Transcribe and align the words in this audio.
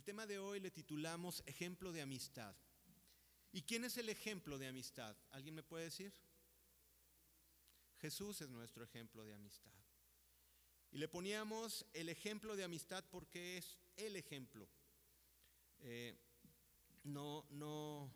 El 0.00 0.04
tema 0.04 0.26
de 0.26 0.38
hoy 0.38 0.60
le 0.60 0.70
titulamos 0.70 1.42
Ejemplo 1.44 1.92
de 1.92 2.00
Amistad. 2.00 2.56
¿Y 3.52 3.60
quién 3.60 3.84
es 3.84 3.98
el 3.98 4.08
ejemplo 4.08 4.56
de 4.56 4.66
amistad? 4.66 5.14
¿Alguien 5.30 5.54
me 5.54 5.62
puede 5.62 5.84
decir? 5.84 6.14
Jesús 7.98 8.40
es 8.40 8.48
nuestro 8.48 8.82
ejemplo 8.82 9.26
de 9.26 9.34
amistad. 9.34 9.74
Y 10.90 10.96
le 10.96 11.06
poníamos 11.06 11.84
el 11.92 12.08
ejemplo 12.08 12.56
de 12.56 12.64
amistad 12.64 13.04
porque 13.10 13.58
es 13.58 13.76
el 13.94 14.16
ejemplo. 14.16 14.66
Eh, 15.80 16.18
no, 17.02 17.46
no, 17.50 18.10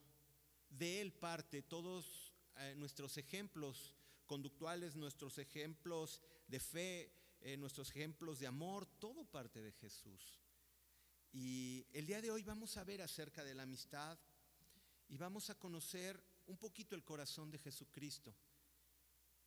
de 0.71 1.03
él 1.03 1.13
parte 1.13 1.61
todos 1.61 2.33
eh, 2.57 2.73
nuestros 2.79 3.19
ejemplos 3.19 3.95
conductuales, 4.25 4.97
nuestros 4.97 5.37
ejemplos 5.37 6.23
de 6.47 6.61
fe, 6.61 7.13
eh, 7.43 7.59
nuestros 7.59 7.91
ejemplos 7.91 8.39
de 8.39 8.47
amor, 8.47 8.87
todo 8.99 9.27
parte 9.27 9.61
de 9.61 9.73
Jesús. 9.73 10.44
Y 11.37 11.85
el 11.93 12.07
día 12.07 12.23
de 12.23 12.31
hoy 12.31 12.45
vamos 12.45 12.77
a 12.77 12.85
ver 12.85 13.03
acerca 13.03 13.43
de 13.43 13.57
la 13.57 13.65
amistad 13.65 14.17
y 15.09 15.17
vamos 15.17 15.51
a 15.51 15.59
conocer 15.59 16.23
un 16.47 16.57
poquito 16.57 16.95
el 16.95 17.03
corazón 17.03 17.51
de 17.51 17.59
Jesucristo. 17.59 18.33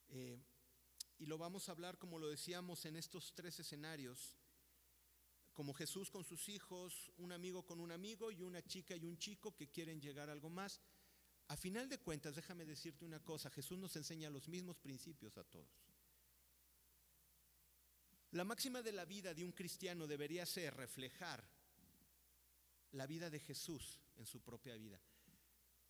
Eh, 0.09 0.37
y 1.17 1.25
lo 1.25 1.37
vamos 1.37 1.69
a 1.69 1.71
hablar, 1.71 1.97
como 1.97 2.19
lo 2.19 2.27
decíamos, 2.27 2.83
en 2.85 2.97
estos 2.97 3.33
tres 3.33 3.61
escenarios, 3.61 4.35
como 5.53 5.73
Jesús 5.73 6.11
con 6.11 6.25
sus 6.25 6.49
hijos, 6.49 7.09
un 7.19 7.31
amigo 7.31 7.65
con 7.65 7.79
un 7.79 7.93
amigo 7.93 8.31
y 8.31 8.41
una 8.41 8.61
chica 8.61 8.93
y 8.97 9.05
un 9.05 9.17
chico 9.17 9.55
que 9.55 9.69
quieren 9.69 10.01
llegar 10.01 10.27
a 10.27 10.33
algo 10.33 10.49
más. 10.49 10.81
A 11.47 11.55
final 11.55 11.87
de 11.87 11.99
cuentas, 11.99 12.35
déjame 12.35 12.65
decirte 12.65 13.05
una 13.05 13.23
cosa, 13.23 13.49
Jesús 13.49 13.79
nos 13.79 13.95
enseña 13.95 14.29
los 14.29 14.49
mismos 14.49 14.75
principios 14.75 15.37
a 15.37 15.45
todos. 15.45 15.87
La 18.31 18.43
máxima 18.43 18.81
de 18.81 18.91
la 18.91 19.05
vida 19.05 19.33
de 19.33 19.45
un 19.45 19.53
cristiano 19.53 20.05
debería 20.05 20.45
ser 20.45 20.75
reflejar 20.75 21.56
la 22.91 23.07
vida 23.07 23.29
de 23.29 23.39
Jesús 23.39 23.99
en 24.17 24.25
su 24.25 24.41
propia 24.41 24.75
vida. 24.75 24.99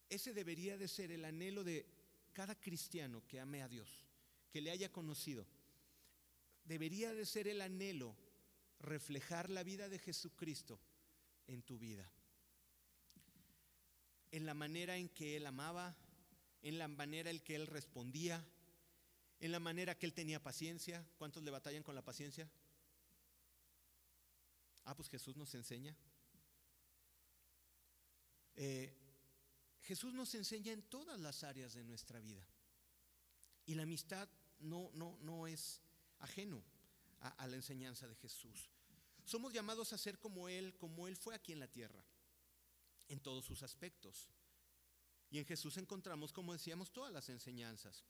Ese 0.09 0.33
debería 0.33 0.77
de 0.77 0.87
ser 0.87 1.11
el 1.11 1.25
anhelo 1.25 1.63
de 1.63 1.85
cada 2.33 2.55
cristiano 2.55 3.23
que 3.27 3.39
ame 3.39 3.61
a 3.61 3.67
Dios, 3.67 4.05
que 4.51 4.61
le 4.61 4.71
haya 4.71 4.91
conocido. 4.91 5.45
Debería 6.63 7.13
de 7.13 7.25
ser 7.25 7.47
el 7.47 7.61
anhelo 7.61 8.15
reflejar 8.79 9.49
la 9.49 9.63
vida 9.63 9.89
de 9.89 9.99
Jesucristo 9.99 10.79
en 11.47 11.61
tu 11.63 11.77
vida. 11.77 12.09
En 14.31 14.45
la 14.45 14.53
manera 14.53 14.97
en 14.97 15.09
que 15.09 15.37
Él 15.37 15.45
amaba, 15.45 15.95
en 16.61 16.77
la 16.77 16.87
manera 16.87 17.31
en 17.31 17.39
que 17.39 17.55
Él 17.55 17.67
respondía, 17.67 18.45
en 19.39 19.51
la 19.51 19.59
manera 19.59 19.97
que 19.97 20.05
Él 20.05 20.13
tenía 20.13 20.41
paciencia. 20.41 21.05
¿Cuántos 21.17 21.43
le 21.43 21.51
batallan 21.51 21.83
con 21.83 21.95
la 21.95 22.03
paciencia? 22.03 22.49
Ah, 24.85 24.95
pues 24.95 25.09
Jesús 25.09 25.35
nos 25.35 25.53
enseña. 25.53 25.95
Eh, 28.57 28.91
Jesús 29.83 30.13
nos 30.13 30.33
enseña 30.35 30.73
en 30.73 30.81
todas 30.81 31.19
las 31.19 31.43
áreas 31.43 31.73
de 31.73 31.83
nuestra 31.83 32.19
vida. 32.19 32.45
Y 33.65 33.75
la 33.75 33.83
amistad 33.83 34.27
no, 34.59 34.91
no, 34.93 35.17
no 35.21 35.47
es 35.47 35.79
ajeno 36.19 36.63
a, 37.19 37.47
la 37.47 37.55
enseñanza 37.55 38.07
de 38.07 38.15
Jesús. 38.15 38.69
Somos 39.23 39.53
llamados 39.53 39.93
a 39.93 39.97
ser 39.97 40.19
como 40.19 40.49
Él, 40.49 40.75
como 40.77 41.07
Él 41.07 41.15
fue 41.15 41.35
aquí 41.35 41.53
en 41.53 41.59
la 41.59 41.67
tierra, 41.67 42.03
en 43.07 43.19
todos 43.19 43.45
sus 43.45 43.61
aspectos. 43.63 44.29
Y 45.29 45.37
en 45.37 45.45
Jesús 45.45 45.77
encontramos, 45.77 46.33
como 46.33 46.53
decíamos, 46.53 46.91
todas 46.91 47.13
las 47.13 47.29
enseñanzas. 47.29 48.03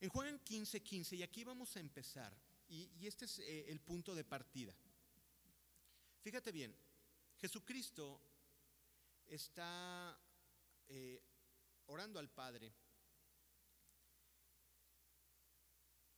En 0.00 0.10
Juan 0.10 0.38
15, 0.40 0.82
15, 0.82 1.16
y 1.16 1.22
aquí 1.22 1.44
vamos 1.44 1.76
a 1.76 1.80
empezar, 1.80 2.36
y, 2.68 2.90
y 2.98 3.06
este 3.06 3.24
es 3.24 3.38
eh, 3.40 3.70
el 3.70 3.80
punto 3.80 4.14
de 4.14 4.24
partida. 4.24 4.74
Fíjate 6.20 6.52
bien, 6.52 6.76
Jesucristo 7.40 8.20
está 9.26 10.18
eh, 10.88 11.22
orando 11.86 12.18
al 12.18 12.28
Padre. 12.28 12.72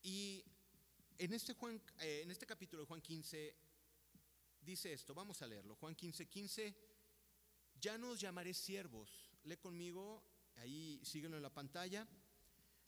Y 0.02 0.42
en 1.18 1.32
este, 1.34 1.52
Juan, 1.52 1.80
eh, 2.00 2.22
en 2.24 2.30
este 2.30 2.46
capítulo 2.46 2.82
de 2.82 2.86
Juan 2.86 3.02
15 3.02 3.54
dice 4.62 4.92
esto, 4.92 5.14
vamos 5.14 5.42
a 5.42 5.46
leerlo. 5.46 5.76
Juan 5.76 5.94
15, 5.94 6.26
15, 6.26 6.74
ya 7.78 7.98
no 7.98 8.10
os 8.10 8.20
llamaré 8.20 8.54
siervos. 8.54 9.30
Lee 9.44 9.58
conmigo, 9.58 10.22
ahí 10.56 11.00
síguelo 11.04 11.36
en 11.36 11.42
la 11.42 11.52
pantalla. 11.52 12.08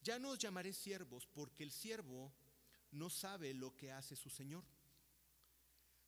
Ya 0.03 0.19
no 0.19 0.31
os 0.31 0.39
llamaré 0.39 0.73
siervos 0.73 1.27
porque 1.27 1.65
el 1.65 1.71
siervo 1.71 2.33
no 2.93 3.11
sabe 3.11 3.53
lo 3.53 3.77
que 3.77 3.93
hace 3.93 4.17
su 4.17 4.31
Señor. 4.31 4.65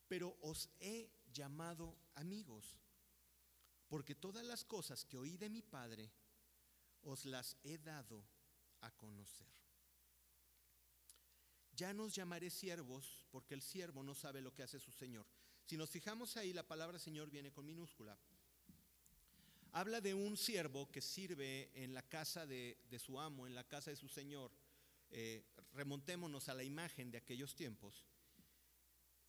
Pero 0.08 0.36
os 0.40 0.70
he 0.80 1.10
llamado 1.34 1.94
amigos 2.14 2.80
porque 3.94 4.14
todas 4.16 4.44
las 4.44 4.64
cosas 4.64 5.04
que 5.04 5.16
oí 5.16 5.36
de 5.36 5.48
mi 5.48 5.62
Padre 5.62 6.10
os 7.02 7.26
las 7.26 7.56
he 7.62 7.78
dado 7.78 8.24
a 8.80 8.90
conocer. 8.90 9.46
Ya 11.76 11.92
nos 11.92 12.14
llamaré 12.14 12.50
siervos, 12.50 13.24
porque 13.30 13.54
el 13.54 13.62
siervo 13.62 14.02
no 14.02 14.14
sabe 14.14 14.40
lo 14.40 14.52
que 14.52 14.62
hace 14.64 14.80
su 14.80 14.90
Señor. 14.90 15.26
Si 15.64 15.76
nos 15.76 15.90
fijamos 15.90 16.36
ahí, 16.36 16.52
la 16.52 16.66
palabra 16.66 16.98
Señor 16.98 17.30
viene 17.30 17.52
con 17.52 17.66
minúscula. 17.66 18.18
Habla 19.72 20.00
de 20.00 20.14
un 20.14 20.36
siervo 20.36 20.90
que 20.90 21.00
sirve 21.00 21.70
en 21.74 21.94
la 21.94 22.02
casa 22.02 22.46
de, 22.46 22.76
su 22.98 23.20
amo, 23.20 23.46
en 23.46 23.54
la 23.54 23.62
casa 23.62 23.90
de 23.90 23.96
su 23.96 24.08
Señor. 24.08 24.52
Eh, 25.10 25.44
remontémonos 25.72 26.48
a 26.48 26.54
la 26.54 26.64
imagen 26.64 27.10
de 27.10 27.18
aquellos 27.18 27.54
tiempos. 27.54 28.04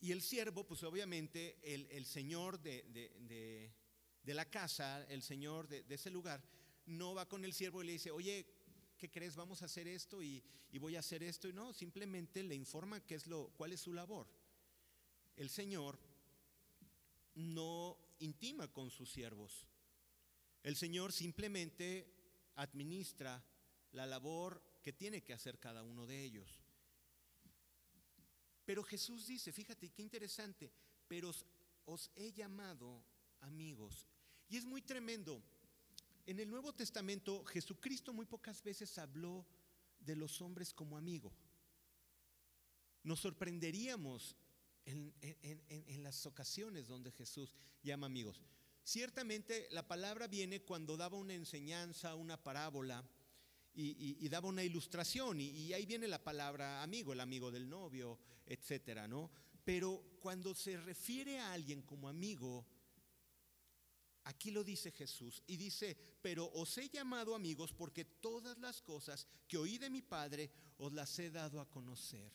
Y 0.01 0.11
el 0.11 0.21
siervo, 0.21 0.65
pues 0.65 0.83
obviamente, 0.83 1.57
el, 1.63 2.05
Señor 2.05 2.59
de, 2.59 3.71
la 4.25 4.49
casa, 4.49 5.05
el 5.09 5.21
señor 5.21 5.67
de, 5.67 5.83
de, 5.83 5.95
ese 5.95 6.09
lugar, 6.09 6.43
no 6.85 7.15
va 7.15 7.27
con 7.27 7.43
el 7.45 7.53
siervo 7.53 7.81
y 7.81 7.87
le 7.87 7.91
dice, 7.93 8.11
oye, 8.11 8.45
¿qué 8.97 9.09
crees? 9.09 9.35
Vamos 9.35 9.61
a 9.61 9.65
hacer 9.65 9.87
esto 9.87 10.21
y, 10.21 10.43
y, 10.71 10.77
voy 10.77 10.95
a 10.95 10.99
hacer 10.99 11.23
esto. 11.23 11.47
Y 11.47 11.53
no, 11.53 11.73
simplemente 11.73 12.43
le 12.43 12.55
informa 12.55 13.05
qué 13.05 13.15
es 13.15 13.27
lo, 13.27 13.49
cuál 13.57 13.73
es 13.73 13.81
su 13.81 13.93
labor. 13.93 14.27
El 15.35 15.49
Señor 15.49 15.99
no 17.35 17.97
intima 18.19 18.71
con 18.71 18.89
sus 18.89 19.11
siervos. 19.11 19.65
El 20.63 20.75
Señor 20.75 21.11
simplemente 21.11 22.07
administra 22.55 23.43
la 23.91 24.05
labor 24.05 24.61
que 24.81 24.93
tiene 24.93 25.23
que 25.23 25.33
hacer 25.33 25.59
cada 25.59 25.83
uno 25.83 26.05
de 26.05 26.23
ellos. 26.23 26.64
Pero 28.65 28.83
Jesús 28.83 29.27
dice, 29.27 29.51
fíjate 29.51 29.89
qué 29.91 30.01
interesante, 30.01 30.71
pero 31.07 31.31
os, 31.85 32.11
he 32.15 32.33
llamado 32.33 33.03
amigos. 33.41 34.07
Y 34.49 34.57
es 34.57 34.65
muy 34.65 34.81
tremendo. 34.81 35.41
En 36.25 36.39
el 36.39 36.49
Nuevo 36.49 36.73
Testamento 36.73 37.45
Jesucristo 37.45 38.11
muy 38.11 38.25
pocas 38.25 38.63
veces 38.63 38.97
habló 38.97 39.45
de 39.99 40.15
los 40.15 40.41
hombres 40.41 40.73
como 40.73 40.97
amigo. 40.97 41.31
Nos 43.03 43.19
sorprenderíamos 43.19 44.35
en, 44.85 45.13
en, 45.21 45.63
en, 45.69 45.85
en, 45.87 46.03
las 46.03 46.25
ocasiones 46.25 46.87
donde 46.87 47.11
Jesús 47.11 47.53
llama 47.83 48.07
amigos. 48.07 48.41
Ciertamente 48.83 49.67
la 49.71 49.87
palabra 49.87 50.27
viene 50.27 50.61
cuando 50.61 50.97
daba 50.97 51.17
una 51.17 51.33
enseñanza, 51.35 52.15
una 52.15 52.41
parábola 52.43 53.07
y, 53.75 54.29
daba 54.29 54.47
una 54.47 54.63
ilustración 54.63 55.41
y, 55.41 55.49
y, 55.49 55.73
ahí 55.73 55.85
viene 55.85 56.07
la 56.07 56.23
palabra 56.23 56.81
amigo, 56.81 57.13
el 57.13 57.19
amigo 57.19 57.51
del 57.51 57.69
novio, 57.69 58.19
etcétera, 58.45 59.07
¿no? 59.07 59.29
Pero 59.63 60.17
cuando 60.19 60.55
se 60.55 60.77
refiere 60.77 61.39
a 61.39 61.53
alguien 61.53 61.81
como 61.81 62.07
amigo, 62.07 62.65
Aquí 64.25 64.49
lo 64.49 64.63
dice 64.63 64.91
Jesús 64.91 65.43
y 65.45 65.55
dice, 65.55 65.95
pero 66.19 66.51
os 66.53 66.75
he 66.79 66.89
llamado 66.89 67.35
amigos 67.35 67.71
porque 67.71 68.05
todas 68.05 68.57
las 68.57 68.81
cosas 68.81 69.27
que 69.47 69.57
oí 69.57 69.77
de 69.77 69.91
mi 69.91 70.01
Padre 70.01 70.49
os 70.79 70.91
las 70.93 71.17
he 71.19 71.29
dado 71.29 71.61
a 71.61 71.69
conocer. 71.69 72.33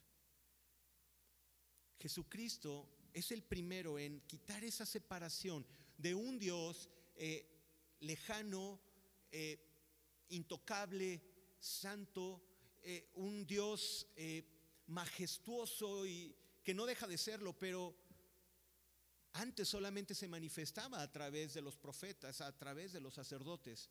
Jesucristo 1.98 3.08
es 3.12 3.32
el 3.32 3.42
primero 3.42 3.98
en 3.98 4.20
quitar 4.20 4.62
esa 4.62 4.86
separación 4.86 5.66
de 5.98 6.14
un 6.14 6.38
Dios 6.38 6.88
eh, 7.16 7.44
lejano, 7.98 8.80
eh, 9.32 9.58
intocable, 10.28 11.20
santo, 11.60 12.42
eh, 12.82 13.10
un 13.14 13.46
Dios 13.46 14.08
eh, 14.16 14.44
majestuoso 14.86 16.06
y 16.06 16.34
que 16.62 16.74
no 16.74 16.86
deja 16.86 17.06
de 17.06 17.18
serlo, 17.18 17.56
pero 17.58 17.94
antes 19.32 19.68
solamente 19.68 20.14
se 20.14 20.28
manifestaba 20.28 21.02
a 21.02 21.12
través 21.12 21.54
de 21.54 21.62
los 21.62 21.76
profetas, 21.76 22.40
a 22.40 22.56
través 22.56 22.92
de 22.92 23.00
los 23.00 23.14
sacerdotes. 23.14 23.90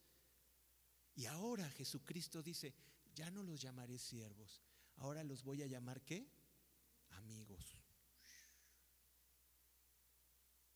Y 1.16 1.26
ahora 1.26 1.70
Jesucristo 1.72 2.44
dice, 2.44 2.74
ya 3.16 3.30
no 3.32 3.44
los 3.44 3.62
llamaré 3.62 3.98
siervos, 3.98 4.62
ahora 4.98 5.24
los 5.24 5.44
voy 5.44 5.64
a 5.64 5.68
llamar 5.68 6.02
qué? 6.02 6.28
Amigos. 7.12 7.78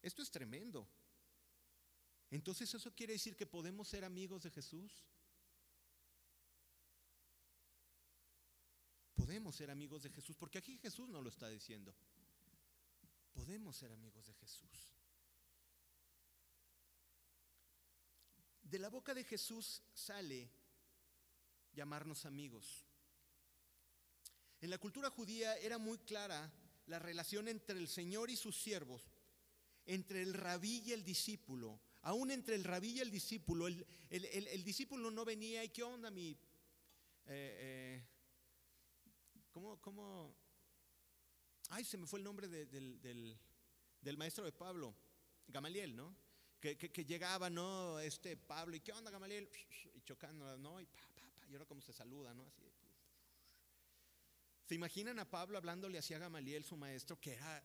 Esto 0.01 0.21
es 0.21 0.29
tremendo. 0.29 0.87
Entonces 2.29 2.73
eso 2.73 2.93
quiere 2.93 3.13
decir 3.13 3.35
que 3.35 3.45
podemos 3.45 3.87
ser 3.87 4.03
amigos 4.03 4.43
de 4.43 4.49
Jesús. 4.49 5.05
Podemos 9.33 9.55
ser 9.55 9.71
amigos 9.71 10.03
de 10.03 10.11
Jesús, 10.11 10.35
porque 10.37 10.59
aquí 10.59 10.77
Jesús 10.77 11.09
no 11.09 11.19
lo 11.19 11.29
está 11.29 11.49
diciendo. 11.49 11.91
podemos 13.33 13.75
ser 13.75 13.91
amigos 13.91 14.27
de 14.27 14.33
Jesús. 14.35 14.93
De 18.61 18.77
la 18.77 18.89
boca 18.89 19.15
de 19.15 19.23
Jesús 19.23 19.81
sale 19.91 20.51
llamarnos 21.73 22.27
amigos. 22.27 22.85
En 24.61 24.69
la 24.69 24.77
cultura 24.77 25.09
judía 25.09 25.57
era 25.57 25.79
muy 25.79 25.97
clara 25.97 26.53
la 26.85 26.99
relación 26.99 27.47
entre 27.47 27.79
el 27.79 27.87
Señor 27.87 28.29
y 28.29 28.35
sus 28.35 28.55
siervos, 28.55 29.01
entre 29.87 30.21
el 30.21 30.35
rabí 30.35 30.83
y 30.85 30.91
el 30.91 31.03
discípulo. 31.03 31.81
Aún 32.03 32.29
entre 32.29 32.53
el 32.53 32.63
rabí 32.63 32.91
y 32.91 32.99
el 32.99 33.09
discípulo, 33.09 33.65
el, 33.65 34.63
discípulo 34.63 35.09
no 35.09 35.25
venía 35.25 35.63
y 35.63 35.69
qué 35.69 35.81
onda 35.81 36.11
mi... 36.11 36.37
Eh, 37.25 37.97
eh, 38.05 38.12
¿Cómo, 39.53 39.79
cómo? 39.81 40.35
Ay, 41.69 41.85
se 41.85 41.95
me 41.95 42.07
fue 42.07 42.17
el 42.17 42.25
nombre 42.25 42.47
del, 42.47 44.17
maestro 44.17 44.45
de 44.45 44.51
Pablo, 44.51 44.95
Gamaliel, 45.47 45.95
¿no? 45.95 46.15
Que, 46.59 47.05
llegaba, 47.05 47.51
¿no? 47.51 47.99
Este 47.99 48.35
Pablo, 48.35 48.75
¿y 48.75 48.79
qué 48.79 48.91
onda, 48.93 49.11
Gamaliel? 49.11 49.47
Y 49.93 50.01
chocando, 50.01 50.57
¿no? 50.57 50.81
Y 50.81 50.87
pa, 50.87 51.07
pa, 51.15 51.29
pa, 51.35 51.47
y 51.47 51.53
ahora 51.53 51.65
cómo 51.67 51.81
se 51.81 51.93
saluda, 51.93 52.33
¿no? 52.33 52.47
Así. 52.47 52.63
¿Se 54.65 54.73
imaginan 54.73 55.19
a 55.19 55.29
Pablo 55.29 55.59
hablándole 55.59 55.99
así 55.99 56.15
a 56.15 56.19
Gamaliel, 56.19 56.63
su 56.63 56.75
maestro, 56.75 57.19
que 57.19 57.33
era 57.33 57.63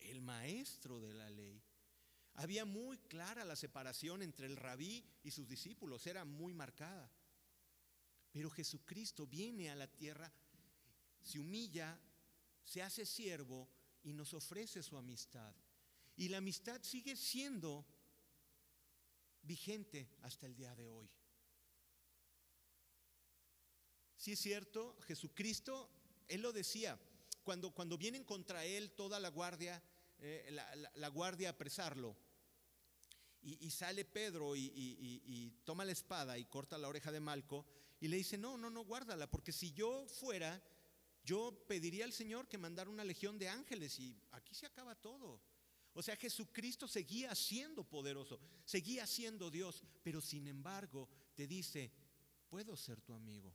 el 0.00 0.20
maestro 0.22 0.98
de 0.98 1.14
la 1.14 1.30
ley? 1.30 1.62
Había 2.34 2.64
muy 2.64 2.98
clara 2.98 3.44
la 3.44 3.54
separación 3.54 4.22
entre 4.22 4.46
el 4.46 4.56
rabí 4.56 5.04
y 5.22 5.30
sus 5.30 5.46
discípulos, 5.46 6.04
era 6.08 6.24
muy 6.24 6.52
marcada. 6.52 7.08
Pero 8.32 8.50
Jesucristo 8.50 9.26
viene 9.26 9.70
a 9.70 9.76
la 9.76 9.86
tierra, 9.86 10.32
se 11.26 11.40
humilla, 11.40 11.98
se 12.64 12.82
hace 12.82 13.04
siervo 13.04 13.68
y 14.04 14.12
nos 14.12 14.32
ofrece 14.32 14.80
su 14.82 14.96
amistad. 14.96 15.52
Y 16.16 16.28
la 16.28 16.38
amistad 16.38 16.80
sigue 16.82 17.16
siendo 17.16 17.84
vigente 19.42 20.08
hasta 20.22 20.46
el 20.46 20.54
día 20.54 20.74
de 20.76 20.86
hoy. 20.86 21.10
Si 24.16 24.32
es 24.32 24.38
cierto, 24.38 24.96
Jesucristo, 25.02 25.90
Él 26.28 26.42
lo 26.42 26.52
decía, 26.52 26.96
cuando, 27.42 27.74
cuando 27.74 27.98
vienen 27.98 28.22
contra 28.22 28.64
Él 28.64 28.92
toda 28.92 29.18
la 29.18 29.28
guardia, 29.28 29.82
eh, 30.20 30.56
la, 30.94 31.08
guardia 31.08 31.48
a 31.48 31.52
apresarlo, 31.52 32.16
y, 33.42 33.70
sale 33.70 34.04
Pedro 34.04 34.56
y, 34.56 34.72
y, 34.74 35.50
toma 35.64 35.84
la 35.84 35.92
espada 35.92 36.36
y 36.36 36.46
corta 36.46 36.78
la 36.78 36.88
oreja 36.88 37.12
de 37.12 37.20
Malco, 37.20 37.64
y 38.00 38.08
le 38.08 38.16
dice, 38.16 38.38
no, 38.38 38.56
no, 38.56 38.70
no, 38.70 38.84
guárdala, 38.84 39.30
porque 39.30 39.52
si 39.52 39.72
yo 39.72 40.06
fuera, 40.08 40.60
yo 41.26 41.66
pediría 41.66 42.04
al 42.04 42.12
Señor 42.12 42.46
que 42.46 42.56
mandara 42.56 42.88
una 42.88 43.04
legión 43.04 43.36
de 43.36 43.48
ángeles 43.48 43.98
y 43.98 44.16
aquí 44.30 44.54
se 44.54 44.64
acaba 44.64 44.94
todo. 44.94 45.42
O 45.92 46.00
sea, 46.00 46.14
Jesucristo 46.14 46.86
seguía 46.86 47.34
siendo 47.34 47.82
poderoso, 47.82 48.38
seguía 48.64 49.06
siendo 49.06 49.50
Dios, 49.50 49.82
pero 50.04 50.20
sin 50.20 50.46
embargo 50.46 51.08
te 51.34 51.48
dice, 51.48 51.90
puedo 52.48 52.76
ser 52.76 53.00
tu 53.00 53.12
amigo, 53.12 53.52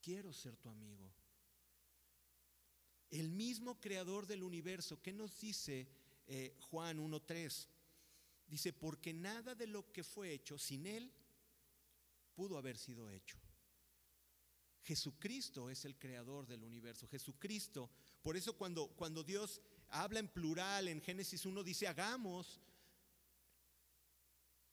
quiero 0.00 0.32
ser 0.32 0.56
tu 0.56 0.68
amigo. 0.68 1.14
El 3.08 3.28
mismo 3.30 3.78
creador 3.78 4.26
del 4.26 4.42
universo, 4.42 5.00
¿qué 5.00 5.12
nos 5.12 5.38
dice 5.38 5.86
eh, 6.26 6.56
Juan 6.70 6.98
1.3? 6.98 7.68
Dice, 8.48 8.72
porque 8.72 9.12
nada 9.12 9.54
de 9.54 9.68
lo 9.68 9.92
que 9.92 10.02
fue 10.02 10.32
hecho 10.32 10.58
sin 10.58 10.86
Él 10.86 11.12
pudo 12.34 12.58
haber 12.58 12.78
sido 12.78 13.08
hecho. 13.10 13.38
Jesucristo 14.82 15.70
es 15.70 15.84
el 15.84 15.96
creador 15.96 16.46
del 16.46 16.64
universo. 16.64 17.06
Jesucristo, 17.08 17.90
por 18.22 18.36
eso 18.36 18.56
cuando, 18.56 18.88
cuando 18.88 19.22
Dios 19.22 19.60
habla 19.88 20.18
en 20.18 20.28
plural 20.28 20.88
en 20.88 21.00
Génesis 21.00 21.46
1, 21.46 21.62
dice, 21.62 21.86
hagamos 21.86 22.60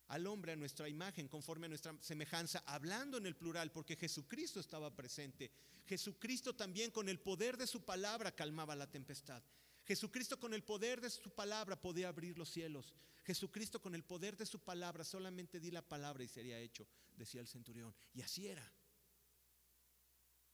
al 0.07 0.25
hombre 0.25 0.53
a 0.53 0.56
nuestra 0.56 0.89
imagen, 0.89 1.27
conforme 1.27 1.67
a 1.67 1.69
nuestra 1.69 1.95
semejanza, 2.01 2.63
hablando 2.65 3.17
en 3.17 3.27
el 3.27 3.35
plural, 3.35 3.71
porque 3.71 3.95
Jesucristo 3.95 4.59
estaba 4.59 4.95
presente. 4.95 5.51
Jesucristo 5.85 6.56
también 6.56 6.89
con 6.89 7.09
el 7.09 7.19
poder 7.19 7.57
de 7.57 7.67
su 7.67 7.85
palabra 7.85 8.35
calmaba 8.35 8.75
la 8.75 8.89
tempestad. 8.89 9.44
Jesucristo 9.85 10.39
con 10.39 10.53
el 10.53 10.63
poder 10.63 11.01
de 11.01 11.09
su 11.09 11.29
palabra 11.31 11.79
podía 11.79 12.09
abrir 12.09 12.38
los 12.38 12.50
cielos. 12.50 12.94
Jesucristo 13.23 13.81
con 13.81 13.94
el 13.94 14.03
poder 14.03 14.35
de 14.35 14.47
su 14.47 14.59
palabra 14.59 15.03
solamente 15.03 15.59
di 15.59 15.69
la 15.69 15.88
palabra 15.88 16.23
y 16.23 16.27
sería 16.27 16.59
hecho, 16.59 16.88
decía 17.15 17.41
el 17.41 17.47
centurión. 17.47 17.94
Y 18.13 18.21
así 18.21 18.47
era. 18.47 18.71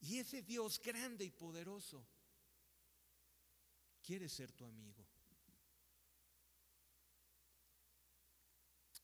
Y 0.02 0.20
ese 0.20 0.42
Dios 0.42 0.80
grande 0.82 1.26
y 1.26 1.32
poderoso 1.32 2.06
quiere 4.04 4.30
ser 4.30 4.52
tu 4.52 4.66
amigo. 4.66 5.06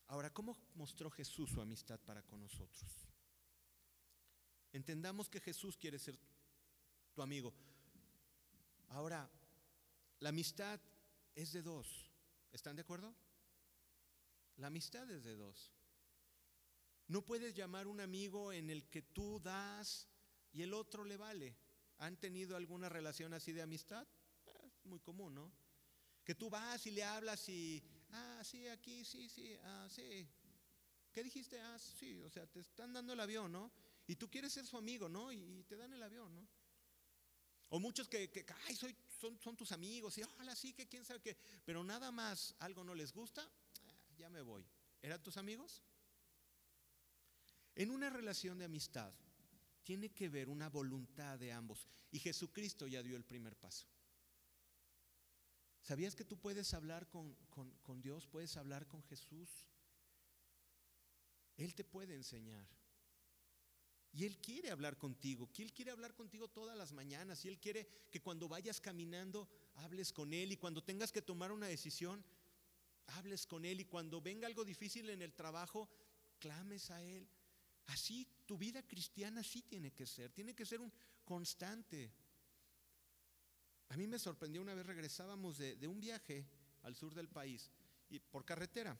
Ahora, 0.08 0.32
¿cómo 0.32 0.56
mostró 0.74 1.10
Jesús 1.10 1.50
su 1.50 1.60
amistad 1.60 1.98
para 2.00 2.22
con 2.22 2.40
nosotros? 2.40 2.90
Entendamos 4.72 5.28
que 5.28 5.40
Jesús 5.40 5.76
quiere 5.76 5.98
ser 5.98 6.18
tu 7.14 7.22
amigo. 7.22 7.52
Ahora, 8.90 9.30
la 10.20 10.28
amistad 10.28 10.78
es 11.34 11.52
de 11.52 11.62
dos. 11.62 12.10
¿Están 12.52 12.76
de 12.76 12.82
acuerdo? 12.82 13.14
La 14.58 14.66
amistad 14.66 15.10
es 15.10 15.24
de 15.24 15.34
dos. 15.34 15.72
No 17.08 17.22
puedes 17.22 17.54
llamar 17.54 17.86
un 17.86 18.00
amigo 18.00 18.52
en 18.52 18.70
el 18.70 18.88
que 18.88 19.02
tú 19.02 19.40
das 19.40 20.08
y 20.52 20.62
el 20.62 20.74
otro 20.74 21.04
le 21.04 21.16
vale. 21.16 21.56
¿Han 21.98 22.16
tenido 22.16 22.56
alguna 22.56 22.88
relación 22.88 23.32
así 23.32 23.52
de 23.52 23.62
amistad? 23.62 24.06
Es 24.64 24.84
muy 24.84 25.00
común, 25.00 25.34
¿no? 25.34 25.52
Que 26.24 26.34
tú 26.34 26.50
vas 26.50 26.86
y 26.86 26.90
le 26.90 27.04
hablas 27.04 27.48
y, 27.48 27.82
ah, 28.10 28.42
sí, 28.44 28.66
aquí, 28.68 29.04
sí, 29.04 29.28
sí, 29.28 29.56
ah, 29.62 29.88
sí. 29.90 30.28
¿Qué 31.12 31.22
dijiste? 31.22 31.60
Ah, 31.60 31.78
sí, 31.78 32.20
o 32.22 32.30
sea, 32.30 32.46
te 32.46 32.60
están 32.60 32.92
dando 32.92 33.12
el 33.12 33.20
avión, 33.20 33.52
¿no? 33.52 33.72
Y 34.06 34.16
tú 34.16 34.30
quieres 34.30 34.52
ser 34.52 34.66
su 34.66 34.76
amigo, 34.76 35.08
¿no? 35.08 35.32
Y, 35.32 35.64
te 35.64 35.76
dan 35.76 35.92
el 35.92 36.02
avión, 36.02 36.34
¿no? 36.34 36.48
O 37.68 37.78
muchos 37.78 38.08
que, 38.08 38.30
que 38.30 38.44
ay, 38.66 38.76
soy, 38.76 38.96
son, 39.18 39.38
son, 39.40 39.56
tus 39.56 39.72
amigos, 39.72 40.18
y 40.18 40.22
ojalá 40.22 40.54
sí, 40.54 40.74
que 40.74 40.88
quién 40.88 41.04
sabe 41.04 41.20
qué, 41.20 41.36
pero 41.64 41.82
nada 41.82 42.10
más 42.10 42.54
algo 42.58 42.84
no 42.84 42.94
les 42.94 43.12
gusta, 43.12 43.42
ah, 43.42 43.98
ya 44.16 44.28
me 44.28 44.42
voy. 44.42 44.66
¿Eran 45.00 45.22
tus 45.22 45.36
amigos? 45.36 45.82
En 47.74 47.90
una 47.90 48.10
relación 48.10 48.58
de 48.58 48.66
amistad, 48.66 49.12
tiene 49.82 50.10
que 50.10 50.28
ver 50.28 50.48
una 50.48 50.68
voluntad 50.68 51.38
de 51.38 51.52
ambos. 51.52 51.86
Y 52.10 52.18
Jesucristo 52.18 52.86
ya 52.86 53.02
dio 53.02 53.16
el 53.16 53.24
primer 53.24 53.56
paso. 53.56 53.86
¿Sabías 55.82 56.14
que 56.14 56.24
tú 56.24 56.38
puedes 56.38 56.72
hablar 56.74 57.08
con, 57.08 58.02
Dios? 58.02 58.26
Puedes 58.28 58.56
hablar 58.56 58.86
con 58.86 59.02
Jesús. 59.02 59.68
Él 61.56 61.74
te 61.74 61.84
puede 61.84 62.14
enseñar. 62.14 62.68
Y 64.12 64.24
Él 64.24 64.38
quiere 64.38 64.70
hablar 64.70 64.98
contigo, 64.98 65.50
que 65.50 65.62
Él 65.62 65.72
quiere 65.72 65.90
hablar 65.90 66.14
contigo 66.14 66.46
todas 66.46 66.76
las 66.76 66.92
mañanas, 66.92 67.44
y 67.44 67.48
Él 67.48 67.58
quiere 67.58 67.88
que 68.10 68.20
cuando 68.20 68.46
vayas 68.46 68.80
caminando 68.80 69.48
hables 69.76 70.12
con 70.12 70.34
Él, 70.34 70.52
y 70.52 70.58
cuando 70.58 70.84
tengas 70.84 71.10
que 71.10 71.22
tomar 71.22 71.50
una 71.50 71.66
decisión, 71.66 72.22
hables 73.06 73.46
con 73.46 73.64
Él, 73.64 73.80
y 73.80 73.86
cuando 73.86 74.20
venga 74.20 74.46
algo 74.46 74.64
difícil 74.64 75.08
en 75.08 75.22
el 75.22 75.32
trabajo, 75.32 75.88
clames 76.38 76.90
a 76.90 77.02
Él. 77.02 77.26
Así 77.86 78.28
tu 78.52 78.58
vida 78.58 78.82
cristiana 78.82 79.42
sí 79.42 79.62
tiene 79.62 79.92
que 79.92 80.04
ser, 80.04 80.30
tiene 80.30 80.54
que 80.54 80.66
ser 80.66 80.78
un 80.78 80.92
constante. 81.24 82.12
A 83.88 83.96
mí 83.96 84.06
me 84.06 84.18
sorprendió 84.18 84.60
una 84.60 84.74
vez 84.74 84.84
regresábamos 84.84 85.56
de, 85.56 85.88
un 85.88 85.98
viaje 85.98 86.46
al 86.82 86.94
sur 86.94 87.14
del 87.14 87.30
país 87.30 87.70
y 88.10 88.18
por 88.18 88.44
carretera 88.44 88.94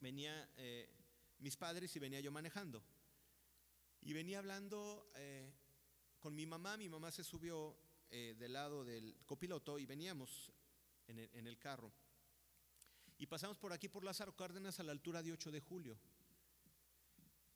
venía 0.00 0.50
eh, 0.56 0.90
mis 1.38 1.56
padres 1.56 1.94
y 1.94 2.00
venía 2.00 2.18
yo 2.18 2.32
manejando. 2.32 2.82
Y 4.00 4.12
venía 4.12 4.40
hablando 4.40 5.08
eh, 5.14 5.52
con 6.18 6.34
mi 6.34 6.44
mamá, 6.44 6.76
mi 6.76 6.88
mamá 6.88 7.12
se 7.12 7.22
subió 7.22 7.78
eh, 8.10 8.34
del 8.36 8.54
lado 8.54 8.84
del 8.84 9.16
copiloto 9.24 9.78
y 9.78 9.86
veníamos 9.86 10.50
en 11.06 11.46
el, 11.46 11.58
carro. 11.58 11.92
Y 13.18 13.26
pasamos 13.28 13.56
por 13.56 13.72
aquí 13.72 13.88
por 13.88 14.02
Lázaro 14.02 14.34
Cárdenas 14.34 14.80
a 14.80 14.82
la 14.82 14.90
altura 14.90 15.22
de 15.22 15.30
8 15.30 15.52
de 15.52 15.60
julio. 15.60 15.96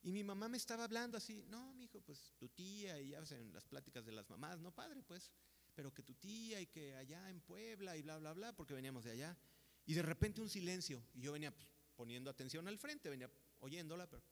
Y 0.01 0.11
mi 0.11 0.23
mamá 0.23 0.47
me 0.47 0.57
estaba 0.57 0.85
hablando 0.85 1.17
así, 1.17 1.43
no, 1.49 1.73
mi 1.73 1.85
hijo, 1.85 1.99
pues 2.01 2.33
tu 2.37 2.47
tía, 2.49 2.99
y 3.01 3.09
ya 3.09 3.19
en 3.31 3.53
las 3.53 3.65
pláticas 3.65 4.05
de 4.05 4.13
las 4.13 4.29
mamás, 4.29 4.59
no 4.59 4.73
padre, 4.73 5.03
pues, 5.03 5.31
pero 5.75 5.93
que 5.93 6.03
tu 6.03 6.15
tía 6.15 6.61
y 6.61 6.67
que 6.67 6.95
allá 6.95 7.29
en 7.29 7.41
Puebla 7.41 7.97
y 7.97 8.01
bla, 8.01 8.17
bla, 8.17 8.33
bla, 8.33 8.55
porque 8.55 8.73
veníamos 8.73 9.03
de 9.03 9.11
allá. 9.11 9.37
Y 9.85 9.93
de 9.93 10.01
repente 10.01 10.41
un 10.41 10.49
silencio, 10.49 11.03
y 11.13 11.21
yo 11.21 11.33
venía 11.33 11.53
pues, 11.53 11.67
poniendo 11.95 12.29
atención 12.29 12.67
al 12.67 12.77
frente, 12.77 13.09
venía 13.09 13.29
oyéndola, 13.59 14.09
pero. 14.09 14.23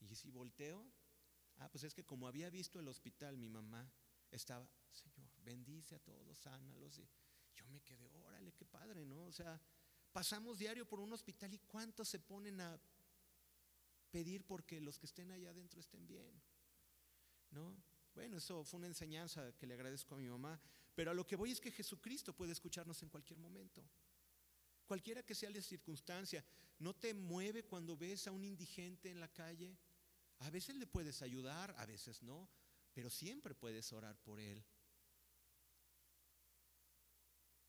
Y 0.00 0.14
si 0.14 0.30
volteo, 0.30 0.86
ah, 1.56 1.68
pues 1.70 1.84
es 1.84 1.94
que 1.94 2.04
como 2.04 2.28
había 2.28 2.48
visto 2.48 2.78
el 2.78 2.88
hospital, 2.88 3.36
mi 3.36 3.48
mamá 3.48 3.92
estaba, 4.30 4.68
Señor, 4.92 5.30
bendice 5.42 5.96
a 5.96 5.98
todos, 5.98 6.38
sánalos. 6.38 6.98
Y 6.98 7.08
yo 7.56 7.68
me 7.68 7.80
quedé, 7.82 8.08
órale, 8.12 8.52
qué 8.52 8.64
padre, 8.64 9.04
¿no? 9.04 9.24
O 9.24 9.32
sea, 9.32 9.60
pasamos 10.12 10.58
diario 10.58 10.86
por 10.86 11.00
un 11.00 11.12
hospital 11.12 11.52
y 11.52 11.58
cuántos 11.58 12.08
se 12.08 12.20
ponen 12.20 12.60
a 12.60 12.80
pedir 14.10 14.44
porque 14.44 14.80
los 14.80 14.98
que 14.98 15.06
estén 15.06 15.30
allá 15.30 15.50
adentro 15.50 15.80
estén 15.80 16.06
bien. 16.06 16.42
¿No? 17.50 17.76
Bueno, 18.14 18.36
eso 18.36 18.64
fue 18.64 18.78
una 18.78 18.88
enseñanza 18.88 19.52
que 19.56 19.66
le 19.66 19.74
agradezco 19.74 20.14
a 20.14 20.18
mi 20.18 20.28
mamá, 20.28 20.60
Pero 20.94 21.12
a 21.12 21.14
lo 21.14 21.26
que 21.26 21.36
voy 21.36 21.52
es 21.52 21.60
que 21.60 21.70
Jesucristo 21.70 22.34
puede 22.34 22.52
escucharnos 22.52 23.02
en 23.02 23.08
cualquier 23.08 23.38
momento. 23.38 23.88
Cualquiera 24.84 25.22
que 25.22 25.34
sea 25.34 25.48
la 25.48 25.62
circunstancia, 25.62 26.44
¿no 26.78 26.94
te 26.94 27.14
mueve 27.14 27.62
cuando 27.62 27.96
ves 27.96 28.26
a 28.26 28.32
un 28.32 28.44
indigente 28.44 29.08
en 29.08 29.20
la 29.20 29.28
calle? 29.28 29.78
A 30.40 30.50
veces 30.50 30.74
le 30.74 30.86
puedes 30.86 31.22
ayudar, 31.22 31.74
a 31.78 31.86
veces 31.86 32.22
no, 32.22 32.50
pero 32.92 33.08
siempre 33.08 33.54
puedes 33.54 33.92
orar 33.92 34.18
por 34.18 34.40
él. 34.40 34.64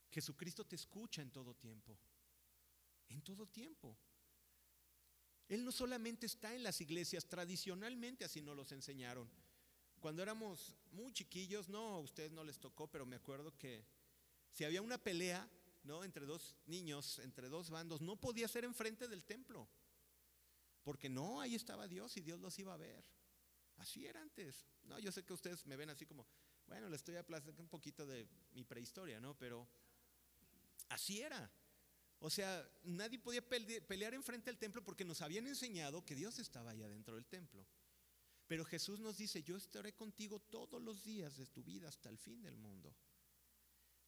Jesucristo 0.10 0.66
te 0.66 0.76
escucha 0.76 1.22
en 1.22 1.32
todo 1.32 1.54
tiempo, 1.54 1.98
en 3.08 3.22
todo 3.22 3.48
tiempo. 3.48 3.98
Él 5.51 5.65
no 5.65 5.74
solamente 5.74 6.27
está 6.27 6.55
en 6.55 6.63
las 6.63 6.79
iglesias, 6.79 7.27
tradicionalmente 7.27 8.24
así 8.24 8.41
nos 8.41 8.55
los 8.55 8.72
enseñaron. 8.72 9.29
Cuando 10.00 10.24
éramos 10.24 10.77
muy 10.93 11.12
chiquillos, 11.12 11.67
no, 11.67 11.96
a 11.96 12.00
ustedes 12.00 12.31
no 12.31 12.46
les 12.46 12.58
tocó, 12.58 12.89
pero 12.89 13.05
me 13.05 13.17
acuerdo 13.17 13.58
que 13.58 13.86
si 14.53 14.63
había 14.63 14.81
una 14.81 14.98
pelea, 14.98 15.46
¿no? 15.84 16.05
Entre 16.05 16.25
dos 16.25 16.55
niños, 16.67 17.20
entre 17.20 17.50
dos 17.50 17.70
bandos, 17.70 18.00
no 18.00 18.15
podía 18.15 18.48
ser 18.48 18.63
enfrente 18.63 19.10
del 19.10 19.25
templo. 19.25 19.67
Porque 20.84 21.10
no, 21.10 21.41
ahí 21.41 21.53
estaba 21.53 21.86
Dios 21.86 22.15
y 22.15 22.22
Dios 22.22 22.39
los 22.39 22.58
iba 22.58 22.74
a 22.74 22.77
ver. 22.77 23.03
Así 23.75 24.05
era 24.05 24.22
antes. 24.22 24.65
No, 24.84 25.00
yo 25.00 25.12
sé 25.12 25.25
que 25.25 25.34
ustedes 25.34 25.65
me 25.65 25.75
ven 25.75 25.89
así 25.89 26.05
como, 26.05 26.25
bueno, 26.65 26.88
le 26.88 26.96
estoy 26.96 27.17
aplazando 27.17 27.62
un 27.62 27.67
poquito 27.67 28.05
de 28.05 28.25
mi 28.53 28.63
prehistoria, 28.63 29.20
¿no? 29.20 29.38
Pero 29.38 29.67
así 30.88 31.20
era. 31.20 31.51
O 32.24 32.30
sea, 32.30 32.63
nadie 32.84 33.18
podía 33.18 33.42
pelear 33.42 34.13
enfrente 34.13 34.51
del 34.51 34.60
templo 34.60 34.84
porque 34.84 35.04
nos 35.04 35.24
habían 35.24 35.48
enseñado 35.48 36.06
que 36.06 36.13
Dios 36.13 36.38
estaba 36.38 36.70
allá 36.70 36.88
dentro 36.88 37.16
del 37.16 37.25
templo. 37.25 37.66
Pero 38.46 38.63
Jesús 38.63 39.00
nos 39.00 39.18
dice, 39.18 39.42
yo 39.42 39.58
estaré 39.58 39.94
contigo 39.94 40.40
todos 40.40 40.80
los 40.80 41.04
días 41.04 41.36
de 41.38 41.48
tu 41.48 41.63
vida 41.63 41.88
hasta 41.90 42.10
el 42.10 42.20
fin 42.20 42.44
del 42.44 42.58
mundo. 42.58 42.96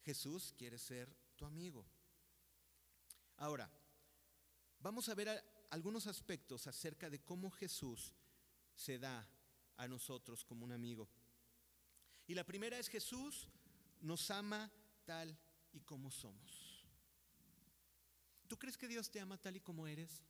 Jesús 0.04 0.54
quiere 0.56 0.78
ser 0.78 1.12
tu 1.34 1.44
amigo. 1.44 1.84
Ahora, 3.38 3.68
vamos 4.78 5.08
a 5.08 5.14
ver 5.14 5.42
algunos 5.70 6.06
aspectos 6.06 6.68
acerca 6.68 7.10
de 7.10 7.20
cómo 7.20 7.50
Jesús 7.50 8.14
se 8.76 9.00
da 9.00 9.28
a 9.76 9.88
nosotros 9.88 10.44
como 10.44 10.64
un 10.64 10.70
amigo. 10.70 11.08
Y 12.28 12.34
la 12.34 12.44
primera 12.44 12.78
es 12.78 12.88
Jesús 12.88 13.48
nos 14.02 14.30
ama 14.30 14.70
tal 15.04 15.36
y 15.72 15.80
como 15.80 16.12
somos. 16.12 16.63
¿Tú 18.48 18.58
crees 18.58 18.76
que 18.76 18.88
Dios 18.88 19.10
te 19.10 19.20
ama 19.20 19.38
tal 19.38 19.56
y 19.56 19.60
como 19.60 19.86
eres? 19.86 20.22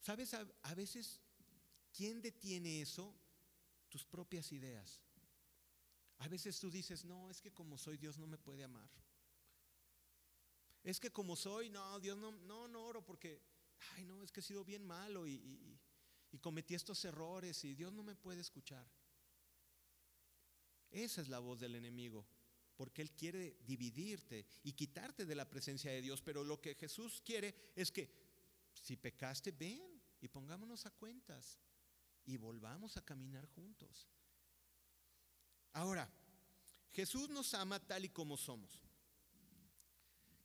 ¿Sabes? 0.00 0.34
A, 0.34 0.74
veces, 0.74 1.20
¿quién 1.92 2.20
detiene 2.20 2.82
eso? 2.82 3.14
Tus 3.88 4.04
propias 4.04 4.50
ideas. 4.52 5.00
A 6.18 6.28
veces 6.28 6.58
tú 6.58 6.70
dices, 6.70 7.04
no, 7.04 7.30
es 7.30 7.40
que 7.40 7.52
como 7.52 7.78
soy 7.78 7.96
Dios 7.96 8.18
no 8.18 8.26
me 8.26 8.38
puede 8.38 8.64
amar. 8.64 8.90
Es 10.82 10.98
que 10.98 11.10
como 11.10 11.36
soy, 11.36 11.70
no, 11.70 12.00
Dios 12.00 12.18
no, 12.18 12.32
no, 12.32 12.66
no 12.68 12.84
oro 12.84 13.04
porque, 13.04 13.40
ay, 13.94 14.04
no, 14.04 14.22
es 14.22 14.32
que 14.32 14.40
he 14.40 14.42
sido 14.42 14.64
bien 14.64 14.84
malo 14.84 15.26
y, 15.26 15.78
y 16.32 16.38
cometí 16.38 16.74
estos 16.74 17.04
errores 17.04 17.62
y 17.64 17.74
Dios 17.74 17.92
no 17.92 18.02
me 18.02 18.16
puede 18.16 18.40
escuchar. 18.40 18.90
Esa 20.90 21.20
es 21.20 21.28
la 21.28 21.38
voz 21.38 21.60
del 21.60 21.74
enemigo, 21.74 22.26
porque 22.76 23.02
Él 23.02 23.12
quiere 23.12 23.58
dividirte 23.66 24.46
y 24.62 24.72
quitarte 24.72 25.26
de 25.26 25.34
la 25.34 25.48
presencia 25.48 25.90
de 25.90 26.02
Dios, 26.02 26.22
pero 26.22 26.44
lo 26.44 26.60
que 26.60 26.74
Jesús 26.74 27.20
quiere 27.24 27.54
es 27.76 27.90
que 27.90 28.10
si 28.72 28.96
pecaste, 28.96 29.52
ven 29.52 30.00
y 30.20 30.28
pongámonos 30.28 30.86
a 30.86 30.90
cuentas 30.90 31.58
y 32.24 32.36
volvamos 32.36 32.96
a 32.96 33.04
caminar 33.04 33.46
juntos. 33.46 34.08
Ahora, 35.72 36.10
Jesús 36.92 37.28
nos 37.28 37.54
ama 37.54 37.80
tal 37.80 38.04
y 38.04 38.10
como 38.10 38.36
somos. 38.36 38.80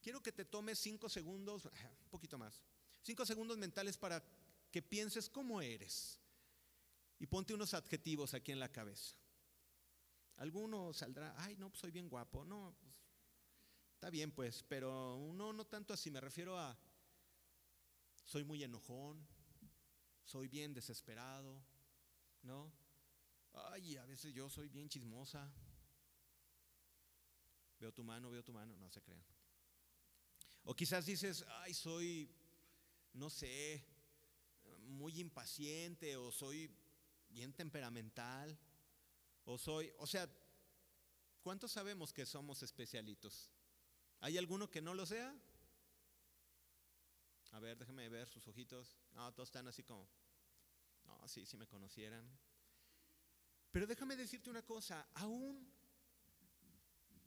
Quiero 0.02 0.22
que 0.22 0.32
te 0.32 0.46
tomes 0.46 0.80
cinco 0.80 1.10
segundos, 1.10 1.66
un 2.04 2.10
poquito 2.10 2.38
más, 2.38 2.62
cinco 3.02 3.26
segundos 3.26 3.58
mentales 3.58 3.98
para 3.98 4.24
que 4.72 4.82
pienses 4.82 5.30
cómo 5.30 5.62
eres. 5.62 6.20
Y 7.20 7.26
ponte 7.26 7.54
unos 7.54 7.74
adjetivos 7.74 8.34
aquí 8.34 8.52
en 8.52 8.60
la 8.60 8.72
cabeza. 8.72 9.16
Alguno 10.38 10.94
saldrá, 10.94 11.34
ay, 11.38 11.56
no, 11.58 11.70
pues 11.70 11.82
soy 11.82 11.92
bien 11.92 12.10
guapo. 12.10 12.46
No, 12.46 12.76
pues, 12.80 12.94
está 13.96 14.10
bien, 14.10 14.32
pues, 14.32 14.64
pero 14.68 15.18
no, 15.34 15.52
no 15.52 15.66
tanto 15.66 15.94
así. 15.94 16.12
Me 16.12 16.22
refiero 16.22 16.58
a, 16.58 16.78
soy 18.24 18.44
muy 18.44 18.64
enojón, 18.64 19.26
soy 20.24 20.48
bien 20.48 20.74
desesperado, 20.74 21.64
¿no? 22.44 22.72
Ay, 23.72 23.98
a 23.98 24.06
veces 24.06 24.32
yo 24.34 24.50
soy 24.50 24.70
bien 24.70 24.90
chismosa. 24.90 25.52
Veo 27.80 27.92
tu 27.92 28.04
mano, 28.04 28.30
veo 28.30 28.44
tu 28.44 28.54
mano, 28.54 28.76
no 28.78 28.90
se 28.90 29.02
crean. 29.02 29.24
O 30.66 30.76
quizás 30.76 31.06
dices, 31.06 31.44
ay, 31.62 31.74
soy, 31.74 32.30
no 33.14 33.30
sé, 33.32 33.84
muy 34.82 35.20
impaciente 35.20 36.16
o 36.16 36.32
soy 36.32 36.70
bien 37.30 37.54
temperamental 37.54 38.58
o 39.48 39.58
soy, 39.58 39.94
o 39.98 40.06
sea, 40.06 40.30
¿cuántos 41.42 41.72
sabemos 41.72 42.12
que 42.12 42.26
somos 42.26 42.62
especialitos? 42.64 43.50
¿Hay 44.20 44.38
alguno 44.38 44.70
que 44.70 44.82
no 44.82 44.94
lo 44.94 45.06
sea? 45.06 45.34
A 47.52 47.60
ver, 47.60 47.78
déjame 47.78 48.10
ver 48.10 48.28
sus 48.28 48.46
ojitos. 48.50 49.00
No, 49.14 49.34
todos 49.34 49.48
están 49.48 49.66
así 49.68 49.84
como, 49.84 50.06
no, 51.06 51.28
sí, 51.30 51.46
si 51.46 51.56
me 51.56 51.66
conocieran. 51.66 52.30
Pero 53.72 53.88
déjame 53.88 54.18
decirte 54.18 54.50
una 54.50 54.64
cosa, 54.64 55.08
aún, 55.14 55.72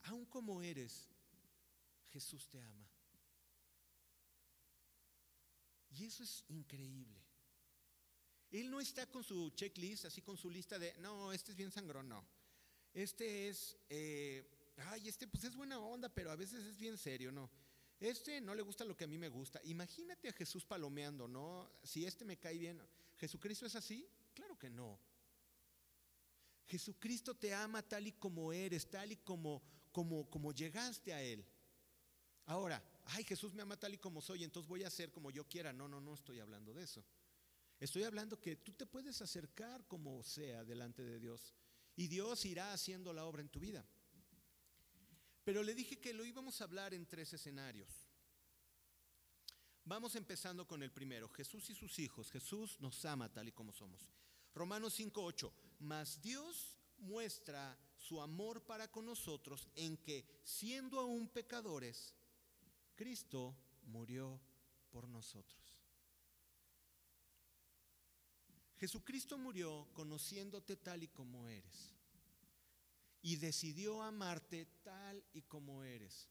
aún 0.03 0.27
como 0.27 0.61
eres, 0.61 1.09
Jesús 2.13 2.47
te 2.49 2.61
ama. 2.61 2.87
Y 5.93 6.05
eso 6.05 6.23
es 6.23 6.45
increíble. 6.49 7.30
Él 8.51 8.71
no 8.71 8.81
está 8.81 9.07
con 9.07 9.23
su 9.23 9.51
checklist, 9.51 10.07
así 10.07 10.23
con 10.23 10.37
su 10.37 10.51
lista 10.51 10.79
de, 10.79 10.95
no, 10.99 11.33
este 11.33 11.53
es 11.53 11.57
bien 11.57 11.71
sangrón, 11.71 12.09
no. 12.09 12.25
Este 12.93 13.49
es, 13.49 13.77
eh, 13.89 14.45
ay, 14.77 15.09
este 15.09 15.29
pues 15.29 15.45
es 15.45 15.55
buena 15.55 15.79
onda, 15.79 16.09
pero 16.09 16.31
a 16.31 16.37
veces 16.37 16.65
es 16.65 16.77
bien 16.79 16.99
serio, 16.99 17.31
no. 17.31 17.49
Este 18.01 18.41
no 18.41 18.55
le 18.55 18.63
gusta 18.63 18.85
lo 18.85 18.97
que 18.97 19.05
a 19.05 19.07
mí 19.07 19.19
me 19.19 19.29
gusta. 19.29 19.61
Imagínate 19.65 20.29
a 20.29 20.33
Jesús 20.33 20.65
palomeando, 20.65 21.29
¿no? 21.29 21.71
Si 21.85 22.07
este 22.07 22.25
me 22.25 22.39
cae 22.39 22.59
bien, 22.59 22.81
¿Jesucristo 23.19 23.67
es 23.67 23.77
así? 23.77 24.09
Claro 24.35 24.59
que 24.59 24.71
no. 24.71 24.99
Jesucristo 26.67 27.35
te 27.35 27.53
ama 27.53 27.83
tal 27.83 28.07
y 28.07 28.13
como 28.13 28.53
eres, 28.53 28.89
tal 28.89 29.13
y 29.13 29.17
como, 29.17 29.63
como, 29.93 30.29
como 30.31 30.53
llegaste 30.53 31.13
a 31.13 31.23
Él. 31.23 31.45
Ahora, 32.47 32.83
ay, 33.07 33.25
Jesús 33.25 33.53
me 33.53 33.63
ama 33.63 33.79
tal 33.79 33.93
y 33.95 33.99
como 33.99 34.23
soy, 34.23 34.43
entonces 34.43 34.69
voy 34.69 34.83
a 34.85 34.89
hacer 34.89 35.13
como 35.13 35.31
yo 35.31 35.47
quiera. 35.47 35.73
No, 35.73 35.87
no, 35.87 36.01
no 36.01 36.15
estoy 36.15 36.41
hablando 36.41 36.73
de 36.73 36.85
eso. 36.85 37.05
Estoy 37.81 38.05
hablando 38.05 38.39
que 38.39 38.57
tú 38.57 38.75
te 38.75 38.85
puedes 38.85 39.23
acercar 39.23 39.87
como 39.87 40.23
sea 40.23 40.65
delante 40.65 41.03
de 41.03 41.19
Dios 41.19 41.55
y 41.97 42.09
Dios 42.09 42.45
irá 42.45 42.75
haciendo 42.75 43.13
la 43.13 43.25
obra 43.25 43.41
en 43.41 43.49
tu 43.49 43.59
vida. 43.59 43.85
Pero 45.45 45.63
le 45.63 45.75
dije 45.75 45.99
que 45.99 46.13
lo 46.13 46.25
íbamos 46.25 46.61
a 46.61 46.65
hablar 46.65 46.93
en 46.93 47.07
tres 47.07 47.33
escenarios. 47.33 48.07
Vamos 49.85 50.15
empezando 50.15 50.67
con 50.67 50.83
el 50.83 50.93
primero, 50.93 51.29
Jesús 51.31 51.71
y 51.71 51.75
sus 51.75 51.99
hijos. 51.99 52.31
Jesús 52.31 52.79
nos 52.81 53.03
ama 53.07 53.33
tal 53.33 53.49
y 53.49 53.53
como 53.53 53.73
somos. 53.73 54.09
Romanos 54.55 54.95
5:8, 54.99 55.51
mas 55.79 56.21
Dios 56.21 56.79
muestra 56.99 57.79
su 57.97 58.21
amor 58.21 58.63
para 58.67 58.89
con 58.89 59.07
nosotros 59.07 59.69
en 59.75 59.97
que, 59.97 60.43
siendo 60.45 61.01
aún 61.01 61.29
pecadores, 61.29 62.15
Cristo 62.95 63.57
murió 63.85 64.39
por 64.91 65.09
nosotros. 65.09 65.60
Jesucristo 68.81 69.37
murió 69.37 69.87
conociéndote 69.93 70.75
tal 70.75 71.03
y 71.03 71.09
como 71.09 71.47
eres. 71.47 71.93
Y 73.21 73.37
decidió 73.37 74.03
amarte 74.03 74.67
tal 74.83 75.23
y 75.35 75.43
como 75.43 75.85
eres. 75.85 76.31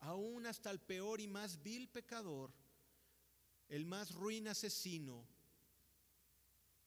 Aún 0.00 0.44
hasta 0.46 0.70
el 0.70 0.80
peor 0.80 1.22
y 1.22 1.26
más 1.26 1.62
vil 1.62 1.88
pecador, 1.88 2.52
el 3.68 3.86
más 3.86 4.12
ruin 4.12 4.48
asesino, 4.48 5.26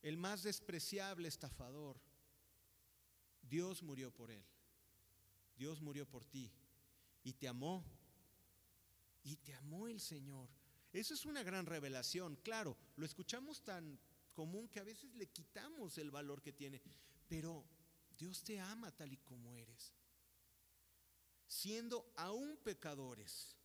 el 0.04 0.18
más 0.18 0.44
despreciable 0.44 1.30
estafador, 1.30 2.00
Dios 3.42 3.82
murió 3.82 4.13
por 4.13 4.30
él. 4.30 4.46
Dios 5.58 5.82
murió 5.82 6.06
por 6.08 6.25
ti 6.25 6.51
y 7.24 7.34
te 7.34 7.48
amó. 7.48 7.84
Y 9.24 9.38
te 9.38 9.56
amó 9.56 9.88
el 9.88 10.00
Señor. 10.00 10.48
Eso 10.94 11.15
es 11.15 11.25
una 11.25 11.42
gran 11.42 11.65
revelación. 11.65 12.36
Claro, 12.44 12.77
lo 12.98 13.06
escuchamos 13.08 13.63
tan 13.63 14.00
común 14.36 14.68
que 14.68 14.80
a 14.80 14.84
veces 14.84 15.15
le 15.15 15.27
quitamos 15.27 15.98
el 15.98 16.12
valor 16.12 16.42
que 16.44 16.54
tiene. 16.54 16.82
Pero 17.27 17.65
Dios 18.15 18.44
te 18.44 18.60
ama 18.60 18.92
tal 18.92 19.12
y 19.12 19.18
como 19.18 19.56
eres. 19.56 19.94
Siendo 21.48 22.12
aún 22.15 22.58
pecadores. 22.58 23.56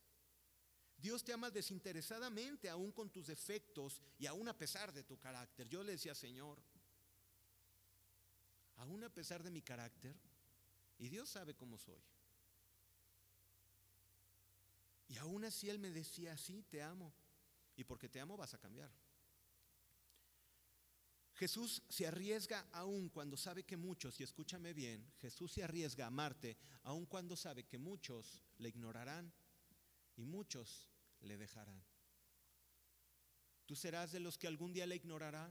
Dios 0.97 1.23
te 1.23 1.33
ama 1.33 1.49
desinteresadamente, 1.49 2.69
aún 2.69 2.91
con 2.91 3.09
tus 3.09 3.27
defectos 3.27 4.01
y 4.19 4.27
aún 4.27 4.47
a 4.47 4.57
pesar 4.57 4.93
de 4.93 5.03
tu 5.03 5.17
carácter. 5.19 5.67
Yo 5.67 5.83
le 5.83 5.93
decía, 5.93 6.13
Señor, 6.13 6.59
aún 8.77 9.03
a 9.03 9.13
pesar 9.13 9.43
de 9.43 9.51
mi 9.51 9.61
carácter, 9.61 10.15
Y 10.97 11.09
Dios 11.09 11.29
sabe 11.29 11.55
cómo 11.55 11.79
soy. 11.79 11.99
Y 15.07 15.17
aún 15.17 15.43
así 15.43 15.67
Él 15.67 15.79
me 15.79 15.89
decía, 15.89 16.37
sí, 16.37 16.63
te 16.69 16.83
amo. 16.83 17.11
Y 17.75 17.83
porque 17.83 18.07
te 18.07 18.19
amo 18.19 18.37
vas 18.37 18.53
a 18.53 18.59
cambiar. 18.59 18.91
Jesús 21.41 21.81
se 21.89 22.05
arriesga 22.05 22.67
aún 22.71 23.09
cuando 23.09 23.35
sabe 23.35 23.63
que 23.63 23.75
muchos, 23.75 24.19
y 24.19 24.23
escúchame 24.23 24.73
bien, 24.73 25.11
Jesús 25.17 25.51
se 25.51 25.63
arriesga 25.63 26.03
a 26.05 26.09
amarte 26.09 26.55
aún 26.83 27.07
cuando 27.07 27.35
sabe 27.35 27.63
que 27.63 27.79
muchos 27.79 28.43
le 28.59 28.69
ignorarán 28.69 29.33
y 30.17 30.23
muchos 30.23 30.87
le 31.21 31.37
dejarán. 31.39 31.83
¿Tú 33.65 33.75
serás 33.75 34.11
de 34.11 34.19
los 34.19 34.37
que 34.37 34.45
algún 34.45 34.71
día 34.71 34.85
le 34.85 34.97
ignorará 34.97 35.49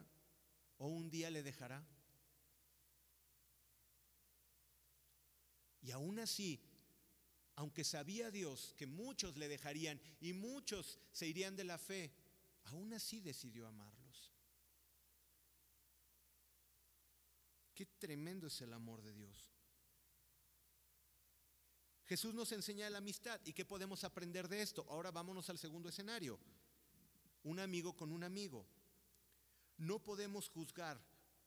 o 0.78 0.86
un 0.86 1.10
día 1.10 1.28
le 1.28 1.42
dejará? 1.42 1.84
Y 5.82 5.90
aún 5.90 6.20
así, 6.20 6.62
aunque 7.56 7.82
sabía 7.82 8.30
Dios 8.30 8.74
que 8.76 8.86
muchos 8.86 9.36
le 9.36 9.48
dejarían 9.48 10.00
y 10.20 10.34
muchos 10.34 11.00
se 11.10 11.26
irían 11.26 11.56
de 11.56 11.64
la 11.64 11.78
fe, 11.78 12.12
aún 12.66 12.94
así 12.94 13.18
decidió 13.18 13.66
amarlos. 13.66 13.99
Qué 17.80 17.86
tremendo 17.86 18.46
es 18.46 18.60
el 18.60 18.74
amor 18.74 19.00
de 19.00 19.14
Dios. 19.14 19.50
Jesús 22.04 22.34
nos 22.34 22.52
enseña 22.52 22.90
la 22.90 22.98
amistad 22.98 23.40
y 23.46 23.54
qué 23.54 23.64
podemos 23.64 24.04
aprender 24.04 24.48
de 24.48 24.60
esto. 24.60 24.84
Ahora 24.90 25.10
vámonos 25.10 25.48
al 25.48 25.56
segundo 25.56 25.88
escenario. 25.88 26.38
Un 27.42 27.58
amigo 27.58 27.96
con 27.96 28.12
un 28.12 28.22
amigo. 28.22 28.66
No 29.78 29.98
podemos 29.98 30.50
juzgar 30.50 31.02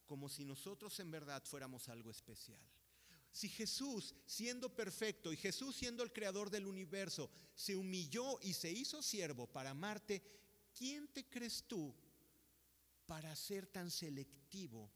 como 0.08 0.28
si 0.28 0.44
nosotros 0.44 1.00
en 1.00 1.12
verdad 1.12 1.44
fuéramos 1.46 1.88
algo 1.88 2.10
especial. 2.10 2.60
Si 3.32 3.48
Jesús, 3.48 4.16
siendo 4.26 4.76
perfecto 4.76 5.32
y 5.32 5.38
Jesús 5.38 5.76
siendo 5.76 6.02
el 6.02 6.12
creador 6.12 6.50
del 6.50 6.66
universo, 6.66 7.30
se 7.54 7.76
humilló 7.76 8.40
y 8.42 8.54
se 8.54 8.72
hizo 8.72 9.04
siervo 9.04 9.46
para 9.46 9.70
amarte, 9.70 10.24
¿quién 10.76 11.08
te 11.10 11.30
crees 11.30 11.66
tú 11.68 11.94
para 13.06 13.36
ser 13.36 13.68
tan 13.68 13.92
selectivo 13.92 14.90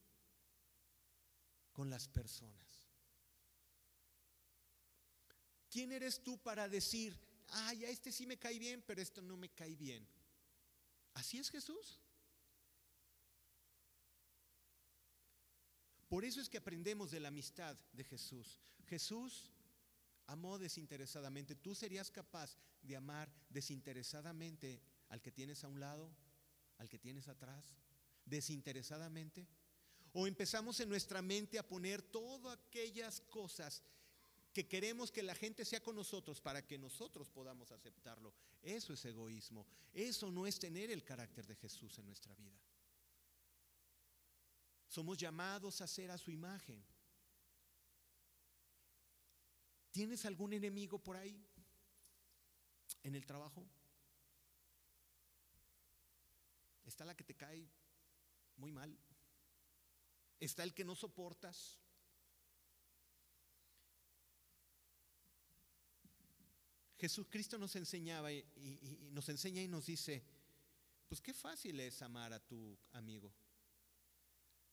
con 1.78 1.92
las 1.92 2.08
personas? 2.08 2.90
¿Quién 5.70 5.92
eres 5.92 6.24
tú 6.24 6.40
para 6.40 6.68
decir, 6.68 7.16
ay, 7.50 7.86
a 7.86 7.90
este 7.90 8.12
sí 8.12 8.26
me 8.26 8.40
cae 8.40 8.58
bien, 8.58 8.84
pero 8.88 9.00
esto 9.00 9.22
no 9.22 9.38
me 9.38 9.50
cae 9.50 9.76
bien? 9.76 10.08
¿Así 11.14 11.38
es 11.38 11.52
Jesús? 11.52 12.00
Por 16.10 16.26
eso 16.26 16.42
es 16.42 16.50
que 16.50 16.58
aprendemos 16.58 17.12
de 17.12 17.20
la 17.20 17.28
amistad 17.28 17.78
de 17.94 18.04
Jesús. 18.04 18.58
Jesús 18.88 19.52
amó 20.26 20.58
desinteresadamente. 20.58 21.54
¿Tú 21.54 21.76
serías 21.76 22.10
capaz 22.10 22.58
de 22.82 22.96
amar 22.96 23.32
desinteresadamente 23.52 24.82
al 25.10 25.22
que 25.22 25.32
tienes 25.32 25.64
a 25.64 25.68
un 25.68 25.80
lado, 25.80 26.12
al 26.80 26.90
que 26.90 26.98
tienes 26.98 27.28
atrás? 27.28 27.76
¿Desinteresadamente? 28.26 29.48
¿O 30.20 30.26
empezamos 30.26 30.80
en 30.80 30.90
nuestra 30.90 31.22
mente 31.22 31.60
a 31.60 31.68
poner 31.68 32.02
todas 32.02 32.58
aquellas 32.58 33.22
cosas 33.22 33.84
que 34.52 34.68
queremos 34.68 35.12
que 35.12 35.22
la 35.22 35.36
gente 35.36 35.64
sea 35.64 35.84
con 35.84 35.96
nosotros 35.96 36.42
para 36.42 36.66
que 36.66 36.80
nosotros 36.80 37.30
podamos 37.30 37.72
aceptarlo? 37.72 38.34
Eso 38.64 38.94
es 38.94 39.06
egoísmo. 39.06 39.68
Eso 39.94 40.32
no 40.32 40.48
es 40.48 40.58
tener 40.58 40.90
el 40.90 41.04
carácter 41.04 41.46
de 41.46 41.56
Jesús 41.56 42.00
en 42.00 42.08
nuestra 42.08 42.34
vida. 42.34 42.60
Somos 44.88 45.20
llamados 45.20 45.82
a 45.82 45.88
ser 45.88 46.10
a 46.10 46.18
su 46.18 46.32
imagen. 46.32 46.84
¿Tienes 49.92 50.26
algún 50.26 50.52
enemigo 50.52 50.98
por 50.98 51.16
ahí? 51.16 51.46
¿En 53.04 53.14
el 53.14 53.24
trabajo? 53.24 53.64
¿Está 56.88 57.06
la 57.06 57.16
que 57.16 57.24
te 57.24 57.36
cae 57.36 57.70
muy 58.56 58.72
mal? 58.72 58.98
¿Está 60.40 60.64
el 60.64 60.74
que 60.74 60.86
no 60.86 60.96
soportas? 60.96 61.80
Jesucristo 66.98 67.58
nos 67.58 67.76
enseñaba 67.76 68.32
y, 68.32 68.46
y, 68.56 69.10
nos 69.12 69.30
enseña 69.30 69.62
y 69.62 69.68
nos 69.68 69.86
dice, 69.86 70.24
pues 71.08 71.22
qué 71.22 71.34
fácil 71.34 71.80
es 71.80 72.02
amar 72.02 72.34
a 72.34 72.40
tu 72.40 72.78
amigo. 72.92 73.34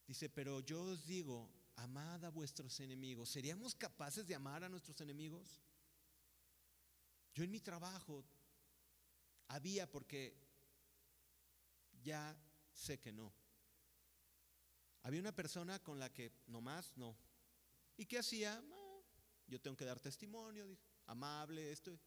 Dice, 0.07 0.29
pero 0.29 0.61
yo 0.61 0.83
os 0.83 1.07
digo, 1.07 1.51
amad 1.77 2.25
a 2.25 2.31
vuestros 2.31 2.79
enemigos. 2.81 3.29
¿Seríamos 3.31 3.75
capaces 3.75 4.27
de 4.27 4.35
amar 4.35 4.65
a 4.65 4.69
nuestros 4.69 5.01
enemigos? 5.01 5.61
Yo 7.35 7.45
en 7.45 7.51
mi 7.51 7.61
trabajo 7.61 8.25
había 9.49 9.91
porque 9.91 10.37
ya 12.03 12.37
sé 12.73 13.01
que 13.01 13.13
no. 13.13 13.33
Había 15.05 15.21
una 15.21 15.35
persona 15.35 15.79
con 15.79 15.99
la 15.99 16.13
que 16.13 16.33
nomás 16.47 16.97
no. 16.97 17.17
¿Y 17.97 18.07
qué 18.07 18.19
hacía? 18.19 18.61
Ah, 18.73 19.01
yo 19.47 19.61
tengo 19.61 19.77
que 19.77 19.85
dar 19.85 20.01
testimonio, 20.01 20.77
amable, 21.07 21.71
esto, 21.71 21.99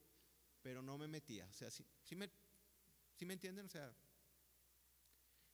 pero 0.60 0.82
no 0.82 0.98
me 0.98 1.08
metía. 1.08 1.46
O 1.46 1.52
sea, 1.52 1.70
si 1.70 2.16
me, 2.16 2.28
¿sí 3.16 3.24
me 3.24 3.34
entienden? 3.34 3.66
O 3.66 3.68
sea, 3.68 3.94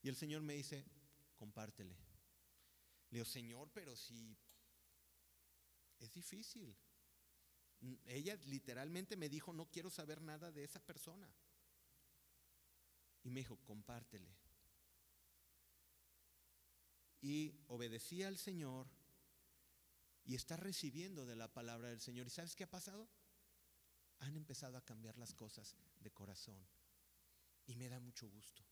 y 0.03 0.09
el 0.09 0.17
Señor 0.17 0.43
me 0.43 0.55
dice, 0.55 0.85
compártele. 1.37 1.95
Le 3.11 3.19
digo, 3.19 3.27
Señor, 3.27 3.71
pero 3.73 3.95
si 3.95 4.37
es 5.99 6.13
difícil. 6.13 6.75
Ella 8.07 8.37
literalmente 8.47 9.17
me 9.17 9.29
dijo, 9.29 9.53
no 9.53 9.71
quiero 9.71 9.91
saber 9.91 10.23
nada 10.23 10.51
de 10.51 10.65
esa 10.65 10.81
persona. 10.81 11.29
Y 13.23 13.31
me 13.31 13.41
dijo, 13.41 13.59
compártele. 13.65 14.35
Y 17.25 17.55
obedecía 17.69 18.29
al 18.29 18.37
Señor 18.37 18.87
y 20.27 20.35
está 20.35 20.59
recibiendo 20.59 21.25
de 21.25 21.35
la 21.35 21.51
palabra 21.51 21.89
del 21.89 22.03
Señor. 22.03 22.27
¿Y 22.27 22.31
sabes 22.31 22.55
qué 22.55 22.65
ha 22.65 22.71
pasado? 22.71 23.09
Han 24.19 24.37
empezado 24.37 24.77
a 24.77 24.85
cambiar 24.85 25.17
las 25.17 25.33
cosas 25.33 25.75
de 26.01 26.11
corazón. 26.11 26.63
Y 27.65 27.77
me 27.77 27.89
da 27.89 27.99
mucho 27.99 28.29
gusto. 28.29 28.63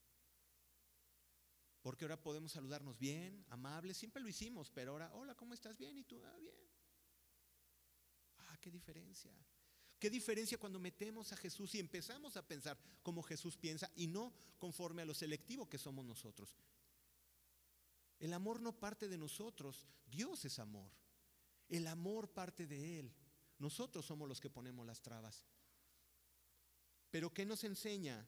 Porque 1.81 2.05
ahora 2.05 2.23
podemos 2.23 2.53
saludarnos 2.53 2.99
bien, 2.99 3.43
amables, 3.49 3.97
siempre 3.97 4.23
lo 4.23 4.29
hicimos, 4.29 4.71
pero 4.71 4.93
ahora, 4.93 5.11
hola, 5.15 5.35
¿cómo 5.35 5.55
estás? 5.55 5.75
Bien, 5.79 5.99
¿y 5.99 6.05
tú? 6.05 6.21
Ah, 6.23 6.37
bien. 6.39 6.55
Ah, 8.37 8.59
qué 8.61 8.71
diferencia. 8.71 9.33
Qué 9.99 10.11
diferencia 10.11 10.59
cuando 10.59 10.79
metemos 10.79 11.33
a 11.33 11.39
Jesús 11.39 11.75
y 11.75 11.79
empezamos 11.79 12.37
a 12.37 12.47
pensar 12.47 12.79
como 13.03 13.23
Jesús 13.23 13.57
piensa 13.57 13.91
y 13.97 14.09
no 14.09 14.35
conforme 14.59 15.01
a 15.01 15.07
lo 15.07 15.15
selectivo 15.15 15.71
que 15.71 15.79
somos 15.79 16.05
nosotros. 16.05 16.55
El 18.23 18.33
amor 18.35 18.61
no 18.61 18.79
parte 18.79 19.09
de 19.09 19.19
nosotros, 19.19 19.89
Dios 20.07 20.45
es 20.45 20.61
amor. 20.61 20.89
El 21.69 21.89
amor 21.89 22.33
parte 22.33 22.69
de 22.69 23.01
Él. 23.01 23.13
Nosotros 23.59 24.07
somos 24.07 24.29
los 24.29 24.41
que 24.41 24.49
ponemos 24.49 24.87
las 24.87 25.03
trabas. 25.03 25.45
Pero 27.11 27.35
¿qué 27.35 27.45
nos 27.45 27.65
enseña 27.65 28.25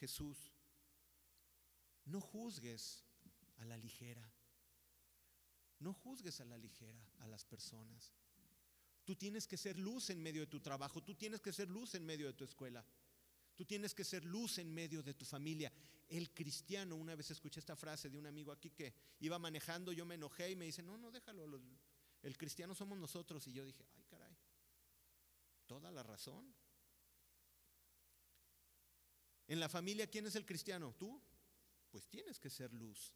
Jesús? 0.00 0.52
No 2.06 2.20
juzgues 2.20 3.04
a 3.58 3.64
la 3.66 3.76
ligera. 3.76 4.28
No 5.78 5.92
juzgues 5.92 6.40
a 6.40 6.44
la 6.44 6.58
ligera 6.58 6.98
a 7.20 7.28
las 7.28 7.44
personas. 7.44 8.12
Tú 9.04 9.14
tienes 9.14 9.46
que 9.46 9.56
ser 9.56 9.78
luz 9.78 10.10
en 10.10 10.20
medio 10.20 10.40
de 10.40 10.48
tu 10.48 10.58
trabajo, 10.58 11.04
tú 11.04 11.14
tienes 11.14 11.40
que 11.40 11.52
ser 11.52 11.70
luz 11.70 11.94
en 11.94 12.04
medio 12.04 12.26
de 12.26 12.32
tu 12.32 12.42
escuela, 12.42 12.84
tú 13.54 13.64
tienes 13.64 13.94
que 13.94 14.02
ser 14.02 14.24
luz 14.24 14.58
en 14.58 14.74
medio 14.74 15.04
de 15.04 15.14
tu 15.14 15.24
familia. 15.24 15.72
El 16.08 16.32
cristiano, 16.32 16.94
una 16.96 17.14
vez 17.14 17.30
escuché 17.30 17.60
esta 17.60 17.76
frase 17.76 18.08
de 18.08 18.18
un 18.18 18.26
amigo 18.26 18.52
aquí 18.52 18.70
que 18.70 18.94
iba 19.20 19.38
manejando, 19.38 19.92
yo 19.92 20.06
me 20.06 20.14
enojé 20.14 20.50
y 20.50 20.56
me 20.56 20.64
dice, 20.66 20.82
no, 20.82 20.96
no, 20.96 21.10
déjalo, 21.10 21.60
el 22.22 22.38
cristiano 22.38 22.74
somos 22.74 22.98
nosotros. 22.98 23.46
Y 23.48 23.52
yo 23.52 23.64
dije, 23.64 23.84
ay 23.96 24.04
caray, 24.04 24.36
toda 25.66 25.90
la 25.90 26.02
razón. 26.02 26.54
En 29.48 29.60
la 29.60 29.68
familia, 29.68 30.08
¿quién 30.08 30.26
es 30.26 30.34
el 30.34 30.44
cristiano? 30.44 30.94
¿Tú? 30.98 31.20
pues 31.96 32.08
tienes 32.08 32.38
que 32.38 32.50
ser 32.50 32.74
luz. 32.74 33.14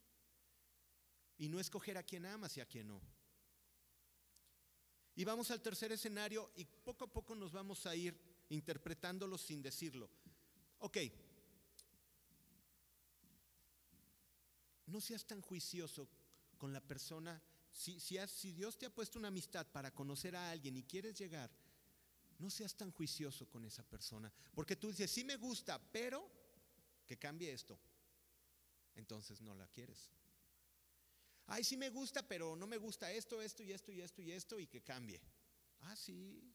Y 1.37 1.47
no 1.49 1.59
escoger 1.59 1.99
a 1.99 2.03
quien 2.03 2.25
amas 2.25 2.57
y 2.57 2.61
a 2.61 2.65
quien 2.65 2.87
no. 2.87 2.99
Y 5.13 5.23
vamos 5.23 5.51
al 5.51 5.61
tercer 5.61 5.91
escenario 5.91 6.51
y 6.55 6.65
poco 6.65 7.05
a 7.05 7.13
poco 7.13 7.35
nos 7.35 7.51
vamos 7.51 7.85
a 7.85 7.95
ir 7.95 8.19
interpretándolo 8.49 9.37
sin 9.37 9.61
decirlo. 9.61 10.09
Ok. 10.79 10.97
No 14.91 15.01
seas 15.01 15.25
tan 15.25 15.41
juicioso 15.41 16.07
con 16.57 16.71
la 16.73 16.81
persona. 16.81 17.41
Si, 17.71 17.97
Dios 18.51 18.77
te 18.77 18.85
ha 18.85 18.93
puesto 18.93 19.17
una 19.17 19.29
amistad 19.29 19.65
para 19.71 19.93
conocer 19.93 20.35
a 20.35 20.51
alguien 20.51 20.75
y 20.77 20.83
quieres 20.83 21.17
llegar, 21.17 21.49
no 22.37 22.49
seas 22.49 22.75
tan 22.75 22.91
juicioso 22.91 23.49
con 23.49 23.65
esa 23.65 23.83
persona. 23.83 24.31
Porque 24.53 24.75
tú 24.75 24.89
dices, 24.89 25.09
sí 25.09 25.23
me 25.23 25.37
gusta, 25.37 25.79
pero 25.91 26.29
que 27.07 27.17
cambie 27.17 27.51
esto 27.51 27.79
entonces 28.95 29.41
no 29.41 29.53
la 29.55 29.67
quieres. 29.67 30.09
Ay, 31.47 31.63
sí 31.63 31.75
me 31.75 31.89
gusta, 31.89 32.27
pero 32.27 32.55
no 32.55 32.67
me 32.67 32.77
gusta 32.77 33.11
esto, 33.11 33.41
esto 33.41 33.63
y 33.63 33.71
esto 33.71 33.91
y 33.91 34.01
esto 34.01 34.21
y 34.21 34.31
esto 34.31 34.59
y 34.59 34.67
que 34.67 34.81
cambie. 34.81 35.21
Ah, 35.81 35.95
sí. 35.95 36.53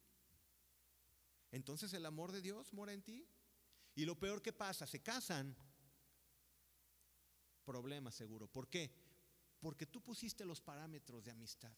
Entonces 1.51 1.93
el 1.93 2.07
amor 2.07 2.33
de 2.33 2.41
Dios 2.41 2.73
mora 2.73 2.93
en 2.93 3.03
ti. 3.03 3.29
Y 3.95 4.05
lo 4.05 4.19
peor 4.19 4.43
que 4.43 4.53
pasa, 4.53 4.87
se 4.87 5.03
casan. 5.03 5.57
Problema 7.67 8.13
seguro. 8.13 8.47
¿Por 8.47 8.69
qué? 8.69 8.91
Porque 9.61 9.87
tú 9.87 10.01
pusiste 10.01 10.45
los 10.45 10.61
parámetros 10.61 11.25
de 11.25 11.33
amistad. 11.33 11.73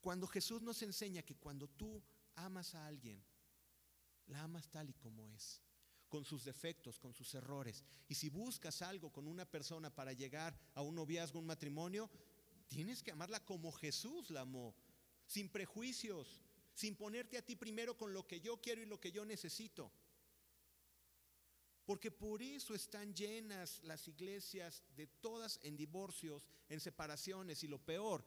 Cuando 0.00 0.26
Jesús 0.26 0.60
nos 0.62 0.82
enseña 0.82 1.22
que 1.22 1.34
cuando 1.34 1.66
tú 1.66 2.00
amas 2.36 2.74
a 2.74 2.86
alguien, 2.86 3.24
la 4.26 4.42
amas 4.42 4.68
tal 4.68 4.90
y 4.90 4.92
como 4.92 5.26
es, 5.30 5.62
con 6.08 6.24
sus 6.24 6.44
defectos, 6.44 6.98
con 6.98 7.14
sus 7.14 7.34
errores. 7.34 7.82
Y 8.08 8.14
si 8.14 8.28
buscas 8.28 8.82
algo 8.82 9.10
con 9.10 9.26
una 9.26 9.46
persona 9.46 9.88
para 9.88 10.12
llegar 10.12 10.56
a 10.74 10.82
un 10.82 10.94
noviazgo, 10.94 11.38
un 11.38 11.46
matrimonio, 11.46 12.10
tienes 12.68 13.02
que 13.02 13.12
amarla 13.12 13.44
como 13.44 13.72
Jesús 13.72 14.30
la 14.30 14.42
amó, 14.42 14.74
sin 15.26 15.48
prejuicios, 15.48 16.42
sin 16.74 16.94
ponerte 16.94 17.38
a 17.38 17.42
ti 17.42 17.56
primero 17.56 17.96
con 17.96 18.12
lo 18.12 18.26
que 18.26 18.40
yo 18.40 18.60
quiero 18.60 18.82
y 18.82 18.86
lo 18.86 19.00
que 19.00 19.10
yo 19.12 19.24
necesito. 19.24 19.90
Porque 21.86 22.10
por 22.10 22.42
eso 22.42 22.74
están 22.74 23.14
llenas 23.14 23.80
las 23.84 24.08
iglesias 24.08 24.82
de 24.96 25.06
todas 25.06 25.60
en 25.62 25.76
divorcios, 25.76 26.44
en 26.68 26.80
separaciones 26.80 27.62
y 27.62 27.68
lo 27.68 27.78
peor, 27.78 28.24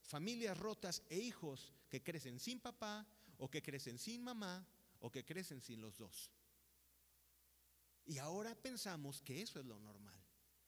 familias 0.00 0.56
rotas 0.56 1.02
e 1.10 1.18
hijos 1.18 1.74
que 1.90 2.02
crecen 2.02 2.40
sin 2.40 2.58
papá 2.58 3.06
o 3.36 3.50
que 3.50 3.62
crecen 3.62 3.98
sin 3.98 4.24
mamá 4.24 4.66
o 5.00 5.12
que 5.12 5.26
crecen 5.26 5.60
sin 5.60 5.82
los 5.82 5.98
dos. 5.98 6.32
Y 8.06 8.16
ahora 8.16 8.54
pensamos 8.54 9.20
que 9.20 9.42
eso 9.42 9.60
es 9.60 9.66
lo 9.66 9.78
normal. 9.78 10.18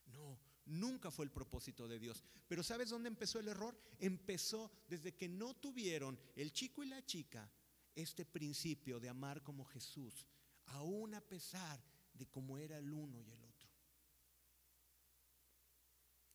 No, 0.07 0.39
nunca 0.67 1.11
fue 1.11 1.25
el 1.25 1.31
propósito 1.31 1.89
de 1.89 1.99
Dios. 1.99 2.23
Pero 2.47 2.63
¿sabes 2.63 2.91
dónde 2.91 3.09
empezó 3.09 3.39
el 3.39 3.49
error? 3.49 3.81
Empezó 4.01 4.71
desde 4.87 5.15
que 5.15 5.31
no 5.31 5.55
tuvieron 5.55 6.21
el 6.37 6.53
chico 6.53 6.85
y 6.85 6.89
la 6.89 7.03
chica 7.07 7.51
este 7.95 8.27
principio 8.27 9.01
de 9.01 9.09
amar 9.09 9.43
como 9.43 9.65
Jesús, 9.65 10.27
aún 10.67 11.15
a 11.15 11.21
pesar 11.21 11.83
de 12.19 12.27
cómo 12.27 12.59
era 12.59 12.79
el 12.79 12.93
uno 12.93 13.23
y 13.23 13.31
el 13.31 13.45
otro. 13.45 13.69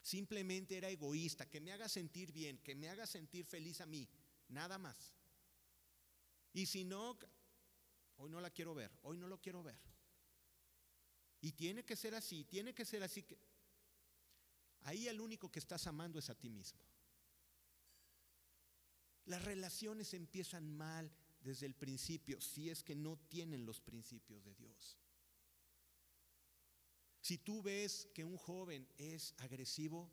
Simplemente 0.02 0.76
era 0.76 0.88
egoísta, 0.90 1.48
que 1.48 1.60
me 1.60 1.72
haga 1.72 1.88
sentir 1.88 2.32
bien, 2.32 2.58
que 2.58 2.74
me 2.74 2.88
haga 2.88 3.06
sentir 3.06 3.46
feliz 3.46 3.80
a 3.80 3.86
mí, 3.86 4.08
nada 4.48 4.78
más. 4.78 5.16
Y 6.52 6.66
si 6.66 6.84
no, 6.84 7.18
hoy 8.16 8.30
no 8.30 8.40
la 8.40 8.50
quiero 8.50 8.74
ver, 8.74 8.90
hoy 9.02 9.16
no 9.16 9.28
lo 9.28 9.40
quiero 9.40 9.62
ver. 9.62 9.80
Y 11.40 11.52
tiene 11.52 11.84
que 11.84 11.96
ser 11.96 12.14
así, 12.14 12.44
tiene 12.44 12.74
que 12.74 12.84
ser 12.84 13.02
así. 13.02 13.22
Que... 13.22 13.38
Ahí 14.82 15.08
el 15.08 15.20
único 15.20 15.50
que 15.50 15.58
estás 15.58 15.86
amando 15.86 16.18
es 16.18 16.30
a 16.30 16.34
ti 16.34 16.48
mismo. 16.48 16.80
Las 19.26 19.42
relaciones 19.42 20.12
empiezan 20.14 20.76
mal 20.76 21.10
desde 21.40 21.66
el 21.66 21.74
principio 21.74 22.40
si 22.40 22.70
es 22.70 22.82
que 22.82 22.94
no 22.94 23.18
tienen 23.28 23.64
los 23.66 23.80
principios 23.80 24.44
de 24.44 24.54
Dios. 24.54 24.98
Si 27.24 27.38
tú 27.38 27.62
ves 27.62 28.06
que 28.12 28.22
un 28.22 28.36
joven 28.36 28.86
es 28.98 29.32
agresivo, 29.38 30.10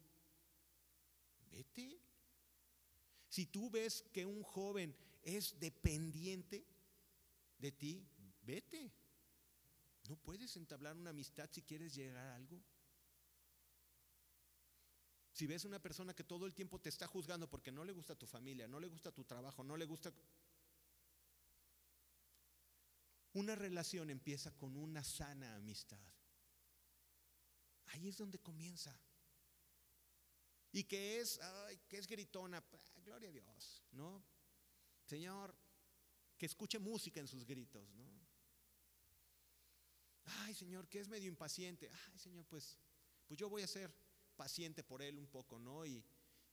vete. 1.49 1.99
Si 3.27 3.47
tú 3.47 3.69
ves 3.69 4.05
que 4.13 4.25
un 4.25 4.41
joven 4.43 4.95
es 5.21 5.59
dependiente 5.59 6.65
de 7.57 7.71
ti, 7.73 8.07
vete. 8.43 8.93
No 10.07 10.15
puedes 10.15 10.55
entablar 10.55 10.95
una 10.95 11.09
amistad 11.09 11.49
si 11.51 11.63
quieres 11.63 11.93
llegar 11.93 12.15
a 12.15 12.35
algo. 12.37 12.63
Si 15.33 15.45
ves 15.45 15.65
una 15.65 15.81
persona 15.81 16.13
que 16.13 16.23
todo 16.23 16.45
el 16.45 16.53
tiempo 16.53 16.79
te 16.79 16.87
está 16.87 17.07
juzgando 17.07 17.49
porque 17.49 17.73
no 17.73 17.83
le 17.83 17.91
gusta 17.91 18.15
tu 18.15 18.25
familia, 18.25 18.69
no 18.69 18.79
le 18.79 18.87
gusta 18.87 19.11
tu 19.11 19.25
trabajo, 19.25 19.65
no 19.65 19.75
le 19.75 19.83
gusta... 19.83 20.13
Una 23.33 23.55
relación 23.55 24.09
empieza 24.09 24.55
con 24.55 24.77
una 24.77 25.03
sana 25.03 25.55
amistad. 25.55 25.99
Ahí 27.91 28.07
es 28.07 28.17
donde 28.17 28.39
comienza. 28.39 28.97
Y 30.71 30.83
que 30.85 31.19
es, 31.19 31.39
ay, 31.41 31.79
que 31.87 31.97
es 31.97 32.07
gritona, 32.07 32.63
gloria 33.03 33.29
a 33.29 33.31
Dios, 33.31 33.83
¿no? 33.91 34.23
Señor, 35.05 35.53
que 36.37 36.45
escuche 36.45 36.79
música 36.79 37.19
en 37.19 37.27
sus 37.27 37.45
gritos, 37.45 37.93
¿no? 37.93 38.09
Ay, 40.23 40.53
Señor, 40.53 40.87
que 40.87 40.99
es 40.99 41.09
medio 41.09 41.27
impaciente. 41.27 41.89
Ay, 42.11 42.19
Señor, 42.19 42.45
pues, 42.45 42.77
pues 43.27 43.37
yo 43.37 43.49
voy 43.49 43.63
a 43.63 43.67
ser 43.67 43.93
paciente 44.35 44.83
por 44.83 45.01
él 45.01 45.19
un 45.19 45.27
poco, 45.27 45.59
¿no? 45.59 45.85
Y, 45.85 46.03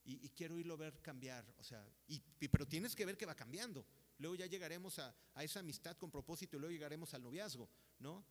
y, 0.04 0.28
quiero 0.30 0.58
irlo 0.58 0.74
a 0.74 0.78
ver 0.78 1.00
cambiar, 1.02 1.44
o 1.58 1.62
sea, 1.62 1.86
y, 2.06 2.20
pero 2.48 2.66
tienes 2.66 2.96
que 2.96 3.04
ver 3.04 3.16
que 3.16 3.26
va 3.26 3.34
cambiando. 3.34 3.86
Luego 4.18 4.34
ya 4.34 4.46
llegaremos 4.46 4.98
a, 4.98 5.14
a 5.34 5.44
esa 5.44 5.60
amistad 5.60 5.96
con 5.96 6.10
propósito 6.10 6.56
y 6.56 6.60
luego 6.60 6.72
llegaremos 6.72 7.14
al 7.14 7.22
noviazgo, 7.22 7.68
¿no? 7.98 8.24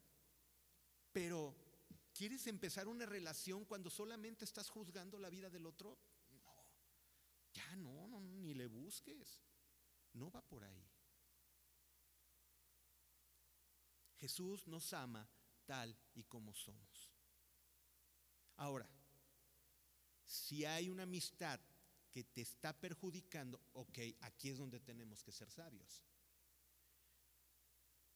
Pero 1.13 1.55
¿Quieres 2.17 2.47
empezar 2.47 2.87
una 2.87 3.05
relación 3.05 3.63
cuando 3.63 3.91
solamente 3.91 4.43
estás 4.43 4.71
juzgando 4.71 5.19
la 5.19 5.29
vida 5.29 5.51
del 5.51 5.67
otro? 5.67 5.99
No, 6.31 6.65
ya 7.53 7.75
no, 7.75 8.07
no, 8.07 8.19
ni 8.19 8.55
le 8.55 8.65
busques. 8.65 9.43
No 10.13 10.31
va 10.31 10.41
por 10.41 10.63
ahí. 10.63 10.83
Jesús 14.15 14.65
nos 14.65 14.91
ama 14.93 15.29
tal 15.67 15.95
y 16.15 16.23
como 16.23 16.55
somos. 16.55 17.13
Ahora, 18.55 18.89
si 20.25 20.65
hay 20.65 20.89
una 20.89 21.03
amistad 21.03 21.59
que 22.09 22.23
te 22.23 22.41
está 22.41 22.73
perjudicando, 22.73 23.61
ok, 23.73 23.99
aquí 24.21 24.49
es 24.49 24.57
donde 24.57 24.79
tenemos 24.79 25.21
que 25.21 25.31
ser 25.31 25.51
sabios. 25.51 26.01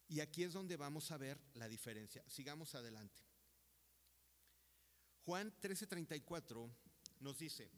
Y 0.07 0.21
aquí 0.21 0.43
es 0.43 0.53
donde 0.53 0.75
vamos 0.75 1.11
a 1.11 1.17
ver 1.17 1.39
la 1.53 1.69
diferencia. 1.69 2.27
Sigamos 2.27 2.73
adelante. 2.73 3.30
Juan 5.25 5.53
13:34 5.61 6.69
nos 7.19 7.37
dice, 7.37 7.69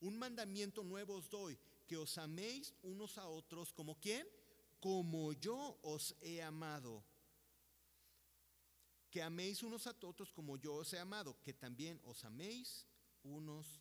un 0.00 0.18
mandamiento 0.18 0.84
nuevo 0.84 1.14
os 1.14 1.30
doy, 1.30 1.58
que 1.86 1.96
os 1.96 2.18
améis 2.18 2.74
unos 2.82 3.16
a 3.18 3.26
otros 3.28 3.72
como 3.72 3.98
quién? 4.00 4.26
Como 4.80 5.32
yo 5.32 5.78
os 5.82 6.14
he 6.20 6.42
amado. 6.42 7.02
Que 9.10 9.22
améis 9.22 9.62
unos 9.62 9.86
a 9.86 9.94
otros 10.02 10.32
como 10.32 10.58
yo 10.58 10.74
os 10.74 10.92
he 10.92 10.98
amado, 10.98 11.40
que 11.42 11.54
también 11.54 12.00
os 12.04 12.24
améis 12.24 12.86
unos 13.22 13.80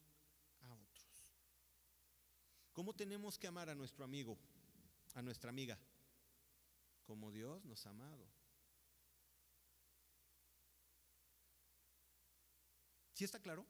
a 0.62 0.74
otros. 0.74 1.28
¿Cómo 2.72 2.94
tenemos 2.94 3.38
que 3.38 3.48
amar 3.48 3.70
a 3.70 3.76
nuestro 3.76 4.06
amigo, 4.06 4.38
a 5.14 5.22
nuestra 5.22 5.50
amiga? 5.50 5.78
Como 7.04 7.32
Dios 7.32 7.66
nos 7.66 7.86
ha 7.86 7.90
amado. 7.90 8.35
¿Sí 13.16 13.24
está 13.24 13.40
claro? 13.40 13.66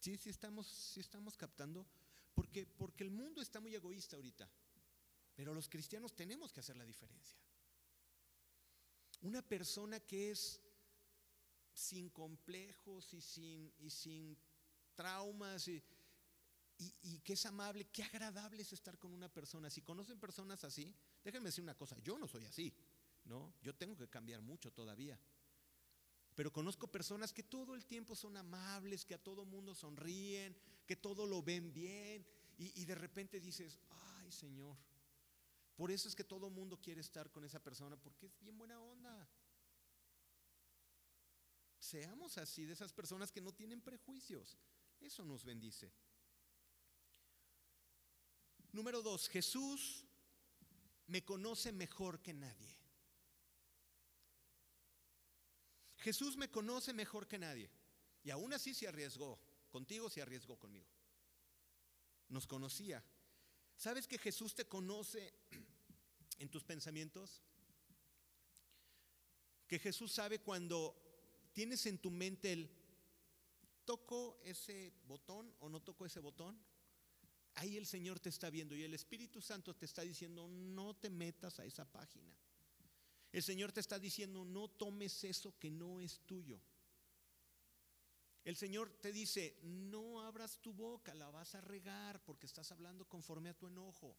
Sí, 0.00 0.18
sí 0.18 0.28
estamos, 0.28 0.66
sí 0.66 1.00
estamos 1.00 1.36
captando. 1.36 1.86
Porque, 2.34 2.66
porque 2.66 3.04
el 3.04 3.10
mundo 3.10 3.40
está 3.40 3.60
muy 3.60 3.74
egoísta 3.74 4.16
ahorita. 4.16 4.50
Pero 5.36 5.54
los 5.54 5.68
cristianos 5.68 6.14
tenemos 6.14 6.52
que 6.52 6.60
hacer 6.60 6.76
la 6.76 6.84
diferencia. 6.84 7.38
Una 9.22 9.42
persona 9.42 10.00
que 10.00 10.32
es 10.32 10.60
sin 11.72 12.10
complejos 12.10 13.14
y 13.14 13.20
sin, 13.20 13.72
y 13.78 13.90
sin 13.90 14.36
traumas 14.94 15.68
y, 15.68 15.82
y, 17.02 17.20
que 17.20 17.34
es 17.34 17.46
amable, 17.46 17.86
qué 17.92 18.02
agradable 18.02 18.62
es 18.62 18.72
estar 18.72 18.98
con 18.98 19.12
una 19.12 19.28
persona. 19.28 19.70
Si 19.70 19.82
conocen 19.82 20.18
personas 20.18 20.64
así, 20.64 20.94
déjenme 21.22 21.50
decir 21.50 21.62
una 21.62 21.76
cosa, 21.76 21.96
yo 22.00 22.18
no 22.18 22.26
soy 22.26 22.44
así, 22.46 22.74
¿no? 23.24 23.54
Yo 23.62 23.74
tengo 23.74 23.96
que 23.96 24.08
cambiar 24.08 24.40
mucho 24.40 24.72
todavía. 24.72 25.18
Pero 26.34 26.52
conozco 26.52 26.86
personas 26.86 27.32
que 27.32 27.42
todo 27.42 27.74
el 27.74 27.84
tiempo 27.84 28.14
son 28.14 28.36
amables, 28.36 29.04
que 29.04 29.14
a 29.14 29.22
todo 29.22 29.44
mundo 29.44 29.74
sonríen, 29.74 30.56
que 30.86 30.96
todo 30.96 31.26
lo 31.26 31.42
ven 31.42 31.72
bien. 31.72 32.26
Y, 32.56 32.84
de 32.84 32.94
repente 32.94 33.40
dices, 33.40 33.78
ay 33.88 34.30
Señor, 34.30 34.76
por 35.76 35.90
eso 35.90 36.08
es 36.08 36.14
que 36.14 36.24
todo 36.24 36.50
mundo 36.50 36.78
quiere 36.80 37.00
estar 37.00 37.30
con 37.30 37.44
esa 37.44 37.58
persona, 37.58 37.96
porque 37.96 38.26
es 38.26 38.38
bien 38.38 38.58
buena 38.58 38.78
onda. 38.80 39.28
Seamos 41.78 42.36
así, 42.36 42.66
de 42.66 42.74
esas 42.74 42.92
personas 42.92 43.32
que 43.32 43.40
no 43.40 43.52
tienen 43.52 43.80
prejuicios. 43.80 44.58
Eso 45.00 45.24
nos 45.24 45.44
bendice. 45.44 45.90
Número 48.72 49.02
dos, 49.02 49.28
Jesús 49.28 50.04
me 51.06 51.24
conoce 51.24 51.72
mejor 51.72 52.20
que 52.20 52.34
nadie. 52.34 52.79
Jesús 56.00 56.36
me 56.36 56.50
conoce 56.50 56.92
mejor 56.92 57.28
que 57.28 57.38
nadie. 57.38 57.70
Y 58.22 58.30
aún 58.30 58.52
así 58.52 58.74
se 58.74 58.88
arriesgó. 58.88 59.38
Contigo 59.70 60.10
se 60.10 60.22
arriesgó 60.22 60.58
conmigo. 60.58 60.88
Nos 62.28 62.46
conocía. 62.46 63.04
¿Sabes 63.76 64.06
que 64.06 64.18
Jesús 64.18 64.54
te 64.54 64.66
conoce 64.66 65.32
en 66.38 66.48
tus 66.48 66.64
pensamientos? 66.64 67.42
Que 69.66 69.78
Jesús 69.78 70.12
sabe 70.12 70.40
cuando 70.40 70.96
tienes 71.52 71.86
en 71.86 71.98
tu 71.98 72.10
mente 72.10 72.52
el, 72.52 72.70
¿toco 73.84 74.40
ese 74.42 74.92
botón 75.06 75.54
o 75.60 75.68
no 75.68 75.80
toco 75.80 76.06
ese 76.06 76.20
botón? 76.20 76.60
Ahí 77.54 77.76
el 77.76 77.86
Señor 77.86 78.20
te 78.20 78.28
está 78.28 78.48
viendo 78.48 78.74
y 78.74 78.84
el 78.84 78.94
Espíritu 78.94 79.40
Santo 79.40 79.74
te 79.74 79.84
está 79.84 80.02
diciendo, 80.02 80.48
no 80.48 80.94
te 80.96 81.10
metas 81.10 81.58
a 81.58 81.64
esa 81.64 81.84
página. 81.84 82.34
El 83.32 83.42
Señor 83.42 83.72
te 83.72 83.80
está 83.80 83.98
diciendo, 83.98 84.44
no 84.44 84.68
tomes 84.68 85.24
eso 85.24 85.56
que 85.58 85.70
no 85.70 86.00
es 86.00 86.20
tuyo. 86.26 86.60
El 88.42 88.56
Señor 88.56 88.90
te 89.00 89.12
dice, 89.12 89.58
no 89.62 90.22
abras 90.22 90.60
tu 90.60 90.72
boca, 90.72 91.14
la 91.14 91.30
vas 91.30 91.54
a 91.54 91.60
regar 91.60 92.24
porque 92.24 92.46
estás 92.46 92.72
hablando 92.72 93.06
conforme 93.06 93.50
a 93.50 93.58
tu 93.58 93.66
enojo. 93.66 94.16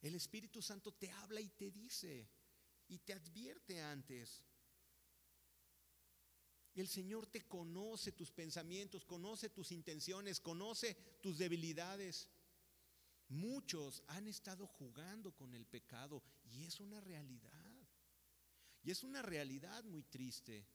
El 0.00 0.14
Espíritu 0.14 0.60
Santo 0.60 0.92
te 0.92 1.10
habla 1.10 1.40
y 1.40 1.48
te 1.50 1.70
dice 1.70 2.28
y 2.88 2.98
te 2.98 3.12
advierte 3.12 3.80
antes. 3.80 4.42
El 6.74 6.88
Señor 6.88 7.26
te 7.26 7.42
conoce 7.42 8.12
tus 8.12 8.32
pensamientos, 8.32 9.04
conoce 9.04 9.50
tus 9.50 9.72
intenciones, 9.72 10.40
conoce 10.40 10.94
tus 11.20 11.38
debilidades. 11.38 12.28
Muchos 13.28 14.02
han 14.08 14.26
estado 14.26 14.66
jugando 14.66 15.32
con 15.36 15.54
el 15.54 15.66
pecado 15.66 16.22
y 16.44 16.64
es 16.64 16.80
una 16.80 17.00
realidad. 17.00 17.61
Y 18.82 18.90
es 18.90 19.02
una 19.04 19.22
realidad 19.22 19.84
muy 19.84 20.02
triste. 20.02 20.66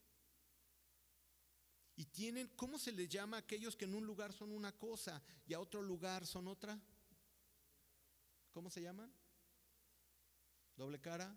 Y 1.96 2.06
tienen, 2.06 2.48
¿cómo 2.56 2.78
se 2.78 2.92
les 2.92 3.10
llama 3.10 3.38
a 3.38 3.40
aquellos 3.42 3.76
que 3.76 3.86
en 3.86 3.96
un 3.96 4.06
lugar 4.06 4.32
son 4.32 4.52
una 4.52 4.72
cosa 4.72 5.22
y 5.46 5.54
a 5.54 5.60
otro 5.60 5.82
lugar 5.82 6.26
son 6.26 6.48
otra? 6.48 6.80
¿Cómo 8.52 8.70
se 8.70 8.82
llaman? 8.82 9.12
¿Doble 10.76 11.02
cara? 11.02 11.36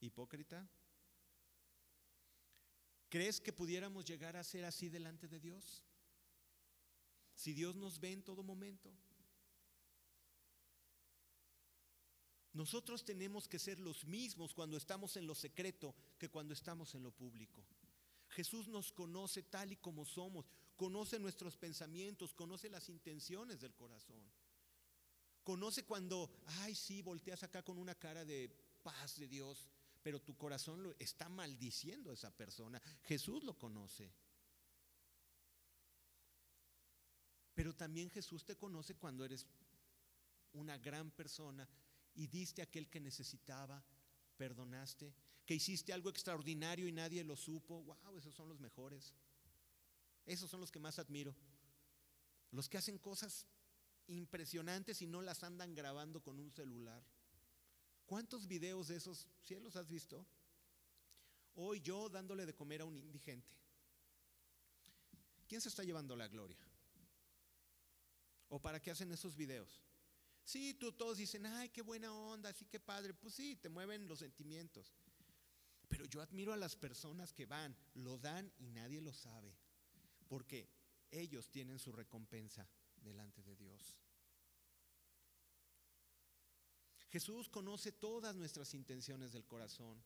¿Hipócrita? 0.00 0.68
¿Crees 3.08 3.40
que 3.40 3.52
pudiéramos 3.52 4.04
llegar 4.04 4.36
a 4.36 4.44
ser 4.44 4.64
así 4.64 4.88
delante 4.88 5.26
de 5.26 5.40
Dios? 5.40 5.82
Si 7.34 7.52
Dios 7.52 7.74
nos 7.74 7.98
ve 7.98 8.12
en 8.12 8.22
todo 8.22 8.42
momento. 8.42 8.92
Nosotros 12.58 13.04
tenemos 13.04 13.46
que 13.46 13.60
ser 13.60 13.78
los 13.78 14.04
mismos 14.04 14.52
cuando 14.52 14.76
estamos 14.76 15.16
en 15.16 15.28
lo 15.28 15.36
secreto 15.36 15.94
que 16.18 16.28
cuando 16.28 16.54
estamos 16.54 16.92
en 16.96 17.04
lo 17.04 17.12
público. 17.12 17.64
Jesús 18.30 18.66
nos 18.66 18.90
conoce 18.90 19.44
tal 19.44 19.70
y 19.70 19.76
como 19.76 20.04
somos, 20.04 20.44
conoce 20.74 21.20
nuestros 21.20 21.56
pensamientos, 21.56 22.34
conoce 22.34 22.68
las 22.68 22.88
intenciones 22.88 23.60
del 23.60 23.76
corazón. 23.76 24.20
Conoce 25.44 25.84
cuando, 25.84 26.32
ay, 26.62 26.74
sí, 26.74 27.00
volteas 27.00 27.44
acá 27.44 27.62
con 27.62 27.78
una 27.78 27.94
cara 27.94 28.24
de 28.24 28.50
paz 28.82 29.20
de 29.20 29.28
Dios, 29.28 29.68
pero 30.02 30.20
tu 30.20 30.36
corazón 30.36 30.82
lo 30.82 30.96
está 30.98 31.28
maldiciendo 31.28 32.10
a 32.10 32.14
esa 32.14 32.36
persona. 32.36 32.82
Jesús 33.04 33.44
lo 33.44 33.56
conoce. 33.56 34.12
Pero 37.54 37.72
también 37.72 38.10
Jesús 38.10 38.44
te 38.44 38.56
conoce 38.56 38.96
cuando 38.96 39.24
eres 39.24 39.46
una 40.54 40.76
gran 40.76 41.12
persona 41.12 41.68
y 42.18 42.26
diste 42.26 42.62
a 42.62 42.64
aquel 42.64 42.88
que 42.90 42.98
necesitaba, 42.98 43.80
perdonaste, 44.36 45.14
que 45.46 45.54
hiciste 45.54 45.92
algo 45.92 46.10
extraordinario 46.10 46.88
y 46.88 46.92
nadie 46.92 47.22
lo 47.22 47.36
supo. 47.36 47.80
Wow, 47.84 48.18
esos 48.18 48.34
son 48.34 48.48
los 48.48 48.58
mejores. 48.58 49.14
Esos 50.26 50.50
son 50.50 50.60
los 50.60 50.72
que 50.72 50.80
más 50.80 50.98
admiro. 50.98 51.32
Los 52.50 52.68
que 52.68 52.76
hacen 52.76 52.98
cosas 52.98 53.46
impresionantes 54.08 55.00
y 55.00 55.06
no 55.06 55.22
las 55.22 55.44
andan 55.44 55.76
grabando 55.76 56.20
con 56.20 56.40
un 56.40 56.50
celular. 56.50 57.04
¿Cuántos 58.04 58.48
videos 58.48 58.88
de 58.88 58.96
esos 58.96 59.28
cielos 59.44 59.76
has 59.76 59.88
visto? 59.88 60.26
Hoy 61.54 61.80
yo 61.80 62.08
dándole 62.08 62.46
de 62.46 62.54
comer 62.54 62.80
a 62.80 62.84
un 62.84 62.96
indigente. 62.96 63.54
¿Quién 65.46 65.60
se 65.60 65.68
está 65.68 65.84
llevando 65.84 66.16
la 66.16 66.26
gloria? 66.26 66.58
¿O 68.48 68.60
para 68.60 68.80
qué 68.80 68.90
hacen 68.90 69.12
esos 69.12 69.36
videos? 69.36 69.87
Sí, 70.48 70.72
tú 70.72 70.92
todos 70.92 71.18
dicen, 71.18 71.44
ay, 71.44 71.68
qué 71.68 71.82
buena 71.82 72.10
onda, 72.10 72.50
sí, 72.54 72.64
qué 72.64 72.80
padre. 72.80 73.12
Pues 73.12 73.34
sí, 73.34 73.56
te 73.56 73.68
mueven 73.68 74.08
los 74.08 74.20
sentimientos. 74.20 74.94
Pero 75.88 76.06
yo 76.06 76.22
admiro 76.22 76.54
a 76.54 76.56
las 76.56 76.74
personas 76.74 77.34
que 77.34 77.44
van, 77.44 77.76
lo 77.92 78.16
dan 78.16 78.50
y 78.58 78.70
nadie 78.70 79.02
lo 79.02 79.12
sabe. 79.12 79.54
Porque 80.26 80.66
ellos 81.10 81.50
tienen 81.50 81.78
su 81.78 81.92
recompensa 81.92 82.66
delante 83.02 83.42
de 83.42 83.56
Dios. 83.56 83.94
Jesús 87.10 87.50
conoce 87.50 87.92
todas 87.92 88.34
nuestras 88.34 88.72
intenciones 88.72 89.32
del 89.34 89.44
corazón. 89.44 90.02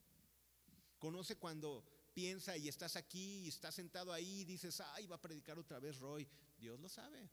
Conoce 0.99 1.37
cuando 1.37 1.85
piensa 2.15 2.57
y 2.57 2.67
estás 2.67 2.97
aquí 2.97 3.45
y 3.45 3.49
estás 3.49 3.77
sentado 3.77 4.13
ahí 4.13 4.41
y 4.41 4.45
dices, 4.45 4.81
ay, 4.81 5.07
va 5.07 5.15
a 5.15 5.23
predicar 5.23 5.57
otra 5.57 5.79
vez 5.79 6.01
Roy. 6.01 6.29
Dios 6.59 6.81
lo 6.81 6.89
sabe. 6.89 7.31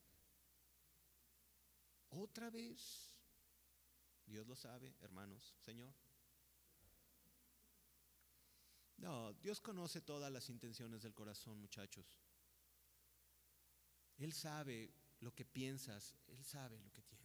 Otra 2.09 2.49
vez. 2.49 3.11
Dios 4.25 4.45
lo 4.45 4.55
sabe, 4.55 4.95
hermanos, 5.01 5.55
Señor. 5.59 5.93
No, 8.97 9.33
Dios 9.33 9.61
conoce 9.61 10.01
todas 10.01 10.31
las 10.31 10.49
intenciones 10.49 11.01
del 11.01 11.13
corazón, 11.13 11.59
muchachos. 11.59 12.05
Él 14.17 14.33
sabe 14.33 14.93
lo 15.21 15.33
que 15.33 15.45
piensas, 15.45 16.15
Él 16.27 16.43
sabe 16.43 16.77
lo 16.79 16.91
que 16.91 17.01
tienes. 17.01 17.19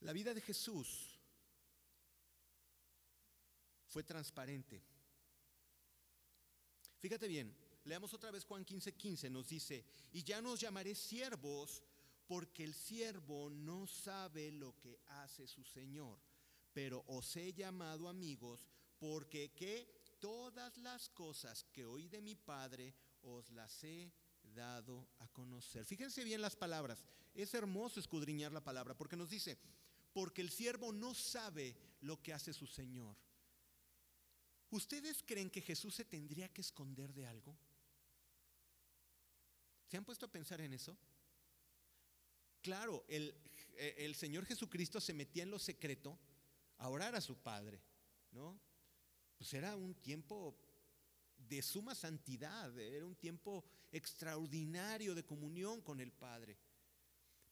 La 0.00 0.12
vida 0.12 0.34
de 0.34 0.40
Jesús 0.40 1.18
fue 3.86 4.04
transparente. 4.04 4.84
Fíjate 6.98 7.26
bien, 7.26 7.56
leamos 7.88 8.12
otra 8.12 8.30
vez 8.30 8.44
Juan 8.44 8.64
15, 8.64 8.94
15, 8.94 9.30
nos 9.30 9.48
dice, 9.48 9.84
y 10.12 10.22
ya 10.22 10.40
nos 10.40 10.60
llamaré 10.60 10.94
siervos 10.94 11.82
porque 12.26 12.62
el 12.62 12.74
siervo 12.74 13.48
no 13.50 13.86
sabe 13.86 14.52
lo 14.52 14.78
que 14.78 15.00
hace 15.06 15.46
su 15.46 15.64
Señor, 15.64 16.20
pero 16.72 17.02
os 17.08 17.34
he 17.36 17.52
llamado 17.54 18.08
amigos 18.08 18.66
porque 18.98 19.52
que 19.54 20.02
todas 20.20 20.76
las 20.78 21.08
cosas 21.08 21.64
que 21.72 21.86
oí 21.86 22.08
de 22.08 22.20
mi 22.20 22.34
Padre 22.34 22.94
os 23.22 23.50
las 23.50 23.82
he 23.84 24.12
dado 24.54 25.08
a 25.18 25.28
conocer. 25.28 25.84
Fíjense 25.86 26.24
bien 26.24 26.42
las 26.42 26.56
palabras, 26.56 27.02
es 27.34 27.54
hermoso 27.54 28.00
escudriñar 28.00 28.52
la 28.52 28.64
palabra 28.64 28.96
porque 28.96 29.16
nos 29.16 29.30
dice, 29.30 29.58
porque 30.12 30.42
el 30.42 30.50
siervo 30.50 30.92
no 30.92 31.14
sabe 31.14 31.74
lo 32.02 32.22
que 32.22 32.34
hace 32.34 32.52
su 32.52 32.66
Señor. 32.66 33.16
¿Ustedes 34.70 35.22
creen 35.22 35.48
que 35.48 35.62
Jesús 35.62 35.94
se 35.94 36.04
tendría 36.04 36.52
que 36.52 36.60
esconder 36.60 37.14
de 37.14 37.26
algo? 37.26 37.56
¿Se 39.88 39.96
han 39.96 40.04
puesto 40.04 40.26
a 40.26 40.30
pensar 40.30 40.60
en 40.60 40.72
eso? 40.72 40.96
Claro, 42.62 43.04
el, 43.08 43.34
el, 43.76 44.14
Señor 44.14 44.44
Jesucristo 44.44 45.00
se 45.00 45.14
metía 45.14 45.42
en 45.42 45.50
lo 45.50 45.58
secreto 45.58 46.18
a 46.78 46.88
orar 46.88 47.14
a 47.14 47.20
su 47.20 47.36
Padre, 47.36 47.80
¿no? 48.32 48.60
Pues 49.36 49.52
era 49.54 49.76
un 49.76 49.94
tiempo 49.94 50.56
de 51.36 51.62
suma 51.62 51.94
santidad, 51.94 52.76
era 52.78 53.06
un 53.06 53.14
tiempo 53.14 53.64
extraordinario 53.92 55.14
de 55.14 55.24
comunión 55.24 55.80
con 55.80 56.00
el 56.00 56.12
Padre. 56.12 56.58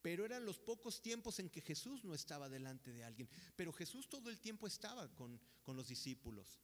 Pero 0.02 0.24
eran 0.24 0.44
los 0.44 0.58
pocos 0.58 1.00
tiempos 1.00 1.38
en 1.40 1.50
que 1.50 1.60
Jesús 1.60 2.04
no 2.04 2.14
estaba 2.14 2.48
delante 2.48 2.92
de 2.92 3.02
alguien. 3.02 3.28
Pero 3.56 3.72
Jesús 3.72 4.08
todo 4.08 4.30
el 4.30 4.38
tiempo 4.38 4.66
estaba 4.66 5.12
con, 5.14 5.40
los 5.66 5.88
discípulos. 5.88 6.60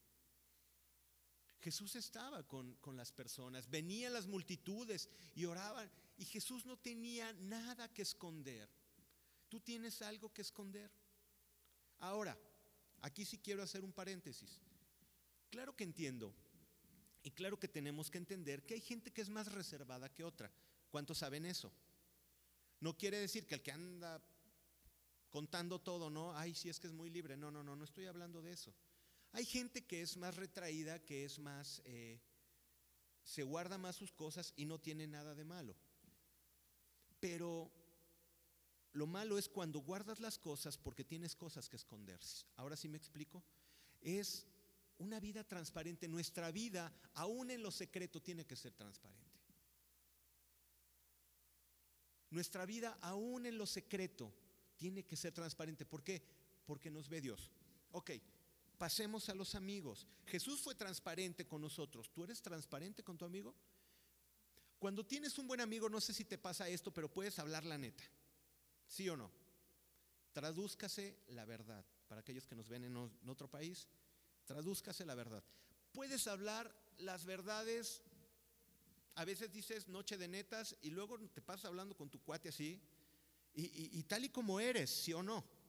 Jesús 1.63 1.95
estaba 1.95 2.43
con, 2.47 2.75
con, 2.77 2.97
las 2.97 3.13
personas, 3.13 3.71
venían 3.71 4.13
las 4.13 4.27
multitudes 4.27 5.09
y 5.35 5.45
oraban 5.45 5.89
y 6.19 6.25
Jesús 6.25 6.67
no 6.67 6.77
tenía 6.77 7.33
nada 7.35 7.89
que 7.95 8.03
esconder. 8.03 8.69
¿Tú 9.49 9.61
tienes 9.61 10.03
algo 10.03 10.33
que 10.33 10.43
esconder? 10.43 10.91
Ahora, 12.01 12.37
aquí 13.01 13.25
sí 13.25 13.39
quiero 13.39 13.63
hacer 13.63 13.85
un 13.85 13.93
paréntesis. 13.93 14.61
Claro 15.51 15.77
que 15.77 15.85
entiendo 15.85 16.35
y 17.23 17.31
claro 17.31 17.59
que 17.61 17.69
tenemos 17.69 18.11
que 18.11 18.19
entender 18.19 18.65
que 18.65 18.75
hay 18.75 18.81
gente 18.81 19.13
que 19.13 19.23
es 19.23 19.29
más 19.29 19.53
reservada 19.53 20.13
que 20.13 20.25
otra. 20.25 20.51
¿Cuántos 20.91 21.19
saben 21.19 21.47
eso? 21.47 21.73
No 22.81 22.99
quiere 22.99 23.19
decir 23.19 23.47
que 23.47 23.55
el 23.55 23.63
que 23.63 23.71
anda 23.71 24.21
contando 25.31 25.81
todo, 25.81 26.11
no, 26.11 26.37
ay, 26.37 26.55
sí 26.55 26.69
es 26.69 26.81
que 26.81 26.89
es 26.89 26.93
muy 26.93 27.09
libre. 27.09 27.37
No, 27.37 27.51
no, 27.53 27.63
no, 27.63 27.77
no 27.77 27.85
estoy 27.85 28.07
hablando 28.07 28.43
de 28.43 28.53
eso. 28.53 28.75
Hay 29.33 29.45
gente 29.47 29.85
que 29.85 30.03
es 30.03 30.17
más 30.17 30.37
retraída, 30.37 30.99
que 30.99 31.25
es 31.25 31.39
más, 31.39 31.81
eh, 31.85 32.21
se 33.25 33.43
guarda 33.43 33.79
más 33.79 33.97
sus 33.97 34.13
cosas 34.13 34.53
y 34.57 34.67
no 34.67 34.79
tiene 34.79 35.07
nada 35.07 35.35
de 35.35 35.45
malo. 35.45 35.75
Pero 37.19 37.71
lo 38.93 39.07
malo 39.07 39.39
es 39.39 39.49
cuando 39.49 39.81
guardas 39.81 40.21
las 40.21 40.39
cosas 40.39 40.77
porque 40.77 41.05
tienes 41.05 41.35
cosas 41.35 41.69
que 41.69 41.77
esconder. 41.77 42.21
Ahora 42.57 42.77
sí 42.77 42.89
me 42.89 42.99
explico. 42.99 43.43
Es 44.03 44.47
una 44.99 45.19
vida 45.19 45.45
transparente. 45.45 46.09
Nuestra 46.09 46.51
vida, 46.51 46.93
aún 47.15 47.51
en 47.51 47.63
lo 47.63 47.71
secreto, 47.71 48.21
tiene 48.21 48.45
que 48.45 48.57
ser 48.57 48.75
transparente. 48.75 49.41
Nuestra 52.31 52.67
vida, 52.67 52.99
aún 53.01 53.47
en 53.47 53.57
lo 53.57 53.67
secreto, 53.67 54.33
tiene 54.77 55.05
que 55.05 55.17
ser 55.17 55.33
transparente. 55.33 55.87
¿Por 55.87 56.03
qué? 56.03 56.23
Porque 56.67 56.91
nos 56.91 57.09
ve 57.09 57.21
Dios. 57.21 57.51
Ok, 57.93 58.11
pasemos 58.83 59.29
a 59.29 59.35
los 59.37 59.55
amigos. 59.55 60.09
Jesús 60.27 60.61
fue 60.61 60.75
transparente 60.75 61.47
con 61.47 61.61
nosotros. 61.61 62.11
¿Tú 62.13 62.25
eres 62.25 62.43
transparente 62.43 63.05
con 63.05 63.17
tu 63.17 63.25
amigo? 63.25 63.55
Cuando 64.81 65.07
tienes 65.07 65.39
un 65.39 65.47
buen 65.47 65.61
amigo, 65.61 65.89
no 65.89 66.01
sé 66.01 66.13
si 66.13 66.25
te 66.25 66.37
pasa 66.37 66.69
esto, 66.69 66.93
pero 66.93 67.09
puedes 67.09 67.39
hablar 67.39 67.65
la 67.65 67.79
neta. 67.79 68.03
¿Sí 68.89 69.09
o 69.09 69.17
no? 69.17 69.31
Tradúzcase 70.33 71.17
la 71.29 71.45
verdad. 71.45 71.85
Para 72.09 72.23
aquellos 72.23 72.45
que 72.45 72.57
nos 72.57 72.69
ven 72.69 72.83
en 72.83 72.97
otro 73.29 73.49
país, 73.49 73.87
tradúzcase 74.47 75.07
la 75.07 75.15
verdad. 75.15 75.45
Puedes 75.93 76.27
hablar 76.27 76.75
las 76.99 77.25
verdades, 77.25 78.03
a 79.15 79.25
veces 79.25 79.53
dices 79.53 79.87
noche 79.87 80.17
de 80.19 80.27
netas 80.27 80.75
y 80.83 80.91
luego 80.91 81.21
te 81.21 81.41
pasas 81.41 81.67
hablando 81.67 81.97
con 81.97 82.11
tu 82.11 82.21
cuate 82.21 82.49
así, 82.49 82.81
y, 83.55 83.97
y 83.97 84.03
tal 84.03 84.25
y 84.25 84.31
como 84.31 84.59
eres, 84.59 84.91
¿sí 84.91 85.13
o 85.13 85.23
no? 85.23 85.62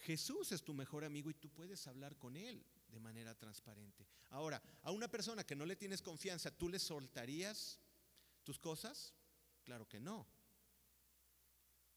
Jesús 0.00 0.52
es 0.52 0.62
tu 0.62 0.72
mejor 0.72 1.04
amigo 1.04 1.30
y 1.30 1.34
tú 1.34 1.50
puedes 1.50 1.86
hablar 1.86 2.16
con 2.16 2.36
Él 2.36 2.64
de 2.88 3.00
manera 3.00 3.34
transparente. 3.34 4.06
Ahora, 4.30 4.62
a 4.82 4.90
una 4.90 5.08
persona 5.08 5.44
que 5.44 5.54
no 5.54 5.66
le 5.66 5.76
tienes 5.76 6.02
confianza, 6.02 6.50
¿tú 6.50 6.68
le 6.68 6.78
soltarías 6.78 7.78
tus 8.42 8.58
cosas? 8.58 9.14
Claro 9.62 9.86
que 9.88 10.00
no. 10.00 10.26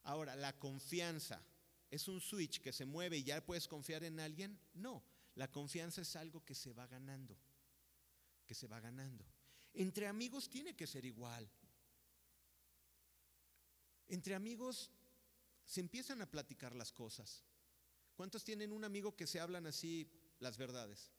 Ahora, 0.03 0.35
la 0.35 0.57
confianza 0.59 1.41
es 1.89 2.07
un 2.07 2.19
switch 2.19 2.59
que 2.59 2.73
se 2.73 2.85
mueve 2.85 3.17
y 3.17 3.23
ya 3.23 3.45
puedes 3.45 3.67
confiar 3.67 4.03
en 4.03 4.19
alguien. 4.19 4.59
No, 4.73 5.03
la 5.35 5.49
confianza 5.49 6.01
es 6.01 6.15
algo 6.15 6.43
que 6.43 6.55
se 6.55 6.73
va 6.73 6.87
ganando, 6.87 7.37
que 8.45 8.53
se 8.53 8.67
va 8.67 8.81
ganando. 8.81 9.25
Entre 9.73 10.07
amigos 10.07 10.49
tiene 10.49 10.75
que 10.75 10.87
ser 10.87 11.05
igual. 11.05 11.49
Entre 14.09 14.35
amigos 14.35 14.91
se 15.65 15.79
empiezan 15.79 16.21
a 16.21 16.29
platicar 16.29 16.75
las 16.75 16.91
cosas. 16.91 17.43
¿Cuántos 18.15 18.43
tienen 18.43 18.71
un 18.71 18.83
amigo 18.83 19.15
que 19.15 19.27
se 19.27 19.39
hablan 19.39 19.65
así 19.65 20.09
las 20.39 20.57
verdades? 20.57 21.11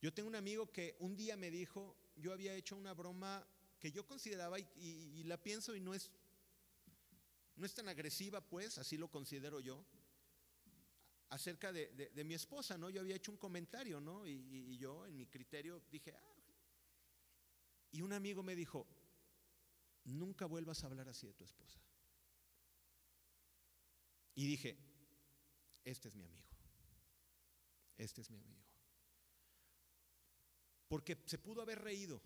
Yo 0.00 0.12
tengo 0.14 0.28
un 0.28 0.36
amigo 0.36 0.72
que 0.72 0.96
un 1.00 1.14
día 1.14 1.36
me 1.36 1.50
dijo, 1.50 1.96
yo 2.16 2.32
había 2.32 2.54
hecho 2.54 2.76
una 2.76 2.94
broma 2.94 3.46
que 3.78 3.92
yo 3.92 4.06
consideraba 4.06 4.58
y, 4.58 5.22
la 5.24 5.42
pienso 5.42 5.74
y 5.74 5.80
no 5.80 5.92
es, 5.92 6.10
no 7.56 7.66
es 7.66 7.74
tan 7.74 7.88
agresiva, 7.88 8.40
pues, 8.40 8.78
así 8.78 8.96
lo 8.96 9.10
considero 9.10 9.60
yo, 9.60 9.84
acerca 11.28 11.72
de, 11.72 12.10
mi 12.24 12.34
esposa, 12.34 12.78
¿no? 12.78 12.88
Yo 12.88 13.00
había 13.02 13.16
hecho 13.16 13.30
un 13.30 13.38
comentario, 13.38 14.00
¿no? 14.00 14.26
Y, 14.26 14.32
y 14.32 14.78
yo, 14.78 15.06
en 15.06 15.16
mi 15.16 15.26
criterio, 15.26 15.82
dije, 15.90 16.14
ah, 16.16 16.34
y 17.92 18.02
un 18.02 18.12
amigo 18.12 18.42
me 18.42 18.54
dijo, 18.54 18.86
nunca 20.04 20.46
vuelvas 20.46 20.82
a 20.82 20.86
hablar 20.86 21.08
así 21.08 21.26
de 21.26 21.34
tu 21.34 21.44
esposa. 21.44 21.80
Y 24.40 24.46
dije, 24.46 24.74
este 25.84 26.08
es 26.08 26.14
mi 26.14 26.24
amigo, 26.24 26.48
este 27.98 28.22
es 28.22 28.30
mi 28.30 28.38
amigo. 28.38 28.64
Porque 30.88 31.22
se 31.26 31.36
pudo 31.36 31.60
haber 31.60 31.78
reído, 31.78 32.22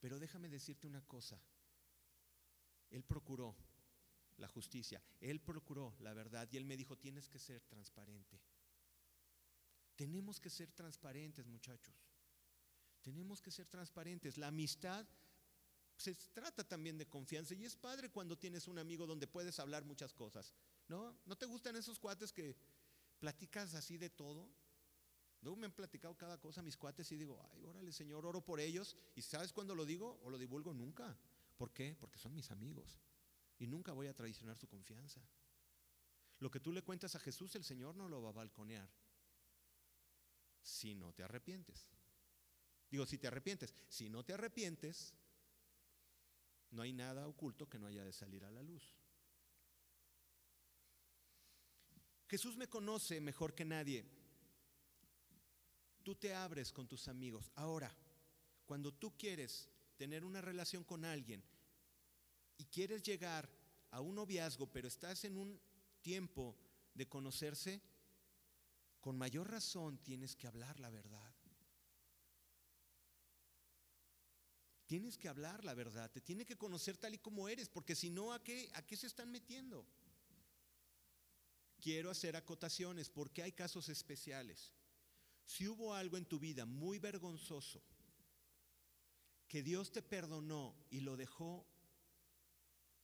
pero 0.00 0.18
déjame 0.18 0.50
decirte 0.50 0.86
una 0.86 1.00
cosa, 1.06 1.40
él 2.90 3.04
procuró 3.04 3.56
la 4.36 4.48
justicia, 4.48 5.02
él 5.18 5.40
procuró 5.40 5.96
la 6.00 6.12
verdad 6.12 6.46
y 6.52 6.58
él 6.58 6.66
me 6.66 6.76
dijo, 6.76 6.98
tienes 6.98 7.30
que 7.30 7.38
ser 7.38 7.62
transparente. 7.62 8.38
Tenemos 9.96 10.38
que 10.38 10.50
ser 10.50 10.72
transparentes, 10.72 11.46
muchachos. 11.46 11.94
Tenemos 13.00 13.40
que 13.40 13.50
ser 13.50 13.66
transparentes. 13.66 14.36
La 14.36 14.48
amistad 14.48 15.06
se 15.96 16.14
trata 16.34 16.64
también 16.64 16.98
de 16.98 17.08
confianza 17.08 17.54
y 17.54 17.64
es 17.64 17.76
padre 17.76 18.10
cuando 18.10 18.36
tienes 18.36 18.68
un 18.68 18.78
amigo 18.78 19.06
donde 19.06 19.26
puedes 19.26 19.58
hablar 19.58 19.86
muchas 19.86 20.12
cosas. 20.12 20.52
¿No? 20.88 21.16
¿No 21.24 21.36
te 21.36 21.46
gustan 21.46 21.76
esos 21.76 21.98
cuates 21.98 22.32
que 22.32 22.56
platicas 23.18 23.74
así 23.74 23.96
de 23.96 24.10
todo? 24.10 24.50
Luego 25.40 25.58
me 25.58 25.66
han 25.66 25.72
platicado 25.72 26.16
cada 26.16 26.40
cosa 26.40 26.62
mis 26.62 26.76
cuates 26.76 27.12
y 27.12 27.16
digo, 27.16 27.38
ay, 27.52 27.64
órale, 27.64 27.92
Señor, 27.92 28.24
oro 28.24 28.42
por 28.42 28.60
ellos. 28.60 28.96
¿Y 29.14 29.22
sabes 29.22 29.52
cuándo 29.52 29.74
lo 29.74 29.84
digo 29.84 30.18
o 30.22 30.30
lo 30.30 30.38
divulgo? 30.38 30.72
Nunca. 30.72 31.16
¿Por 31.56 31.70
qué? 31.70 31.96
Porque 32.00 32.18
son 32.18 32.34
mis 32.34 32.50
amigos. 32.50 32.98
Y 33.58 33.66
nunca 33.66 33.92
voy 33.92 34.06
a 34.06 34.14
traicionar 34.14 34.56
su 34.56 34.66
confianza. 34.66 35.20
Lo 36.38 36.50
que 36.50 36.60
tú 36.60 36.72
le 36.72 36.82
cuentas 36.82 37.14
a 37.14 37.20
Jesús, 37.20 37.54
el 37.56 37.64
Señor 37.64 37.94
no 37.94 38.08
lo 38.08 38.22
va 38.22 38.30
a 38.30 38.32
balconear. 38.32 38.90
Si 40.62 40.94
no 40.94 41.12
te 41.12 41.22
arrepientes. 41.22 41.88
Digo, 42.90 43.06
si 43.06 43.18
te 43.18 43.26
arrepientes. 43.26 43.74
Si 43.88 44.08
no 44.08 44.24
te 44.24 44.32
arrepientes, 44.32 45.14
no 46.70 46.82
hay 46.82 46.92
nada 46.92 47.26
oculto 47.28 47.68
que 47.68 47.78
no 47.78 47.86
haya 47.86 48.02
de 48.02 48.12
salir 48.12 48.44
a 48.44 48.50
la 48.50 48.62
luz. 48.62 48.94
Jesús 52.26 52.56
me 52.56 52.68
conoce 52.68 53.20
mejor 53.20 53.54
que 53.54 53.64
nadie. 53.64 54.04
Tú 56.02 56.14
te 56.14 56.34
abres 56.34 56.72
con 56.72 56.86
tus 56.86 57.08
amigos. 57.08 57.50
Ahora, 57.54 57.94
cuando 58.64 58.92
tú 58.92 59.16
quieres 59.16 59.68
tener 59.96 60.24
una 60.24 60.40
relación 60.40 60.84
con 60.84 61.04
alguien 61.04 61.42
y 62.56 62.64
quieres 62.64 63.02
llegar 63.02 63.48
a 63.90 64.00
un 64.00 64.14
noviazgo, 64.14 64.66
pero 64.66 64.88
estás 64.88 65.24
en 65.24 65.36
un 65.36 65.60
tiempo 66.02 66.56
de 66.94 67.08
conocerse, 67.08 67.80
con 69.00 69.18
mayor 69.18 69.50
razón 69.50 69.98
tienes 69.98 70.34
que 70.34 70.46
hablar 70.46 70.80
la 70.80 70.90
verdad. 70.90 71.34
Tienes 74.86 75.16
que 75.16 75.28
hablar 75.28 75.64
la 75.64 75.74
verdad, 75.74 76.10
te 76.10 76.20
tiene 76.20 76.44
que 76.44 76.56
conocer 76.56 76.96
tal 76.96 77.14
y 77.14 77.18
como 77.18 77.48
eres, 77.48 77.68
porque 77.68 77.94
si 77.94 78.10
no, 78.10 78.32
¿a 78.32 78.42
qué, 78.42 78.70
¿a 78.74 78.82
qué 78.82 78.96
se 78.96 79.06
están 79.06 79.30
metiendo? 79.30 79.86
Quiero 81.84 82.10
hacer 82.10 82.34
acotaciones 82.34 83.10
porque 83.10 83.42
hay 83.42 83.52
casos 83.52 83.90
especiales. 83.90 84.72
Si 85.44 85.68
hubo 85.68 85.92
algo 85.92 86.16
en 86.16 86.24
tu 86.24 86.38
vida 86.38 86.64
muy 86.64 86.98
vergonzoso 86.98 87.82
que 89.46 89.62
Dios 89.62 89.92
te 89.92 90.00
perdonó 90.00 90.74
y 90.88 91.00
lo 91.00 91.18
dejó 91.18 91.66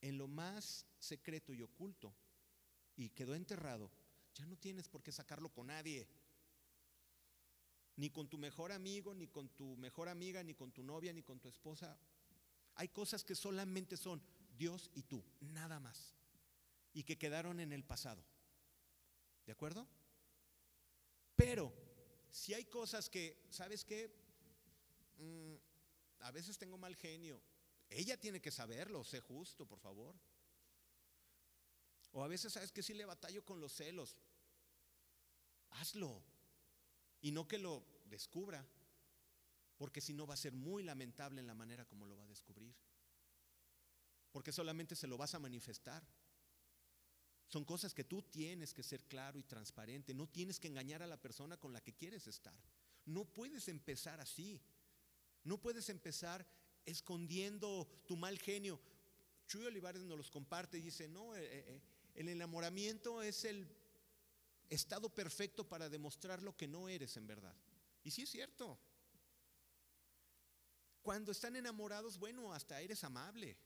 en 0.00 0.16
lo 0.16 0.28
más 0.28 0.86
secreto 0.98 1.52
y 1.52 1.60
oculto 1.60 2.14
y 2.96 3.10
quedó 3.10 3.34
enterrado, 3.34 3.90
ya 4.34 4.46
no 4.46 4.56
tienes 4.56 4.88
por 4.88 5.02
qué 5.02 5.12
sacarlo 5.12 5.52
con 5.52 5.66
nadie. 5.66 6.08
Ni 7.96 8.08
con 8.08 8.30
tu 8.30 8.38
mejor 8.38 8.72
amigo, 8.72 9.12
ni 9.12 9.26
con 9.26 9.50
tu 9.50 9.76
mejor 9.76 10.08
amiga, 10.08 10.42
ni 10.42 10.54
con 10.54 10.72
tu 10.72 10.82
novia, 10.82 11.12
ni 11.12 11.22
con 11.22 11.38
tu 11.38 11.50
esposa. 11.50 11.98
Hay 12.76 12.88
cosas 12.88 13.24
que 13.24 13.34
solamente 13.34 13.98
son 13.98 14.22
Dios 14.56 14.90
y 14.94 15.02
tú, 15.02 15.22
nada 15.40 15.78
más. 15.80 16.14
Y 16.94 17.02
que 17.02 17.18
quedaron 17.18 17.60
en 17.60 17.74
el 17.74 17.84
pasado. 17.84 18.24
¿De 19.46 19.53
acuerdo? 19.53 19.87
Pero 21.37 21.72
si 22.31 22.55
hay 22.55 22.64
cosas 22.66 23.09
que, 23.09 23.42
¿sabes 23.50 23.85
qué? 23.85 24.11
Mm, 25.18 25.55
a 26.20 26.31
veces 26.31 26.59
tengo 26.59 26.79
mal 26.79 26.94
genio. 26.96 27.40
Ella 27.88 28.18
tiene 28.18 28.40
que 28.40 28.50
saberlo, 28.50 29.05
sé 29.05 29.20
justo, 29.20 29.66
por 29.66 29.81
favor. 29.81 30.14
O 32.12 32.24
a 32.24 32.29
veces, 32.29 32.53
¿sabes 32.53 32.72
que 32.72 32.83
Si 32.83 32.94
le 32.94 33.05
batallo 33.05 33.44
con 33.44 33.61
los 33.61 33.72
celos, 33.72 34.16
hazlo. 35.70 36.22
Y 37.20 37.33
no 37.33 37.46
que 37.46 37.59
lo 37.59 37.85
descubra, 38.07 38.66
porque 39.76 40.00
si 40.00 40.14
no 40.14 40.26
va 40.26 40.35
a 40.35 40.38
ser 40.38 40.53
muy 40.53 40.83
lamentable 40.83 41.40
en 41.40 41.46
la 41.46 41.55
manera 41.55 41.85
como 41.85 42.07
lo 42.07 42.16
va 42.16 42.24
a 42.24 42.29
descubrir. 42.29 42.74
Porque 44.33 44.53
solamente 44.53 44.94
se 44.94 45.07
lo 45.07 45.16
vas 45.18 45.35
a 45.35 45.38
manifestar. 45.38 46.03
Son 47.50 47.64
cosas 47.64 47.92
que 47.92 48.04
tú 48.04 48.22
tienes 48.22 48.72
que 48.72 48.84
ser 48.84 49.02
claro 49.08 49.36
y 49.36 49.42
transparente. 49.42 50.14
No 50.14 50.28
tienes 50.28 50.60
que 50.60 50.68
engañar 50.68 51.02
a 51.02 51.08
la 51.08 51.20
persona 51.20 51.56
con 51.56 51.72
la 51.72 51.80
que 51.80 51.92
quieres 51.92 52.28
estar. 52.28 52.54
No 53.06 53.24
puedes 53.24 53.66
empezar 53.66 54.20
así. 54.20 54.60
No 55.42 55.58
puedes 55.58 55.88
empezar 55.88 56.46
escondiendo 56.86 57.88
tu 58.06 58.16
mal 58.16 58.38
genio. 58.38 58.80
Chuy 59.48 59.66
Olivares 59.66 60.02
nos 60.02 60.16
los 60.16 60.30
comparte 60.30 60.78
y 60.78 60.82
dice, 60.82 61.08
no, 61.08 61.34
eh, 61.34 61.44
eh, 61.44 61.64
eh, 61.66 61.80
el 62.14 62.28
enamoramiento 62.28 63.20
es 63.20 63.44
el 63.44 63.66
estado 64.68 65.12
perfecto 65.12 65.68
para 65.68 65.88
demostrar 65.88 66.44
lo 66.44 66.56
que 66.56 66.68
no 66.68 66.88
eres 66.88 67.16
en 67.16 67.26
verdad. 67.26 67.56
Y 68.04 68.12
sí 68.12 68.22
es 68.22 68.30
cierto. 68.30 68.78
Cuando 71.03 71.32
están 71.32 71.57
enamorados, 71.57 72.16
bueno, 72.16 72.53
hasta 72.53 72.80
eres 72.80 73.03
amable. 73.03 73.57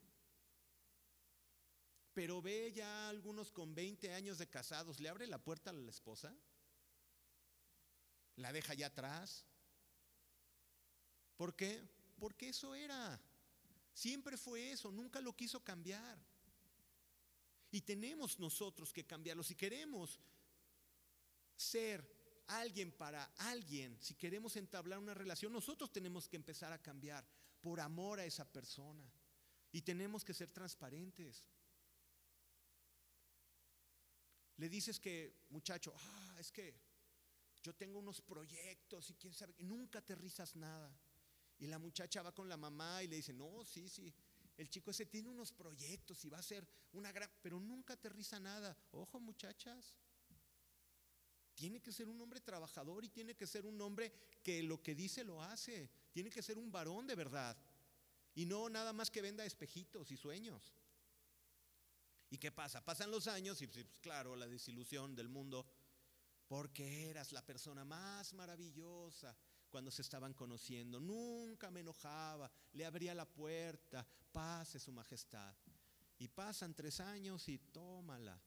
Pero 2.15 2.41
ve 2.41 2.73
ya 2.73 3.09
algunos 3.09 3.51
con 3.51 3.75
20 3.75 4.15
años 4.15 4.39
de 4.39 4.49
casados, 4.49 5.01
¿le 5.01 5.09
abre 5.09 5.27
la 5.27 5.43
puerta 5.43 5.71
a 5.71 5.73
la 5.73 5.91
esposa? 5.91 6.35
¿La 8.37 8.53
deja 8.53 8.75
ya 8.75 8.87
atrás? 8.87 9.45
¿Por 11.37 11.57
qué? 11.57 11.83
Porque 12.19 12.49
eso 12.49 12.75
era. 12.75 13.21
Siempre 13.93 14.37
fue 14.37 14.71
eso, 14.71 14.91
nunca 14.91 15.21
lo 15.21 15.35
quiso 15.37 15.62
cambiar. 15.62 16.19
Y 17.71 17.81
tenemos 17.81 18.39
nosotros 18.39 18.93
que 18.93 19.05
cambiarlo. 19.05 19.43
Si 19.43 19.57
queremos 19.57 20.21
ser 21.57 22.05
alguien 22.47 22.93
para 22.93 23.25
alguien, 23.39 23.99
si 24.01 24.15
queremos 24.15 24.57
entablar 24.57 25.01
una 25.01 25.15
relación, 25.15 25.53
nosotros 25.53 25.93
tenemos 25.93 26.29
que 26.29 26.37
empezar 26.37 26.73
a 26.73 26.81
cambiar 26.81 27.27
por 27.61 27.81
amor 27.81 28.21
a 28.21 28.25
esa 28.25 28.45
persona. 28.45 29.05
Y 29.73 29.83
tenemos 29.83 30.25
que 30.25 30.35
ser 30.35 30.53
transparentes. 30.53 31.49
Le 34.57 34.68
dices 34.68 35.00
que, 35.00 35.46
muchacho, 35.50 35.92
ah, 35.96 36.36
es 36.38 36.52
que 36.52 36.74
yo 37.62 37.74
tengo 37.74 37.98
unos 37.98 38.20
proyectos 38.20 39.11
y 39.11 39.14
quién 39.14 39.32
sabe, 39.32 39.55
y 39.59 39.64
nunca 39.64 39.98
aterrizas 40.00 40.55
nada. 40.57 40.96
Y 41.59 41.66
la 41.66 41.78
muchacha 41.78 42.22
va 42.22 42.34
con 42.34 42.48
la 42.48 42.57
mamá 42.57 43.02
y 43.02 43.09
le 43.09 43.16
dice, 43.16 43.32
no, 43.32 43.64
sí, 43.64 43.88
sí, 43.88 44.12
el 44.57 44.68
chico 44.68 44.90
ese 44.90 45.07
tiene 45.07 45.28
unos 45.28 45.52
proyectos 45.52 46.24
y 46.24 46.28
va 46.28 46.38
a 46.38 46.42
ser 46.42 46.66
una 46.92 47.11
gran, 47.11 47.30
pero 47.42 47.59
nunca 47.59 47.94
aterriza 47.94 48.38
nada. 48.38 48.76
Ojo 48.92 49.18
muchachas, 49.18 49.98
tiene 51.55 51.80
que 51.80 51.92
ser 51.92 52.09
un 52.09 52.20
hombre 52.20 52.40
trabajador 52.40 53.05
y 53.05 53.09
tiene 53.09 53.34
que 53.34 53.46
ser 53.46 53.66
un 53.66 53.80
hombre 53.80 54.12
que 54.42 54.62
lo 54.62 54.82
que 54.82 54.94
dice 54.94 55.24
lo 55.24 55.42
hace. 55.42 55.90
Tiene 56.12 56.30
que 56.30 56.42
ser 56.42 56.59
un 56.59 56.70
varón 56.70 57.07
de 57.07 57.14
verdad. 57.14 57.57
Y 58.34 58.46
no 58.46 58.68
nada 58.68 58.92
más 58.92 59.11
que 59.11 59.22
venda 59.22 59.44
espejitos 59.44 60.11
y 60.11 60.16
sueños. 60.16 60.74
¿Y 62.35 62.39
qué 62.39 62.51
pasa? 62.51 62.85
Pasan 62.85 63.12
los 63.12 63.28
años 63.28 63.62
y 63.62 63.68
pues, 63.68 63.87
claro, 64.01 64.35
la 64.35 64.49
desilusión 64.49 65.14
del 65.14 65.28
mundo, 65.28 65.64
porque 66.49 67.09
eras 67.09 67.30
la 67.30 67.47
persona 67.47 67.85
más 67.85 68.35
maravillosa 68.35 69.37
cuando 69.70 69.93
se 69.93 70.03
estaban 70.03 70.35
conociendo. 70.35 70.99
Nunca 70.99 71.70
me 71.70 71.78
enojaba, 71.78 72.51
le 72.72 72.85
abría 72.85 73.14
la 73.14 73.24
puerta, 73.24 74.05
pase 74.32 74.80
su 74.80 74.91
majestad. 74.91 75.55
Y 76.18 76.26
pasan 76.26 76.74
tres 76.74 76.99
años 76.99 77.49
y 77.49 77.57
tómala. 77.59 78.43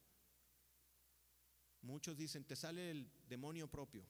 Muchos 1.79 2.17
dicen, 2.17 2.43
te 2.43 2.57
sale 2.57 2.91
el 2.91 3.09
demonio 3.29 3.69
propio, 3.69 4.05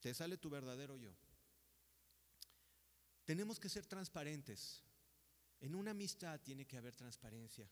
te 0.00 0.12
sale 0.14 0.36
tu 0.36 0.50
verdadero 0.50 0.96
yo. 0.96 1.14
Tenemos 3.24 3.60
que 3.60 3.68
ser 3.68 3.86
transparentes. 3.86 4.82
En 5.60 5.76
una 5.76 5.92
amistad 5.92 6.40
tiene 6.40 6.66
que 6.66 6.76
haber 6.76 6.96
transparencia. 6.96 7.70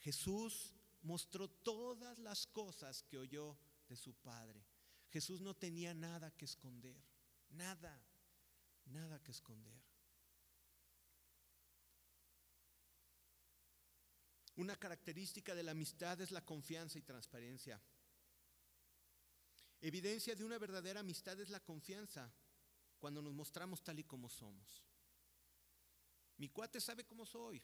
Jesús 0.00 0.74
mostró 1.02 1.48
todas 1.48 2.18
las 2.18 2.46
cosas 2.46 3.02
que 3.02 3.18
oyó 3.18 3.56
de 3.88 3.96
su 3.96 4.14
Padre. 4.14 4.64
Jesús 5.10 5.40
no 5.40 5.54
tenía 5.54 5.94
nada 5.94 6.30
que 6.30 6.44
esconder, 6.44 6.96
nada, 7.50 8.02
nada 8.86 9.22
que 9.22 9.32
esconder. 9.32 9.80
Una 14.56 14.76
característica 14.76 15.54
de 15.54 15.62
la 15.62 15.72
amistad 15.72 16.20
es 16.20 16.30
la 16.30 16.44
confianza 16.44 16.98
y 16.98 17.02
transparencia. 17.02 17.80
Evidencia 19.80 20.34
de 20.34 20.44
una 20.44 20.58
verdadera 20.58 21.00
amistad 21.00 21.40
es 21.40 21.48
la 21.48 21.60
confianza 21.60 22.30
cuando 22.98 23.22
nos 23.22 23.32
mostramos 23.32 23.82
tal 23.82 23.98
y 23.98 24.04
como 24.04 24.28
somos. 24.28 24.82
Mi 26.36 26.48
cuate 26.50 26.80
sabe 26.80 27.06
cómo 27.06 27.24
soy. 27.24 27.62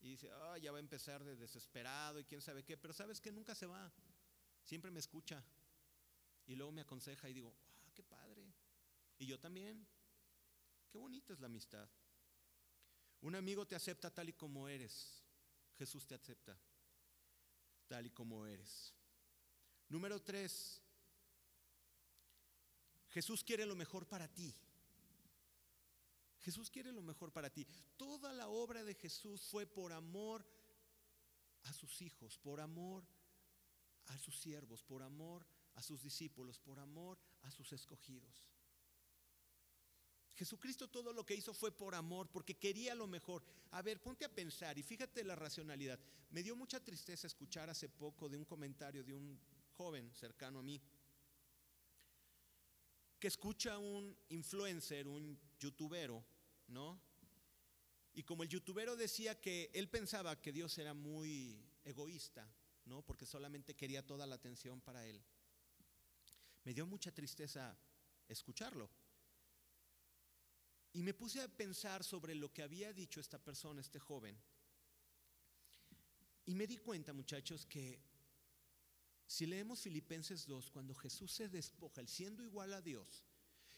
Y 0.00 0.10
dice, 0.10 0.30
ah, 0.30 0.58
ya 0.58 0.70
va 0.70 0.78
a 0.78 0.80
empezar 0.80 1.24
de 1.24 1.36
desesperado 1.36 2.20
y 2.20 2.24
quién 2.24 2.40
sabe 2.40 2.64
qué, 2.64 2.76
pero 2.76 2.94
sabes 2.94 3.20
que 3.20 3.32
nunca 3.32 3.54
se 3.54 3.66
va. 3.66 3.92
Siempre 4.62 4.90
me 4.90 5.00
escucha. 5.00 5.44
Y 6.46 6.54
luego 6.54 6.72
me 6.72 6.82
aconseja 6.82 7.28
y 7.28 7.34
digo, 7.34 7.54
ah, 7.86 7.90
qué 7.94 8.02
padre. 8.02 8.52
Y 9.18 9.26
yo 9.26 9.38
también. 9.38 9.86
Qué 10.90 10.98
bonita 10.98 11.32
es 11.32 11.40
la 11.40 11.46
amistad. 11.46 11.88
Un 13.20 13.34
amigo 13.34 13.66
te 13.66 13.74
acepta 13.74 14.12
tal 14.12 14.28
y 14.28 14.32
como 14.32 14.68
eres. 14.68 15.22
Jesús 15.76 16.06
te 16.06 16.14
acepta 16.14 16.58
tal 17.88 18.06
y 18.06 18.10
como 18.10 18.46
eres. 18.46 18.94
Número 19.88 20.20
tres, 20.20 20.82
Jesús 23.10 23.42
quiere 23.42 23.64
lo 23.64 23.74
mejor 23.74 24.06
para 24.06 24.28
ti. 24.28 24.54
Jesús 26.48 26.70
quiere 26.70 26.92
lo 26.92 27.02
mejor 27.02 27.30
para 27.30 27.50
ti. 27.50 27.66
Toda 27.98 28.32
la 28.32 28.48
obra 28.48 28.82
de 28.82 28.94
Jesús 28.94 29.42
fue 29.50 29.66
por 29.66 29.92
amor 29.92 30.46
a 31.64 31.74
sus 31.74 32.00
hijos, 32.00 32.38
por 32.38 32.58
amor 32.58 33.06
a 34.06 34.16
sus 34.16 34.40
siervos, 34.40 34.82
por 34.82 35.02
amor 35.02 35.46
a 35.74 35.82
sus 35.82 36.02
discípulos, 36.02 36.58
por 36.58 36.78
amor 36.78 37.18
a 37.42 37.50
sus 37.50 37.70
escogidos. 37.74 38.48
Jesucristo 40.36 40.88
todo 40.88 41.12
lo 41.12 41.26
que 41.26 41.34
hizo 41.34 41.52
fue 41.52 41.70
por 41.70 41.94
amor, 41.94 42.30
porque 42.30 42.56
quería 42.56 42.94
lo 42.94 43.06
mejor. 43.06 43.44
A 43.72 43.82
ver, 43.82 44.00
ponte 44.00 44.24
a 44.24 44.34
pensar 44.34 44.78
y 44.78 44.82
fíjate 44.82 45.24
la 45.24 45.36
racionalidad. 45.36 46.00
Me 46.30 46.42
dio 46.42 46.56
mucha 46.56 46.82
tristeza 46.82 47.26
escuchar 47.26 47.68
hace 47.68 47.90
poco 47.90 48.26
de 48.26 48.38
un 48.38 48.46
comentario 48.46 49.04
de 49.04 49.12
un 49.12 49.38
joven 49.76 50.10
cercano 50.14 50.60
a 50.60 50.62
mí 50.62 50.80
que 53.18 53.28
escucha 53.28 53.78
un 53.78 54.16
influencer, 54.28 55.08
un 55.08 55.38
youtubero, 55.58 56.24
¿no? 56.68 57.00
Y 58.14 58.22
como 58.22 58.42
el 58.42 58.48
youtubero 58.48 58.96
decía 58.96 59.40
que 59.40 59.70
él 59.74 59.88
pensaba 59.88 60.40
que 60.40 60.52
Dios 60.52 60.76
era 60.78 60.94
muy 60.94 61.62
egoísta, 61.84 62.48
¿no? 62.84 63.02
Porque 63.02 63.26
solamente 63.26 63.74
quería 63.76 64.06
toda 64.06 64.26
la 64.26 64.36
atención 64.36 64.80
para 64.80 65.04
él. 65.06 65.22
Me 66.64 66.74
dio 66.74 66.86
mucha 66.86 67.12
tristeza 67.12 67.76
escucharlo. 68.28 68.90
Y 70.92 71.02
me 71.02 71.14
puse 71.14 71.40
a 71.40 71.48
pensar 71.48 72.02
sobre 72.02 72.34
lo 72.34 72.52
que 72.52 72.62
había 72.62 72.92
dicho 72.92 73.20
esta 73.20 73.38
persona, 73.38 73.80
este 73.80 74.00
joven. 74.00 74.36
Y 76.46 76.54
me 76.54 76.66
di 76.66 76.78
cuenta, 76.78 77.12
muchachos, 77.12 77.66
que 77.66 78.00
si 79.26 79.46
leemos 79.46 79.82
Filipenses 79.82 80.46
2, 80.46 80.70
cuando 80.70 80.94
Jesús 80.94 81.30
se 81.30 81.48
despoja, 81.48 82.00
el 82.00 82.08
siendo 82.08 82.42
igual 82.42 82.72
a 82.72 82.80
Dios, 82.80 83.22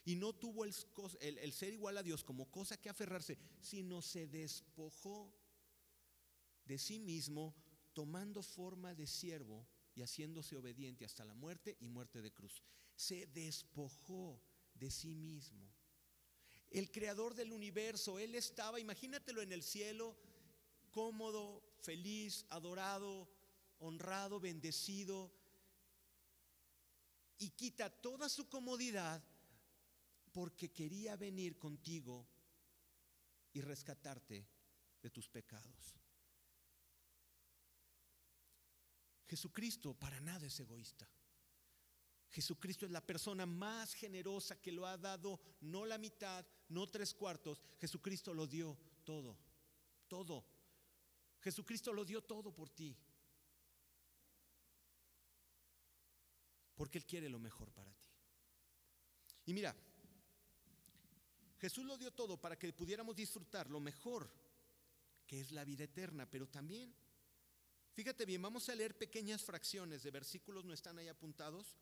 y 0.04 0.16
no 0.16 0.32
tuvo 0.32 0.64
el, 0.64 0.72
ser 1.52 1.72
igual 1.72 1.98
a 1.98 2.02
Dios 2.02 2.24
como 2.24 2.50
cosa 2.50 2.76
que 2.76 2.88
aferrarse, 2.88 3.38
sino 3.60 4.02
se 4.02 4.26
despojó 4.26 5.32
de 6.64 6.78
sí 6.78 6.98
mismo, 6.98 7.54
tomando 7.92 8.42
forma 8.42 8.94
de 8.94 9.06
siervo 9.06 9.66
y 9.94 10.02
haciéndose 10.02 10.56
obediente 10.56 11.04
hasta 11.04 11.24
la 11.24 11.34
muerte 11.34 11.76
y 11.80 11.88
muerte 11.88 12.22
de 12.22 12.32
cruz. 12.32 12.62
Se 12.94 13.26
despojó 13.26 14.40
de 14.74 14.90
sí 14.90 15.14
mismo 15.14 15.70
el 16.70 16.90
creador 16.90 17.34
del 17.34 17.52
universo. 17.52 18.18
Él 18.18 18.34
estaba, 18.34 18.80
imagínatelo 18.80 19.42
en 19.42 19.52
el 19.52 19.62
cielo, 19.62 20.16
cómodo, 20.92 21.62
feliz, 21.80 22.46
adorado, 22.48 23.28
honrado, 23.78 24.40
bendecido, 24.40 25.32
y 27.38 27.50
quita 27.50 27.90
toda 27.90 28.28
su 28.28 28.48
comodidad 28.48 29.22
porque 30.32 30.72
quería 30.72 31.16
venir 31.16 31.58
contigo 31.58 32.26
y 33.52 33.60
rescatarte 33.60 34.46
de 35.02 35.10
tus 35.10 35.28
pecados. 35.28 35.96
Jesucristo 39.26 39.94
para 39.94 40.20
nada 40.20 40.46
es 40.46 40.58
egoísta. 40.60 41.08
Jesucristo 42.30 42.86
es 42.86 42.92
la 42.92 43.04
persona 43.04 43.44
más 43.44 43.94
generosa 43.94 44.60
que 44.60 44.70
lo 44.70 44.86
ha 44.86 44.96
dado, 44.96 45.40
no 45.60 45.84
la 45.84 45.98
mitad, 45.98 46.46
no 46.68 46.86
tres 46.86 47.12
cuartos. 47.12 47.60
Jesucristo 47.78 48.32
lo 48.32 48.46
dio 48.46 48.78
todo, 49.04 49.36
todo. 50.06 50.44
Jesucristo 51.40 51.92
lo 51.92 52.04
dio 52.04 52.22
todo 52.22 52.52
por 52.52 52.70
ti. 52.70 52.96
Porque 56.74 56.98
Él 56.98 57.04
quiere 57.04 57.28
lo 57.28 57.38
mejor 57.38 57.72
para 57.72 57.92
ti. 57.92 58.06
Y 59.46 59.54
mira, 59.54 59.74
Jesús 61.60 61.84
lo 61.84 61.98
dio 61.98 62.10
todo 62.12 62.40
para 62.40 62.58
que 62.58 62.72
pudiéramos 62.72 63.14
disfrutar 63.14 63.68
lo 63.70 63.80
mejor, 63.80 64.30
que 65.26 65.40
es 65.40 65.52
la 65.52 65.64
vida 65.64 65.84
eterna, 65.84 66.28
pero 66.28 66.48
también, 66.48 66.92
fíjate 67.92 68.24
bien, 68.24 68.42
vamos 68.42 68.68
a 68.68 68.74
leer 68.74 68.96
pequeñas 68.96 69.42
fracciones 69.42 70.02
de 70.02 70.10
versículos, 70.10 70.64
no 70.64 70.72
están 70.72 70.98
ahí 70.98 71.08
apuntados 71.08 71.76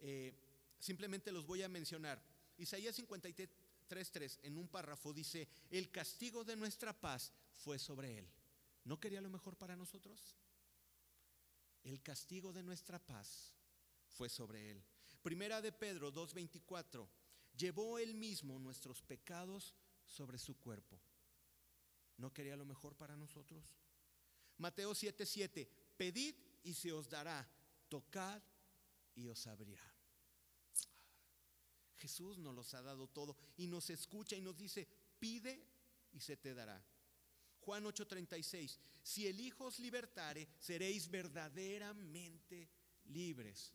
eh, 0.00 0.32
simplemente 0.78 1.30
los 1.30 1.46
voy 1.46 1.62
a 1.62 1.68
mencionar. 1.68 2.20
Isaías 2.56 2.98
53.3 2.98 4.38
en 4.42 4.56
un 4.56 4.68
párrafo 4.68 5.12
dice, 5.12 5.48
el 5.70 5.90
castigo 5.90 6.44
de 6.44 6.56
nuestra 6.56 6.98
paz 6.98 7.32
fue 7.54 7.78
sobre 7.78 8.18
él. 8.18 8.28
¿No 8.84 8.98
quería 8.98 9.20
lo 9.20 9.30
mejor 9.30 9.56
para 9.56 9.76
nosotros? 9.76 10.36
El 11.84 12.02
castigo 12.02 12.52
de 12.52 12.62
nuestra 12.62 12.98
paz 12.98 13.52
fue 14.08 14.28
sobre 14.28 14.70
él. 14.70 14.82
Primera 15.22 15.60
de 15.60 15.72
Pedro 15.72 16.12
2.24, 16.12 17.06
llevó 17.60 17.98
él 17.98 18.14
mismo 18.14 18.58
nuestros 18.58 19.02
pecados 19.02 19.74
sobre 20.06 20.38
su 20.38 20.56
cuerpo. 20.56 20.98
¿No 22.16 22.32
quería 22.32 22.56
lo 22.56 22.64
mejor 22.64 22.96
para 22.96 23.16
nosotros? 23.16 23.76
Mateo 24.58 24.92
7:7, 24.92 25.68
pedid 25.96 26.34
y 26.64 26.74
se 26.74 26.92
os 26.92 27.08
dará, 27.08 27.48
tocad 27.88 28.42
y 29.14 29.26
os 29.28 29.46
abrirá. 29.46 29.86
Jesús 31.96 32.38
nos 32.38 32.54
los 32.54 32.72
ha 32.74 32.82
dado 32.82 33.08
todo 33.08 33.36
y 33.58 33.66
nos 33.66 33.90
escucha 33.90 34.34
y 34.34 34.40
nos 34.40 34.56
dice, 34.56 34.88
pide 35.18 35.62
y 36.12 36.20
se 36.20 36.36
te 36.36 36.54
dará. 36.54 36.82
Juan 37.60 37.84
8:36, 37.84 38.78
si 39.02 39.26
el 39.26 39.38
Hijo 39.38 39.66
os 39.66 39.78
libertare, 39.78 40.48
seréis 40.58 41.10
verdaderamente 41.10 42.70
libres. 43.04 43.72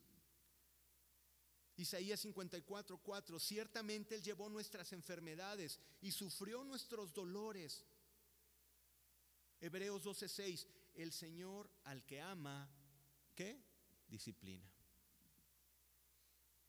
Isaías 1.77 2.23
54:4, 2.23 3.39
ciertamente 3.39 4.15
Él 4.15 4.23
llevó 4.23 4.49
nuestras 4.49 4.93
enfermedades 4.93 5.79
y 6.01 6.11
sufrió 6.11 6.63
nuestros 6.63 7.13
dolores. 7.13 7.85
Hebreos 9.59 10.03
12:6, 10.03 10.67
el 10.95 11.11
Señor 11.11 11.69
al 11.83 12.05
que 12.05 12.21
ama, 12.21 12.69
¿qué? 13.35 13.61
Disciplina. 14.07 14.71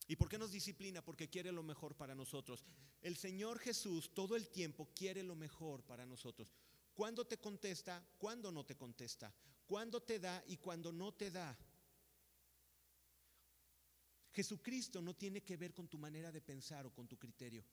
¿Y 0.09 0.17
por 0.17 0.29
qué 0.29 0.39
nos 0.39 0.53
disciplina? 0.53 1.05
Porque 1.05 1.29
quiere 1.29 1.51
lo 1.51 1.63
mejor 1.63 1.97
para 1.97 2.15
nosotros. 2.15 2.65
El 3.01 3.17
Señor 3.17 3.59
Jesús 3.59 4.13
todo 4.15 4.37
el 4.37 4.49
tiempo 4.49 4.89
quiere 4.95 5.23
lo 5.23 5.35
mejor 5.35 5.83
para 5.83 6.07
nosotros. 6.07 6.53
¿Cuándo 6.95 7.27
te 7.27 7.39
contesta? 7.39 8.03
¿Cuándo 8.19 8.51
no 8.51 8.65
te 8.65 8.77
contesta? 8.77 9.33
¿Cuándo 9.67 10.01
te 10.03 10.19
da 10.19 10.43
y 10.47 10.57
cuándo 10.57 10.93
no 10.93 11.13
te 11.13 11.31
da? 11.31 11.59
Jesucristo 14.37 15.01
no 15.01 15.15
tiene 15.17 15.43
que 15.43 15.57
ver 15.57 15.73
con 15.73 15.89
tu 15.89 15.97
manera 15.97 16.31
de 16.31 16.43
pensar 16.43 16.85
o 16.85 16.93
con 16.93 17.09
tu 17.09 17.17
criterio. 17.17 17.65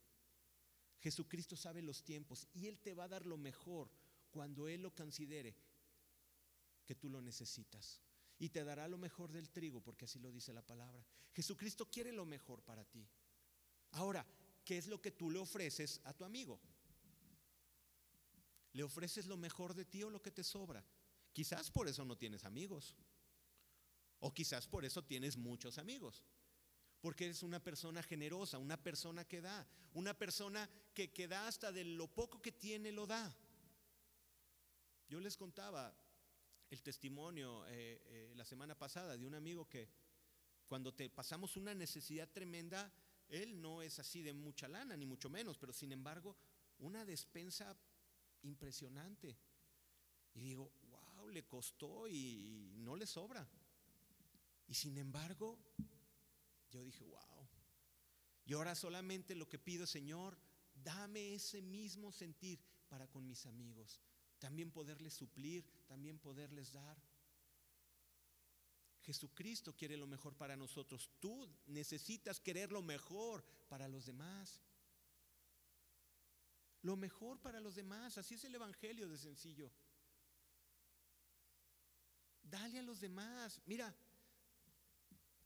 Jesucristo 1.02 1.58
sabe 1.58 1.82
los 1.82 2.06
tiempos 2.06 2.48
y 2.54 2.68
Él 2.68 2.80
te 2.80 2.94
va 2.94 3.04
a 3.04 3.10
dar 3.10 3.26
lo 3.26 3.36
mejor 3.36 3.92
cuando 4.32 4.70
Él 4.70 4.82
lo 4.82 4.96
considere 4.96 5.58
que 6.86 6.96
tú 6.96 7.10
lo 7.10 7.22
necesitas. 7.22 8.00
Y 8.40 8.48
te 8.48 8.64
dará 8.64 8.88
lo 8.88 8.98
mejor 8.98 9.34
del 9.34 9.50
trigo, 9.50 9.82
porque 9.82 10.06
así 10.06 10.20
lo 10.20 10.32
dice 10.32 10.54
la 10.54 10.66
palabra. 10.66 11.06
Jesucristo 11.34 11.92
quiere 11.92 12.14
lo 12.14 12.26
mejor 12.26 12.62
para 12.62 12.86
ti. 12.86 13.06
Ahora, 13.92 14.26
¿qué 14.64 14.78
es 14.78 14.88
lo 14.88 15.02
que 15.02 15.12
tú 15.12 15.30
le 15.30 15.40
ofreces 15.40 16.00
a 16.06 16.14
tu 16.14 16.24
amigo? 16.24 16.62
¿Le 18.72 18.84
ofreces 18.84 19.26
lo 19.26 19.36
mejor 19.36 19.74
de 19.74 19.84
ti 19.84 20.02
o 20.04 20.10
lo 20.10 20.22
que 20.22 20.32
te 20.32 20.46
sobra? 20.46 20.82
Quizás 21.34 21.70
por 21.70 21.90
eso 21.90 22.06
no 22.06 22.18
tienes 22.18 22.46
amigos. 22.46 22.96
O 24.22 24.34
quizás 24.34 24.66
por 24.66 24.86
eso 24.86 25.04
tienes 25.04 25.36
muchos 25.36 25.78
amigos. 25.78 26.24
Porque 27.04 27.26
eres 27.26 27.44
una 27.44 27.60
persona 27.60 28.02
generosa, 28.02 28.58
una 28.58 28.82
persona 28.82 29.26
que 29.26 29.42
da, 29.42 29.68
una 29.94 30.14
persona 30.14 30.70
que, 30.94 31.12
que 31.12 31.28
da 31.28 31.48
hasta 31.48 31.74
de 31.74 31.84
lo 31.84 32.08
poco 32.08 32.42
que 32.42 32.54
tiene, 32.54 32.94
lo 32.94 33.06
da. 33.06 33.36
Yo 35.10 35.20
les 35.20 35.36
contaba 35.36 35.94
el 36.70 36.82
testimonio 36.82 37.68
eh, 37.68 38.02
eh, 38.06 38.34
la 38.36 38.46
semana 38.46 38.74
pasada 38.74 39.18
de 39.18 39.26
un 39.28 39.36
amigo 39.36 39.68
que 39.68 39.90
cuando 40.66 40.94
te 40.94 41.10
pasamos 41.10 41.58
una 41.58 41.76
necesidad 41.76 42.30
tremenda, 42.32 42.92
él 43.28 43.62
no 43.62 43.82
es 43.82 44.00
así 44.00 44.22
de 44.22 44.34
mucha 44.34 44.68
lana, 44.68 44.96
ni 44.96 45.06
mucho 45.06 45.30
menos, 45.30 45.58
pero 45.58 45.74
sin 45.74 45.92
embargo, 45.92 46.38
una 46.80 47.06
despensa 47.06 47.78
impresionante. 48.44 49.38
Y 50.34 50.42
digo, 50.42 50.72
wow, 50.90 51.30
le 51.30 51.44
costó 51.44 52.08
y, 52.08 52.74
no 52.78 52.96
le 52.96 53.06
sobra. 53.06 53.48
Y 54.68 54.74
sin 54.74 54.98
embargo, 54.98 55.60
yo 56.74 56.84
dije, 56.84 57.04
wow. 57.06 57.48
Y 58.46 58.54
ahora 58.54 58.76
solamente 58.76 59.36
lo 59.36 59.48
que 59.48 59.60
pido, 59.60 59.86
Señor, 59.86 60.38
dame 60.74 61.36
ese 61.36 61.62
mismo 61.62 62.12
sentir 62.12 62.60
para 62.90 63.08
con 63.08 63.26
mis 63.28 63.46
amigos. 63.46 64.02
También 64.40 64.72
poderles 64.72 65.14
suplir, 65.14 65.66
también 65.88 66.20
poderles 66.20 66.74
dar. 66.74 67.02
Jesucristo 69.02 69.76
quiere 69.76 69.98
lo 69.98 70.08
mejor 70.08 70.36
para 70.36 70.56
nosotros. 70.56 71.10
Tú 71.20 71.50
necesitas 71.68 72.40
querer 72.40 72.72
lo 72.72 72.82
mejor 72.82 73.44
para 73.70 73.88
los 73.88 74.06
demás. 74.06 74.62
Lo 76.82 76.96
mejor 76.96 77.40
para 77.40 77.60
los 77.60 77.76
demás. 77.76 78.18
Así 78.18 78.36
es 78.36 78.44
el 78.46 78.56
Evangelio 78.56 79.08
de 79.08 79.18
sencillo. 79.18 79.72
Dale 82.42 82.80
a 82.80 82.84
los 82.84 83.00
demás. 83.00 83.62
Mira, 83.66 83.96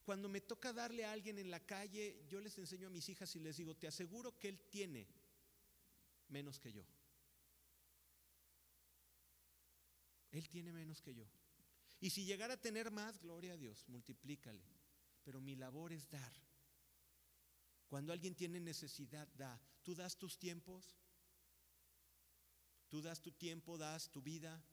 cuando 0.08 0.30
me 0.30 0.40
toca 0.40 0.72
darle 0.72 1.04
a 1.04 1.12
alguien 1.12 1.38
en 1.38 1.52
la 1.52 1.60
calle, 1.60 2.24
yo 2.30 2.40
les 2.40 2.58
enseño 2.58 2.88
a 2.88 2.90
mis 2.90 3.10
hijas 3.10 3.36
y 3.36 3.42
les 3.42 3.58
digo, 3.58 3.76
te 3.76 3.88
aseguro 3.88 4.40
que 4.40 4.48
él 4.48 4.58
tiene 4.70 5.06
menos 6.30 6.62
que 6.62 6.72
yo. 6.72 6.88
Él 10.32 10.48
tiene 10.48 10.72
menos 10.72 11.02
que 11.02 11.14
yo. 11.14 11.26
Y 12.00 12.10
si 12.10 12.24
llegara 12.24 12.54
a 12.54 12.62
tener 12.62 12.90
más, 12.90 13.20
gloria 13.20 13.52
a 13.52 13.58
Dios, 13.58 13.84
multiplícale. 13.90 14.64
Pero 15.26 15.42
mi 15.42 15.58
labor 15.58 15.92
es 15.92 16.10
dar. 16.10 16.34
Cuando 17.90 18.14
alguien 18.14 18.34
tiene 18.34 18.62
necesidad, 18.62 19.28
da. 19.34 19.60
Tú 19.84 19.94
das 19.94 20.18
tus 20.18 20.40
tiempos, 20.40 20.96
tú 22.88 23.02
das 23.02 23.22
tu 23.22 23.34
tiempo, 23.34 23.78
das 23.78 24.10
tu 24.10 24.22
vida. 24.22 24.64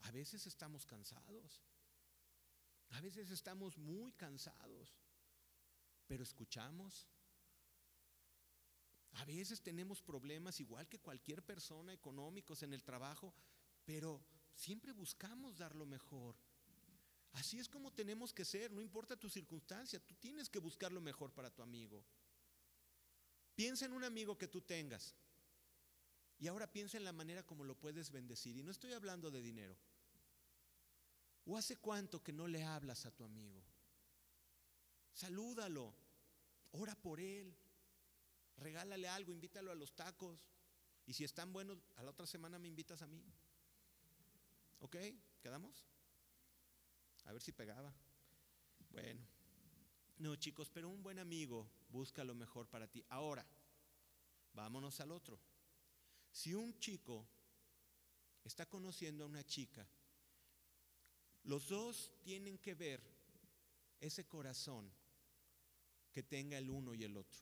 A 0.00 0.10
veces 0.10 0.48
estamos 0.48 0.84
cansados. 0.84 1.62
A 2.92 3.00
veces 3.00 3.30
estamos 3.30 3.76
muy 3.78 4.12
cansados. 4.12 4.96
Pero 6.06 6.22
escuchamos. 6.22 7.06
A 9.12 9.24
veces 9.24 9.62
tenemos 9.62 10.00
problemas 10.02 10.60
igual 10.60 10.88
que 10.88 11.00
cualquier 11.00 11.42
persona 11.42 11.92
económicos 11.92 12.62
en 12.62 12.72
el 12.72 12.82
trabajo, 12.82 13.34
pero 13.84 14.24
siempre 14.54 14.92
buscamos 14.92 15.58
dar 15.58 15.74
lo 15.74 15.84
mejor. 15.84 16.36
Así 17.32 17.58
es 17.58 17.68
como 17.68 17.92
tenemos 17.92 18.32
que 18.32 18.44
ser, 18.44 18.70
no 18.72 18.80
importa 18.80 19.16
tu 19.16 19.28
circunstancia, 19.28 20.00
tú 20.00 20.14
tienes 20.16 20.48
que 20.48 20.58
buscar 20.58 20.92
lo 20.92 21.00
mejor 21.00 21.32
para 21.32 21.50
tu 21.50 21.62
amigo. 21.62 22.04
Piensa 23.54 23.84
en 23.84 23.92
un 23.92 24.04
amigo 24.04 24.36
que 24.36 24.48
tú 24.48 24.62
tengas 24.62 25.14
y 26.38 26.46
ahora 26.46 26.70
piensa 26.70 26.96
en 26.96 27.04
la 27.04 27.12
manera 27.12 27.42
como 27.44 27.64
lo 27.64 27.78
puedes 27.78 28.10
bendecir. 28.10 28.56
Y 28.56 28.62
no 28.62 28.70
estoy 28.70 28.92
hablando 28.92 29.30
de 29.30 29.40
dinero. 29.40 29.78
¿O 31.44 31.56
hace 31.56 31.76
cuánto 31.76 32.22
que 32.22 32.32
no 32.32 32.46
le 32.46 32.64
hablas 32.64 33.04
a 33.06 33.10
tu 33.10 33.24
amigo? 33.24 33.62
Salúdalo, 35.12 35.94
ora 36.72 36.94
por 36.94 37.20
él, 37.20 37.54
regálale 38.56 39.08
algo, 39.08 39.32
invítalo 39.32 39.70
a 39.70 39.74
los 39.74 39.94
tacos. 39.94 40.38
Y 41.06 41.14
si 41.14 41.24
están 41.24 41.52
buenos, 41.52 41.78
a 41.96 42.02
la 42.02 42.10
otra 42.10 42.26
semana 42.26 42.58
me 42.58 42.68
invitas 42.68 43.02
a 43.02 43.06
mí. 43.06 43.24
¿Ok? 44.80 44.96
¿Quedamos? 45.40 45.84
A 47.24 47.32
ver 47.32 47.42
si 47.42 47.52
pegaba. 47.52 47.92
Bueno. 48.90 49.20
No, 50.18 50.36
chicos, 50.36 50.70
pero 50.70 50.88
un 50.88 51.02
buen 51.02 51.18
amigo 51.18 51.68
busca 51.88 52.22
lo 52.22 52.34
mejor 52.34 52.68
para 52.68 52.86
ti. 52.86 53.04
Ahora, 53.08 53.44
vámonos 54.54 55.00
al 55.00 55.10
otro. 55.10 55.40
Si 56.30 56.54
un 56.54 56.78
chico 56.78 57.26
está 58.44 58.66
conociendo 58.66 59.24
a 59.24 59.26
una 59.26 59.44
chica, 59.44 59.86
los 61.44 61.68
dos 61.68 62.12
tienen 62.22 62.58
que 62.58 62.74
ver 62.74 63.00
ese 64.00 64.26
corazón 64.26 64.92
que 66.12 66.22
tenga 66.22 66.58
el 66.58 66.70
uno 66.70 66.94
y 66.94 67.04
el 67.04 67.16
otro. 67.16 67.40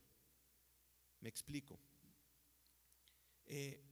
Me 1.20 1.28
explico. 1.28 1.78
Eh, 3.46 3.82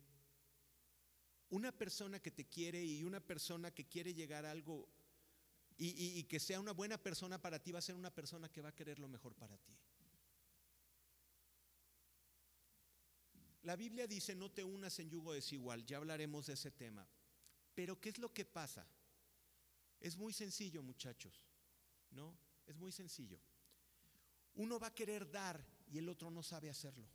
una 1.51 1.73
persona 1.73 2.21
que 2.21 2.31
te 2.31 2.47
quiere 2.47 2.85
y 2.85 3.03
una 3.05 3.21
persona 3.21 3.71
que 3.73 3.87
quiere 3.87 4.15
llegar 4.15 4.45
a 4.47 4.51
algo 4.51 4.89
y, 5.81 6.25
que 6.25 6.41
sea 6.41 6.59
una 6.59 6.73
buena 6.73 6.99
persona 6.99 7.41
para 7.41 7.63
ti 7.63 7.71
va 7.71 7.79
a 7.79 7.83
ser 7.83 7.95
una 7.95 8.13
persona 8.13 8.49
que 8.49 8.61
va 8.61 8.71
a 8.71 8.75
querer 8.75 8.99
lo 8.99 9.09
mejor 9.09 9.35
para 9.35 9.57
ti. 9.59 9.77
La 13.63 13.77
Biblia 13.77 14.07
dice 14.07 14.35
no 14.35 14.51
te 14.51 14.65
unas 14.65 14.99
en 14.99 15.09
yugo 15.09 15.33
desigual, 15.33 15.87
ya 15.87 15.99
hablaremos 15.99 16.47
de 16.47 16.55
ese 16.55 16.73
tema. 16.73 17.09
Pero 17.75 18.01
¿qué 18.01 18.09
es 18.09 18.19
lo 18.19 18.33
que 18.33 18.45
pasa? 18.45 18.87
Es 20.01 20.17
muy 20.17 20.33
sencillo, 20.33 20.83
muchachos, 20.83 21.47
¿no? 22.11 22.39
Es 22.67 22.77
muy 22.77 22.93
sencillo. 22.93 23.41
Uno 24.55 24.79
va 24.79 24.89
a 24.89 24.95
querer 24.95 25.31
dar 25.31 25.65
y 25.89 25.99
el 25.99 26.09
otro 26.09 26.31
no 26.31 26.43
sabe 26.43 26.71
hacerlo. 26.71 27.09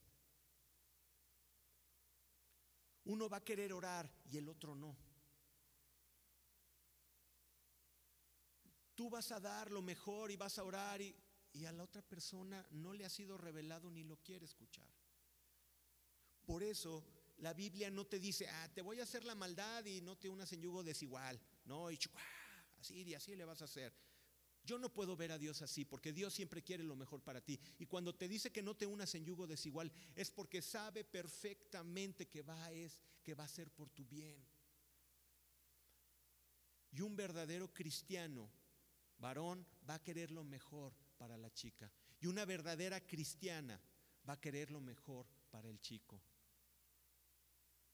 Uno 3.06 3.28
va 3.30 3.38
a 3.38 3.44
querer 3.44 3.74
orar 3.74 4.10
y 4.26 4.38
el 4.38 4.48
otro 4.48 4.76
no. 4.76 4.96
Tú 8.96 9.10
vas 9.10 9.32
a 9.32 9.40
dar 9.40 9.72
lo 9.72 9.82
mejor 9.82 10.32
y 10.32 10.38
vas 10.38 10.58
a 10.58 10.64
orar 10.64 11.02
y, 11.02 11.16
a 11.66 11.72
la 11.72 11.84
otra 11.84 12.02
persona 12.02 12.66
no 12.72 12.94
le 12.94 13.06
ha 13.06 13.10
sido 13.10 13.38
revelado 13.38 13.90
ni 13.92 14.04
lo 14.04 14.18
quiere 14.18 14.46
escuchar. 14.46 14.88
Por 16.46 16.64
eso 16.64 17.04
la 17.38 17.54
Biblia 17.54 17.90
no 17.90 18.06
te 18.06 18.20
dice, 18.20 18.48
ah, 18.48 18.70
te 18.74 18.82
voy 18.82 19.00
a 19.00 19.04
hacer 19.04 19.24
la 19.24 19.36
maldad 19.36 19.86
y 19.86 20.02
no 20.02 20.18
te 20.18 20.30
unas 20.30 20.52
en 20.54 20.62
yugo 20.62 20.84
desigual. 20.84 21.40
No, 21.66 21.92
y 21.92 22.00
así 22.84 23.02
y 23.04 23.14
así 23.14 23.36
le 23.36 23.46
vas 23.46 23.62
a 23.62 23.66
hacer. 23.66 23.94
Yo 24.66 24.78
no 24.78 24.94
puedo 24.94 25.18
ver 25.18 25.32
a 25.32 25.38
Dios 25.38 25.62
así, 25.62 25.84
porque 25.84 26.14
Dios 26.14 26.34
siempre 26.34 26.64
quiere 26.64 26.84
lo 26.84 26.96
mejor 26.96 27.22
para 27.22 27.42
ti. 27.42 27.60
Y 27.80 27.86
cuando 27.86 28.16
te 28.16 28.28
dice 28.28 28.52
que 28.52 28.62
no 28.62 28.76
te 28.76 28.86
unas 28.86 29.14
en 29.16 29.26
yugo 29.26 29.46
desigual, 29.46 29.92
es 30.16 30.32
porque 30.32 30.62
sabe 30.62 31.04
perfectamente 31.04 32.28
que 32.28 32.44
va, 32.44 32.72
es, 32.72 33.00
que 33.24 33.34
va 33.34 33.44
a 33.44 33.50
ser 33.50 33.70
por 33.72 33.90
tu 33.90 34.06
bien. 34.06 34.46
Y 36.92 37.02
un 37.02 37.16
verdadero 37.16 37.74
cristiano, 37.74 38.50
varón, 39.18 39.66
va 39.90 39.96
a 39.96 40.04
querer 40.04 40.32
lo 40.32 40.44
mejor 40.46 40.94
para 41.18 41.36
la 41.38 41.52
chica. 41.52 41.92
Y 42.22 42.28
una 42.28 42.46
verdadera 42.46 43.06
cristiana 43.06 43.82
va 44.28 44.34
a 44.34 44.40
querer 44.40 44.72
lo 44.72 44.80
mejor 44.80 45.28
para 45.50 45.70
el 45.70 45.82
chico. 45.82 46.22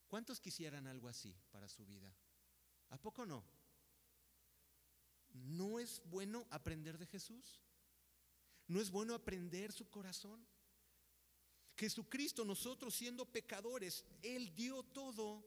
¿Cuántos 0.07 0.39
quisieran 0.39 0.85
algo 0.85 1.07
así 1.07 1.35
para 1.51 1.67
su 1.67 1.85
vida? 1.85 2.13
¿A 2.89 2.97
poco 2.97 3.25
no? 3.25 3.43
¿No 5.34 5.80
es 5.80 6.01
bueno 6.05 6.47
aprender 6.49 6.97
de 6.97 7.05
Jesús? 7.05 7.61
¿No 8.67 8.80
es 8.80 8.91
bueno 8.91 9.13
aprender 9.13 9.71
su 9.71 9.89
corazón? 9.89 10.45
Jesucristo, 11.75 12.43
nosotros 12.43 12.93
siendo 12.93 13.25
pecadores, 13.25 14.05
Él 14.21 14.53
dio 14.53 14.84
todo. 14.84 15.43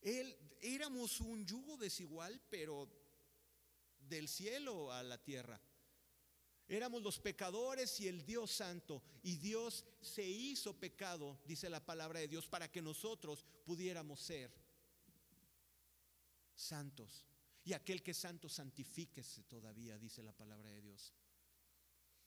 Él 0.00 0.36
éramos 0.60 1.20
un 1.20 1.44
yugo 1.46 1.76
desigual, 1.76 2.40
pero 2.48 2.88
del 4.08 4.28
cielo 4.28 4.90
a 4.92 5.02
la 5.02 5.22
tierra. 5.22 5.60
Éramos 6.66 7.02
los 7.02 7.18
pecadores 7.18 8.00
y 8.00 8.08
el 8.08 8.24
Dios 8.24 8.50
santo. 8.50 9.02
Y 9.22 9.36
Dios 9.36 9.84
se 10.00 10.24
hizo 10.24 10.72
pecado, 10.72 11.38
dice 11.44 11.68
la 11.68 11.84
palabra 11.84 12.20
de 12.20 12.28
Dios, 12.28 12.48
para 12.48 12.70
que 12.70 12.80
nosotros 12.80 13.44
pudiéramos 13.64 14.20
ser 14.20 14.50
santos. 16.62 17.26
Y 17.64 17.72
aquel 17.72 18.02
que 18.02 18.10
es 18.12 18.18
santo, 18.18 18.48
santifíquese 18.48 19.44
todavía, 19.44 19.98
dice 19.98 20.22
la 20.22 20.32
palabra 20.32 20.70
de 20.70 20.80
Dios. 20.80 21.12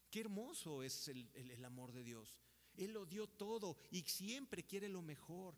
Qué 0.10 0.22
hermoso 0.22 0.84
es 0.84 1.08
el, 1.08 1.30
el 1.34 1.66
amor 1.66 1.92
de 1.92 2.04
Dios. 2.04 2.38
Él 2.78 2.94
lo 2.94 3.06
dio 3.06 3.28
todo 3.28 3.78
y 3.92 4.02
siempre 4.04 4.64
quiere 4.64 4.88
lo 4.90 5.02
mejor. 5.02 5.56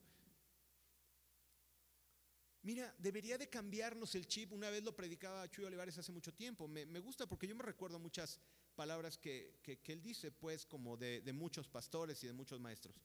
Mira, 2.64 2.94
debería 2.98 3.38
de 3.38 3.50
cambiarnos 3.50 4.14
el 4.16 4.28
chip. 4.28 4.52
Una 4.52 4.70
vez 4.70 4.84
lo 4.84 4.96
predicaba 4.96 5.50
Chuy 5.50 5.66
Olivares 5.66 5.98
hace 5.98 6.12
mucho 6.12 6.34
tiempo. 6.34 6.68
Me, 6.68 6.86
me 6.86 7.00
gusta 7.00 7.28
porque 7.28 7.48
yo 7.48 7.56
me 7.56 7.64
recuerdo 7.64 8.00
muchas 8.00 8.42
palabras 8.76 9.18
que, 9.18 9.60
que, 9.64 9.80
él 9.94 10.02
dice, 10.02 10.32
pues, 10.32 10.66
como 10.66 10.98
de, 10.98 11.22
de 11.22 11.34
muchos 11.34 11.68
pastores 11.68 12.24
y 12.24 12.28
de 12.28 12.34
muchos 12.34 12.60
maestros. 12.60 12.96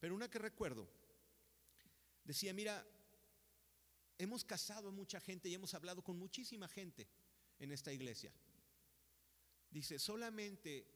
Pero 0.00 0.14
una 0.14 0.28
que 0.28 0.38
recuerdo, 0.38 0.88
decía, 2.24 2.52
mira, 2.52 2.84
hemos 4.18 4.44
casado 4.44 4.88
a 4.88 4.92
mucha 4.92 5.20
gente 5.20 5.48
y 5.48 5.54
hemos 5.54 5.74
hablado 5.74 6.02
con 6.02 6.18
muchísima 6.18 6.68
gente 6.68 7.08
en 7.58 7.72
esta 7.72 7.92
iglesia. 7.92 8.32
Dice, 9.70 9.98
solamente 9.98 10.86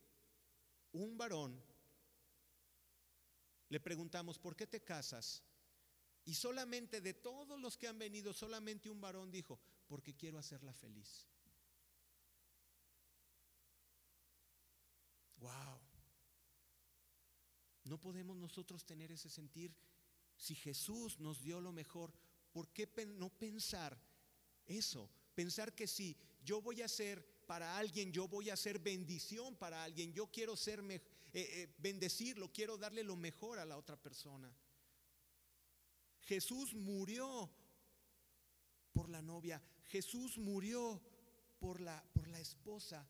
un 0.93 1.17
varón 1.17 1.63
le 3.69 3.81
preguntamos, 3.81 4.39
¿por 4.39 4.55
qué 4.55 4.67
te 4.67 4.83
casas? 4.83 5.43
Y 6.25 6.35
solamente 6.35 7.01
de 7.01 7.15
todos 7.15 7.61
los 7.61 7.77
que 7.77 7.89
han 7.89 7.99
venido, 7.99 8.33
solamente 8.33 8.91
un 8.91 9.01
varón 9.01 9.31
dijo, 9.31 9.59
porque 9.87 10.15
quiero 10.15 10.39
hacerla 10.39 10.73
feliz. 10.73 11.27
Wow. 15.39 15.81
No 17.85 18.01
podemos 18.01 18.37
nosotros 18.37 18.85
tener 18.85 19.13
ese 19.13 19.31
sentir. 19.31 19.75
Si 20.37 20.55
Jesús 20.55 21.21
nos 21.21 21.43
dio 21.43 21.61
lo 21.61 21.73
mejor, 21.73 22.13
¿por 22.57 22.71
qué 22.71 22.89
no 23.05 23.29
pensar 23.29 24.01
eso? 24.65 25.11
Pensar 25.35 25.75
que 25.75 25.87
si 25.87 26.17
yo 26.43 26.63
voy 26.63 26.81
a 26.81 26.89
ser 26.89 27.23
para 27.47 27.77
alguien, 27.77 28.11
yo 28.11 28.29
voy 28.29 28.49
a 28.49 28.57
ser 28.57 28.79
bendición 28.79 29.57
para 29.57 29.85
alguien, 29.85 30.15
yo 30.15 30.33
quiero 30.33 30.57
ser 30.57 30.81
eh, 30.91 31.03
eh, 31.35 31.75
bendecirlo, 31.77 32.51
quiero 32.51 32.79
darle 32.79 33.05
lo 33.05 33.15
mejor 33.15 33.59
a 33.59 33.67
la 33.67 33.77
otra 33.77 33.99
persona. 33.99 34.51
Jesús 36.23 36.73
murió 36.73 37.51
por 38.95 39.11
la 39.11 39.21
novia, 39.21 39.63
Jesús 39.89 40.39
murió 40.39 41.03
por 41.59 41.83
la, 41.83 42.03
por 42.15 42.27
la 42.27 42.41
esposa, 42.41 43.07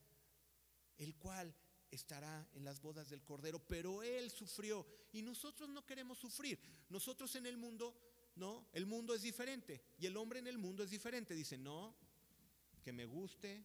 el 0.98 1.14
cual 1.14 1.54
estará 1.92 2.48
en 2.54 2.64
las 2.64 2.80
bodas 2.80 3.10
del 3.10 3.22
Cordero, 3.22 3.60
pero 3.60 4.02
Él 4.02 4.28
sufrió 4.28 4.84
y 5.12 5.22
nosotros 5.22 5.68
no 5.68 5.86
queremos 5.86 6.18
sufrir. 6.18 6.58
Nosotros 6.88 7.36
en 7.36 7.46
el 7.46 7.56
mundo, 7.56 7.94
no, 8.36 8.68
el 8.72 8.86
mundo 8.86 9.14
es 9.14 9.22
diferente 9.22 9.82
y 9.98 10.06
el 10.06 10.16
hombre 10.16 10.38
en 10.38 10.46
el 10.46 10.58
mundo 10.58 10.82
es 10.84 10.90
diferente. 10.90 11.34
Dice, 11.34 11.56
no, 11.56 11.94
que 12.84 12.92
me 12.92 13.06
guste, 13.06 13.64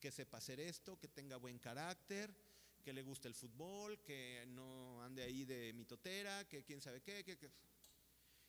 que 0.00 0.10
sepa 0.10 0.38
hacer 0.38 0.58
esto, 0.58 0.98
que 0.98 1.08
tenga 1.08 1.36
buen 1.36 1.58
carácter, 1.58 2.34
que 2.82 2.94
le 2.94 3.02
guste 3.02 3.28
el 3.28 3.34
fútbol, 3.34 4.00
que 4.02 4.44
no 4.48 5.02
ande 5.02 5.22
ahí 5.22 5.44
de 5.44 5.72
mitotera, 5.74 6.48
que 6.48 6.64
quién 6.64 6.80
sabe 6.80 7.02
qué. 7.02 7.22
Que, 7.24 7.36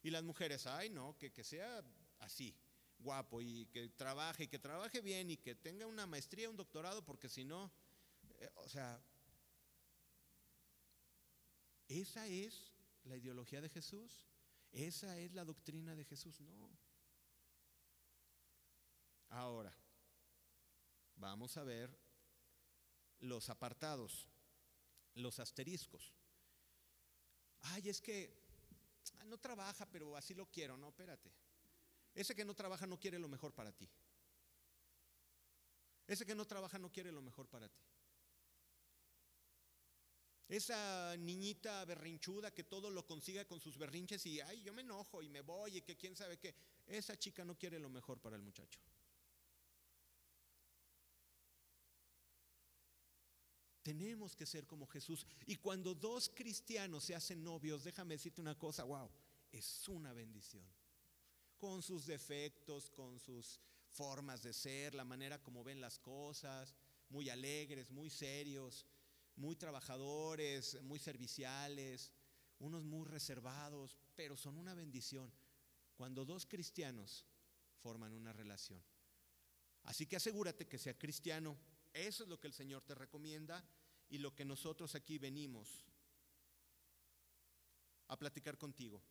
Y 0.04 0.10
las 0.10 0.24
mujeres, 0.24 0.66
ay, 0.68 0.90
no, 0.90 1.18
que, 1.18 1.32
que 1.32 1.44
sea 1.44 1.84
así, 2.20 2.56
guapo 3.00 3.42
y 3.42 3.66
que 3.68 3.90
trabaje, 3.90 4.46
y 4.46 4.48
que 4.48 4.60
trabaje 4.60 5.02
bien 5.02 5.30
y 5.30 5.38
que 5.38 5.56
tenga 5.56 5.86
una 5.86 6.08
maestría, 6.08 6.50
un 6.50 6.56
doctorado, 6.56 7.04
porque 7.04 7.28
si 7.28 7.44
no, 7.44 7.72
eh, 8.40 8.50
o 8.56 8.70
sea, 8.70 9.04
¿esa 11.90 12.26
es 12.28 12.72
la 13.04 13.18
ideología 13.18 13.60
de 13.60 13.70
Jesús? 13.70 14.31
¿Esa 14.72 15.18
es 15.20 15.34
la 15.34 15.44
doctrina 15.44 15.96
de 15.96 16.06
Jesús? 16.06 16.40
No. 16.42 16.70
Ahora, 19.30 19.74
vamos 21.16 21.56
a 21.58 21.64
ver 21.64 21.98
los 23.20 23.50
apartados, 23.50 24.28
los 25.16 25.40
asteriscos. 25.40 26.14
Ay, 27.62 27.90
es 27.90 28.02
que 28.02 28.34
ah, 29.20 29.24
no 29.26 29.38
trabaja, 29.38 29.86
pero 29.86 30.16
así 30.18 30.34
lo 30.34 30.46
quiero. 30.48 30.78
No, 30.78 30.90
espérate. 30.90 31.32
Ese 32.14 32.36
que 32.36 32.46
no 32.46 32.54
trabaja 32.54 32.88
no 32.88 33.00
quiere 33.00 33.20
lo 33.20 33.28
mejor 33.28 33.54
para 33.54 33.72
ti. 33.72 33.90
Ese 36.08 36.26
que 36.26 36.36
no 36.36 36.46
trabaja 36.46 36.78
no 36.78 36.92
quiere 36.92 37.12
lo 37.12 37.22
mejor 37.22 37.48
para 37.48 37.70
ti. 37.70 37.82
Esa 40.52 41.16
niñita 41.16 41.86
berrinchuda 41.86 42.52
que 42.52 42.66
todo 42.66 42.90
lo 42.90 43.06
consiga 43.06 43.46
con 43.46 43.62
sus 43.62 43.78
berrinches 43.78 44.26
y, 44.26 44.42
ay, 44.42 44.62
yo 44.62 44.74
me 44.74 44.82
enojo 44.82 45.24
y 45.24 45.30
me 45.30 45.40
voy 45.40 45.78
y 45.78 45.82
que 45.82 45.96
quién 45.96 46.14
sabe 46.14 46.38
qué. 46.38 46.54
Esa 46.88 47.18
chica 47.18 47.46
no 47.46 47.58
quiere 47.58 47.80
lo 47.80 47.90
mejor 47.90 48.20
para 48.20 48.36
el 48.36 48.42
muchacho. 48.42 48.82
Tenemos 53.82 54.36
que 54.36 54.46
ser 54.46 54.68
como 54.68 54.88
Jesús. 54.88 55.26
Y 55.46 55.56
cuando 55.56 55.96
dos 55.96 56.30
cristianos 56.36 57.06
se 57.06 57.16
hacen 57.16 57.42
novios, 57.46 57.86
déjame 57.86 58.16
decirte 58.16 58.42
una 58.42 58.60
cosa, 58.60 58.84
wow, 58.84 59.10
es 59.54 59.88
una 59.88 60.12
bendición. 60.12 60.68
Con 61.58 61.82
sus 61.82 62.06
defectos, 62.06 62.90
con 62.90 63.22
sus 63.22 63.62
formas 63.88 64.44
de 64.44 64.52
ser, 64.52 64.96
la 64.96 65.06
manera 65.06 65.42
como 65.42 65.64
ven 65.64 65.80
las 65.80 65.98
cosas, 65.98 66.76
muy 67.08 67.30
alegres, 67.30 67.90
muy 67.90 68.10
serios, 68.10 68.86
muy 69.42 69.56
trabajadores, 69.56 70.80
muy 70.84 71.00
serviciales, 71.00 72.12
unos 72.60 72.86
muy 72.86 73.08
reservados, 73.08 73.98
pero 74.16 74.38
son 74.38 74.58
una 74.58 74.76
bendición 74.76 75.34
cuando 75.96 76.26
dos 76.26 76.46
cristianos 76.46 77.26
forman 77.82 78.14
una 78.14 78.32
relación. 78.32 78.82
Así 79.84 80.06
que 80.06 80.18
asegúrate 80.18 80.68
que 80.68 80.78
sea 80.78 80.98
cristiano 80.98 81.58
eso 81.92 82.24
es 82.24 82.30
lo 82.30 82.40
que 82.40 82.48
el 82.48 82.54
Señor 82.54 82.84
te 82.84 82.96
recomienda 82.96 83.66
y 84.10 84.20
lo 84.20 84.34
que 84.36 84.46
nosotros 84.46 84.94
aquí 84.96 85.18
venimos 85.18 85.84
a 88.08 88.18
platicar 88.18 88.60
contigo. 88.60 89.02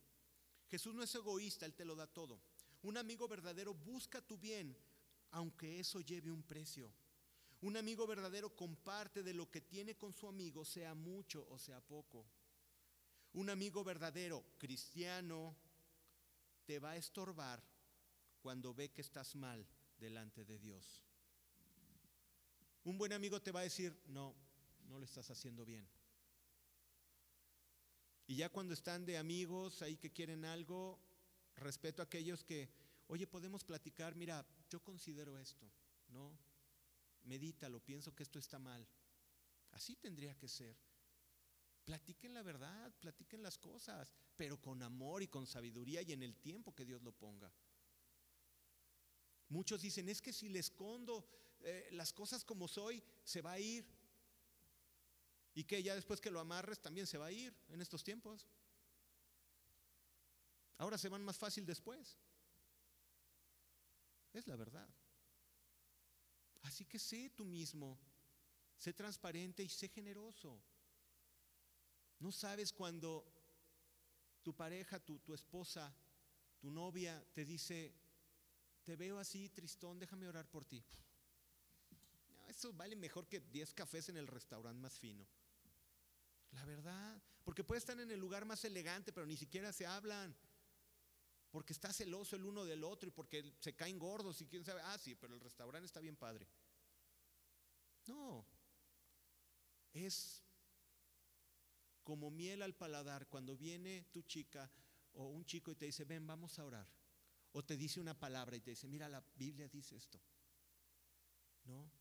Jesús 0.69 0.95
no 0.95 1.03
es 1.03 1.13
egoísta, 1.13 1.65
Él 1.65 1.75
te 1.75 1.85
lo 1.85 1.95
da 1.95 2.07
todo. 2.07 2.41
Un 2.83 2.97
amigo 2.97 3.27
verdadero 3.27 3.73
busca 3.73 4.21
tu 4.21 4.37
bien, 4.37 4.75
aunque 5.31 5.79
eso 5.79 5.99
lleve 5.99 6.31
un 6.31 6.43
precio. 6.43 6.91
Un 7.61 7.77
amigo 7.77 8.07
verdadero 8.07 8.55
comparte 8.55 9.21
de 9.21 9.33
lo 9.33 9.49
que 9.49 9.61
tiene 9.61 9.95
con 9.95 10.13
su 10.13 10.27
amigo, 10.27 10.65
sea 10.65 10.95
mucho 10.95 11.47
o 11.49 11.59
sea 11.59 11.79
poco. 11.79 12.25
Un 13.33 13.49
amigo 13.49 13.83
verdadero, 13.83 14.43
cristiano, 14.57 15.55
te 16.65 16.79
va 16.79 16.91
a 16.91 16.97
estorbar 16.97 17.63
cuando 18.41 18.73
ve 18.73 18.91
que 18.91 19.01
estás 19.01 19.35
mal 19.35 19.65
delante 19.99 20.43
de 20.43 20.57
Dios. 20.57 21.03
Un 22.83 22.97
buen 22.97 23.13
amigo 23.13 23.39
te 23.41 23.51
va 23.51 23.59
a 23.59 23.63
decir, 23.63 23.95
no, 24.07 24.33
no 24.87 24.97
lo 24.97 25.05
estás 25.05 25.29
haciendo 25.29 25.63
bien. 25.63 25.87
Y 28.25 28.37
ya 28.37 28.49
cuando 28.49 28.73
están 28.73 29.05
de 29.05 29.17
amigos 29.17 29.81
ahí 29.83 29.97
que 29.97 30.11
quieren 30.11 30.45
algo, 30.45 30.99
respeto 31.57 32.01
a 32.01 32.05
aquellos 32.05 32.43
que, 32.43 32.69
oye, 33.07 33.27
podemos 33.27 33.63
platicar, 33.63 34.15
mira, 34.15 34.45
yo 34.69 34.81
considero 34.81 35.37
esto, 35.37 35.69
¿no? 36.09 36.31
Medítalo, 37.23 37.79
pienso 37.79 38.13
que 38.15 38.23
esto 38.23 38.39
está 38.39 38.59
mal. 38.59 38.87
Así 39.71 39.95
tendría 39.95 40.37
que 40.37 40.47
ser. 40.47 40.75
Platiquen 41.85 42.33
la 42.33 42.43
verdad, 42.43 42.93
platiquen 42.99 43.41
las 43.41 43.57
cosas, 43.57 44.13
pero 44.35 44.61
con 44.61 44.81
amor 44.83 45.23
y 45.23 45.27
con 45.27 45.47
sabiduría 45.47 46.01
y 46.01 46.11
en 46.11 46.23
el 46.23 46.35
tiempo 46.35 46.75
que 46.75 46.85
Dios 46.85 47.01
lo 47.01 47.11
ponga. 47.11 47.51
Muchos 49.49 49.81
dicen, 49.81 50.07
es 50.07 50.21
que 50.21 50.31
si 50.31 50.49
le 50.49 50.59
escondo 50.59 51.27
eh, 51.61 51.89
las 51.91 52.13
cosas 52.13 52.45
como 52.45 52.67
soy, 52.67 53.03
se 53.23 53.41
va 53.41 53.53
a 53.53 53.59
ir. 53.59 53.85
Y 55.53 55.65
que 55.65 55.83
ya 55.83 55.95
después 55.95 56.21
que 56.21 56.31
lo 56.31 56.39
amarres 56.39 56.79
también 56.79 57.05
se 57.05 57.17
va 57.17 57.25
a 57.25 57.31
ir 57.31 57.53
en 57.67 57.81
estos 57.81 58.03
tiempos. 58.03 58.47
Ahora 60.77 60.97
se 60.97 61.09
van 61.09 61.23
más 61.23 61.37
fácil 61.37 61.65
después. 61.65 62.17
Es 64.33 64.47
la 64.47 64.55
verdad. 64.55 64.87
Así 66.63 66.85
que 66.85 66.99
sé 66.99 67.29
tú 67.31 67.45
mismo, 67.45 67.99
sé 68.75 68.93
transparente 68.93 69.63
y 69.63 69.69
sé 69.69 69.89
generoso. 69.89 70.61
No 72.19 72.31
sabes 72.31 72.71
cuando 72.71 73.25
tu 74.43 74.55
pareja, 74.55 74.99
tu, 74.99 75.19
tu 75.19 75.33
esposa, 75.33 75.95
tu 76.59 76.69
novia 76.69 77.23
te 77.33 77.43
dice, 77.45 77.93
te 78.83 78.95
veo 78.95 79.17
así 79.17 79.49
tristón, 79.49 79.99
déjame 79.99 80.27
orar 80.27 80.47
por 80.49 80.65
ti. 80.65 80.83
eso 82.47 82.73
vale 82.73 82.95
mejor 82.95 83.27
que 83.27 83.39
10 83.39 83.73
cafés 83.73 84.09
en 84.09 84.17
el 84.17 84.27
restaurante 84.27 84.79
más 84.79 84.99
fino. 84.99 85.27
La 86.51 86.65
verdad, 86.65 87.21
porque 87.43 87.63
puede 87.63 87.79
estar 87.79 87.99
en 87.99 88.11
el 88.11 88.19
lugar 88.19 88.45
más 88.45 88.63
elegante, 88.65 89.11
pero 89.11 89.25
ni 89.25 89.37
siquiera 89.37 89.71
se 89.71 89.85
hablan. 89.85 90.35
Porque 91.51 91.73
está 91.73 91.91
celoso 91.91 92.35
el 92.35 92.45
uno 92.45 92.63
del 92.65 92.83
otro 92.83 93.09
y 93.09 93.11
porque 93.11 93.53
se 93.59 93.75
caen 93.75 93.99
gordos 93.99 94.41
y 94.41 94.47
quién 94.47 94.63
sabe. 94.63 94.81
Ah, 94.83 94.97
sí, 94.97 95.15
pero 95.15 95.33
el 95.35 95.41
restaurante 95.41 95.85
está 95.85 95.99
bien 95.99 96.15
padre. 96.15 96.47
No, 98.07 98.47
es 99.93 100.41
como 102.03 102.31
miel 102.31 102.61
al 102.61 102.73
paladar 102.73 103.27
cuando 103.27 103.55
viene 103.55 104.05
tu 104.11 104.23
chica 104.23 104.71
o 105.13 105.27
un 105.27 105.45
chico 105.45 105.71
y 105.71 105.75
te 105.75 105.85
dice, 105.85 106.05
ven, 106.05 106.25
vamos 106.25 106.57
a 106.57 106.65
orar. 106.65 106.87
O 107.51 107.63
te 107.63 107.75
dice 107.75 107.99
una 107.99 108.17
palabra 108.17 108.55
y 108.55 108.61
te 108.61 108.71
dice, 108.71 108.87
mira, 108.87 109.09
la 109.09 109.23
Biblia 109.35 109.67
dice 109.67 109.97
esto. 109.97 110.19
¿No? 111.65 111.91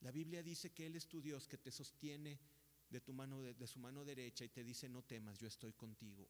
La 0.00 0.10
Biblia 0.10 0.42
dice 0.42 0.72
que 0.72 0.86
Él 0.86 0.96
es 0.96 1.06
tu 1.06 1.20
Dios 1.20 1.46
que 1.46 1.58
te 1.58 1.70
sostiene 1.70 2.40
de, 2.88 3.00
tu 3.00 3.12
mano, 3.12 3.40
de, 3.42 3.66
su 3.66 3.78
mano 3.78 4.04
derecha 4.04 4.44
y 4.44 4.48
te 4.48 4.64
dice, 4.64 4.88
no 4.88 5.02
temas, 5.02 5.38
yo 5.38 5.46
estoy 5.46 5.72
contigo. 5.74 6.28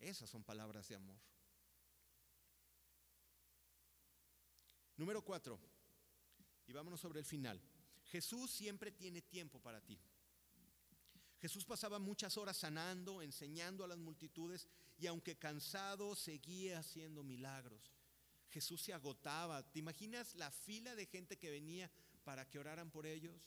Esas 0.00 0.28
son 0.30 0.42
palabras 0.42 0.88
de 0.88 0.96
amor. 0.96 1.20
Número 4.96 5.22
cuatro, 5.22 5.58
y 6.66 6.72
vámonos 6.72 7.00
sobre 7.00 7.20
el 7.20 7.24
final. 7.24 7.60
Jesús 8.06 8.50
siempre 8.50 8.90
tiene 8.90 9.22
tiempo 9.22 9.60
para 9.60 9.80
ti. 9.80 9.98
Jesús 11.40 11.64
pasaba 11.64 11.98
muchas 11.98 12.36
horas 12.36 12.56
sanando, 12.58 13.22
enseñando 13.22 13.82
a 13.82 13.88
las 13.88 13.96
multitudes 13.96 14.68
y 14.98 15.06
aunque 15.06 15.38
cansado 15.38 16.14
seguía 16.14 16.80
haciendo 16.80 17.22
milagros. 17.22 17.94
Jesús 18.50 18.82
se 18.82 18.92
agotaba. 18.92 19.62
¿Te 19.70 19.78
imaginas 19.78 20.34
la 20.34 20.50
fila 20.50 20.94
de 20.94 21.06
gente 21.06 21.38
que 21.38 21.50
venía 21.50 21.90
para 22.24 22.48
que 22.48 22.58
oraran 22.58 22.90
por 22.90 23.06
ellos? 23.06 23.40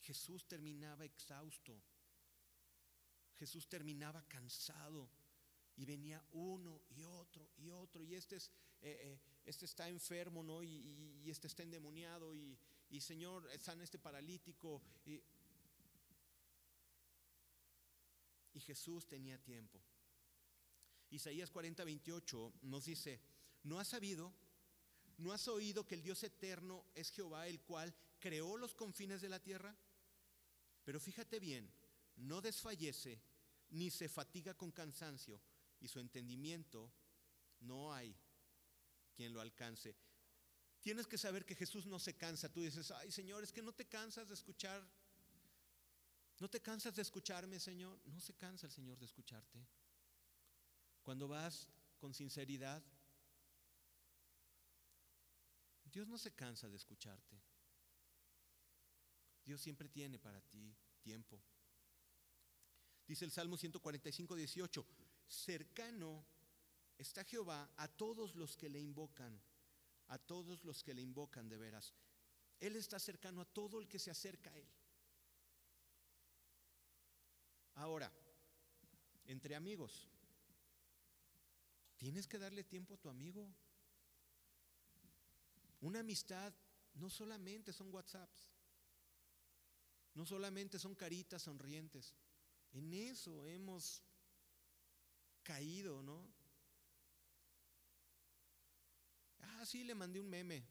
Jesús 0.00 0.46
terminaba 0.46 1.04
exhausto. 1.04 1.80
Jesús 3.38 3.68
terminaba 3.68 4.22
cansado. 4.28 5.08
Y 5.76 5.84
venía 5.84 6.22
uno 6.32 6.82
y 6.90 7.04
otro 7.04 7.48
y 7.56 7.70
otro. 7.70 8.02
Y 8.02 8.14
este, 8.14 8.36
es, 8.36 8.50
eh, 8.80 8.98
eh, 9.00 9.20
este 9.44 9.64
está 9.64 9.88
enfermo, 9.88 10.42
¿no? 10.42 10.62
Y, 10.62 11.22
este 11.26 11.46
está 11.46 11.62
endemoniado. 11.62 12.34
Y, 12.34 12.58
y 12.90 13.00
Señor, 13.00 13.48
sana 13.60 13.84
este 13.84 13.98
paralítico. 13.98 14.82
Y, 15.06 15.22
y 18.54 18.60
Jesús 18.60 19.06
tenía 19.06 19.38
tiempo. 19.38 19.80
Isaías 21.10 21.50
40, 21.50 21.84
28 21.84 22.52
nos 22.62 22.84
dice, 22.84 23.20
¿no 23.62 23.78
has 23.78 23.88
sabido, 23.88 24.34
no 25.18 25.32
has 25.32 25.46
oído 25.48 25.86
que 25.86 25.94
el 25.94 26.02
Dios 26.02 26.22
eterno 26.24 26.84
es 26.94 27.10
Jehová, 27.10 27.46
el 27.46 27.60
cual 27.60 27.94
creó 28.18 28.56
los 28.56 28.74
confines 28.74 29.20
de 29.20 29.28
la 29.28 29.40
tierra? 29.40 29.74
Pero 30.84 31.00
fíjate 31.00 31.38
bien, 31.38 31.70
no 32.16 32.40
desfallece 32.40 33.20
ni 33.70 33.90
se 33.90 34.08
fatiga 34.08 34.54
con 34.54 34.70
cansancio 34.72 35.40
y 35.80 35.88
su 35.88 36.00
entendimiento 36.00 36.92
no 37.60 37.92
hay 37.92 38.16
quien 39.14 39.32
lo 39.32 39.40
alcance. 39.40 39.96
Tienes 40.80 41.06
que 41.06 41.18
saber 41.18 41.44
que 41.44 41.54
Jesús 41.54 41.86
no 41.86 41.98
se 41.98 42.16
cansa. 42.16 42.52
Tú 42.52 42.62
dices, 42.62 42.90
ay 42.90 43.10
Señor, 43.10 43.42
es 43.42 43.52
que 43.52 43.62
no 43.62 43.72
te 43.72 43.86
cansas 43.86 44.28
de 44.28 44.34
escuchar. 44.34 44.86
¿No 46.38 46.48
te 46.48 46.60
cansas 46.60 46.94
de 46.94 47.02
escucharme, 47.02 47.58
Señor? 47.58 48.00
No 48.06 48.20
se 48.20 48.34
cansa 48.34 48.66
el 48.66 48.72
Señor 48.72 48.98
de 48.98 49.06
escucharte. 49.06 49.66
Cuando 51.02 51.26
vas 51.26 51.68
con 51.98 52.14
sinceridad, 52.14 52.82
Dios 55.84 56.06
no 56.06 56.16
se 56.16 56.32
cansa 56.32 56.68
de 56.68 56.76
escucharte. 56.76 57.42
Dios 59.44 59.60
siempre 59.60 59.88
tiene 59.88 60.18
para 60.18 60.40
ti 60.42 60.76
tiempo. 61.00 61.42
Dice 63.08 63.24
el 63.24 63.32
Salmo 63.32 63.56
145, 63.56 64.36
18, 64.36 64.86
cercano 65.26 66.24
está 66.96 67.24
Jehová 67.24 67.68
a 67.76 67.88
todos 67.88 68.36
los 68.36 68.56
que 68.56 68.68
le 68.68 68.78
invocan, 68.78 69.40
a 70.06 70.18
todos 70.18 70.64
los 70.64 70.84
que 70.84 70.94
le 70.94 71.02
invocan 71.02 71.48
de 71.48 71.56
veras. 71.56 71.94
Él 72.60 72.76
está 72.76 73.00
cercano 73.00 73.40
a 73.40 73.44
todo 73.44 73.80
el 73.80 73.88
que 73.88 73.98
se 73.98 74.12
acerca 74.12 74.50
a 74.50 74.56
Él. 74.58 74.68
Ahora, 77.74 78.12
entre 79.24 79.56
amigos, 79.56 80.08
Tienes 81.98 82.28
que 82.28 82.38
darle 82.38 82.62
tiempo 82.62 82.94
a 82.94 82.96
tu 82.96 83.08
amigo. 83.08 83.52
Una 85.80 86.00
amistad 86.00 86.54
no 86.94 87.10
solamente 87.10 87.72
son 87.72 87.92
WhatsApps, 87.92 88.48
no 90.14 90.24
solamente 90.24 90.78
son 90.78 90.94
caritas 90.94 91.42
sonrientes. 91.42 92.14
En 92.72 92.92
eso 92.92 93.46
hemos 93.46 94.02
caído, 95.42 96.02
¿no? 96.02 96.26
Ah, 99.40 99.64
sí, 99.64 99.84
le 99.84 99.94
mandé 99.94 100.20
un 100.20 100.28
meme. 100.28 100.64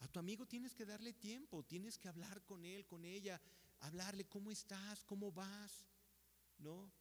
A 0.00 0.08
tu 0.08 0.20
amigo 0.20 0.46
tienes 0.46 0.74
que 0.74 0.86
darle 0.86 1.12
tiempo, 1.12 1.64
tienes 1.64 1.98
que 1.98 2.08
hablar 2.08 2.44
con 2.44 2.64
él, 2.64 2.86
con 2.86 3.04
ella, 3.04 3.40
hablarle 3.80 4.24
cómo 4.26 4.50
estás, 4.50 5.04
cómo 5.04 5.32
vas, 5.32 5.84
¿no? 6.58 6.92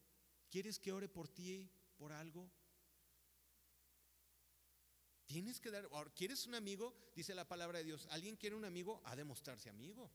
¿Quieres 0.49 0.79
que 0.79 0.91
ore 0.91 1.07
por 1.07 1.27
ti, 1.27 1.69
por 1.97 2.11
algo? 2.11 2.49
Tienes 5.27 5.59
que 5.59 5.69
dar, 5.69 5.87
¿quieres 6.15 6.47
un 6.47 6.55
amigo? 6.55 6.95
Dice 7.13 7.35
la 7.35 7.47
palabra 7.47 7.79
de 7.79 7.85
Dios, 7.85 8.07
¿alguien 8.09 8.37
quiere 8.37 8.55
un 8.55 8.65
amigo? 8.65 9.01
Ha 9.05 9.15
de 9.15 9.25
mostrarse 9.25 9.69
amigo. 9.69 10.09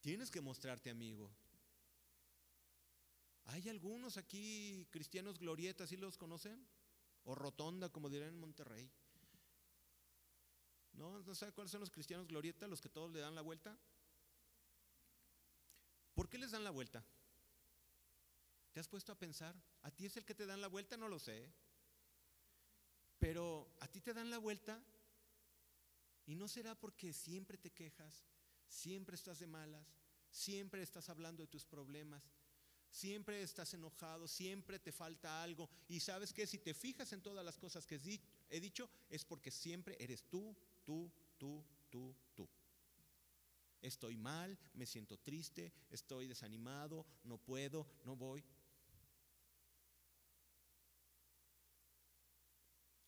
Tienes 0.00 0.30
que 0.30 0.40
mostrarte 0.40 0.90
amigo. 0.90 1.30
Hay 3.46 3.68
algunos 3.68 4.16
aquí 4.16 4.86
cristianos 4.90 5.38
glorietas, 5.38 5.88
¿sí 5.88 5.96
los 5.96 6.18
conocen? 6.18 6.66
O 7.24 7.34
rotonda, 7.34 7.88
como 7.88 8.08
dirán 8.08 8.28
en 8.28 8.38
Monterrey. 8.38 8.90
¿No? 10.92 11.18
¿No 11.20 11.34
sabe 11.34 11.52
cuáles 11.52 11.70
son 11.70 11.80
los 11.80 11.90
cristianos 11.90 12.26
glorietas? 12.26 12.68
Los 12.68 12.80
que 12.80 12.88
todos 12.88 13.10
le 13.10 13.20
dan 13.20 13.34
la 13.34 13.42
vuelta. 13.42 13.78
¿Por 16.14 16.28
qué 16.28 16.38
les 16.38 16.50
dan 16.50 16.64
la 16.64 16.70
vuelta? 16.70 17.04
¿Te 18.72 18.80
has 18.80 18.88
puesto 18.88 19.12
a 19.12 19.18
pensar? 19.18 19.54
¿A 19.82 19.90
ti 19.90 20.06
es 20.06 20.16
el 20.16 20.24
que 20.24 20.34
te 20.34 20.46
dan 20.46 20.60
la 20.60 20.68
vuelta? 20.68 20.96
No 20.96 21.08
lo 21.08 21.18
sé. 21.18 21.50
Pero 23.18 23.72
a 23.80 23.88
ti 23.88 24.00
te 24.00 24.14
dan 24.14 24.30
la 24.30 24.38
vuelta 24.38 24.82
y 26.26 26.34
no 26.34 26.46
será 26.46 26.74
porque 26.74 27.12
siempre 27.12 27.56
te 27.56 27.70
quejas, 27.70 28.26
siempre 28.68 29.16
estás 29.16 29.38
de 29.38 29.46
malas, 29.46 29.86
siempre 30.30 30.82
estás 30.82 31.08
hablando 31.08 31.42
de 31.42 31.48
tus 31.48 31.64
problemas, 31.64 32.22
siempre 32.90 33.42
estás 33.42 33.72
enojado, 33.74 34.28
siempre 34.28 34.78
te 34.78 34.92
falta 34.92 35.42
algo. 35.42 35.68
Y 35.88 36.00
sabes 36.00 36.32
que 36.32 36.46
si 36.46 36.58
te 36.58 36.74
fijas 36.74 37.12
en 37.12 37.22
todas 37.22 37.44
las 37.44 37.58
cosas 37.58 37.86
que 37.86 38.00
he 38.48 38.60
dicho, 38.60 38.88
es 39.08 39.24
porque 39.24 39.50
siempre 39.50 39.96
eres 39.98 40.24
tú, 40.28 40.56
tú, 40.84 41.10
tú, 41.38 41.64
tú, 41.90 42.14
tú. 42.34 42.48
Estoy 43.80 44.16
mal, 44.16 44.58
me 44.74 44.86
siento 44.86 45.18
triste, 45.18 45.72
estoy 45.90 46.26
desanimado, 46.26 47.06
no 47.22 47.38
puedo, 47.38 47.86
no 48.04 48.16
voy. 48.16 48.44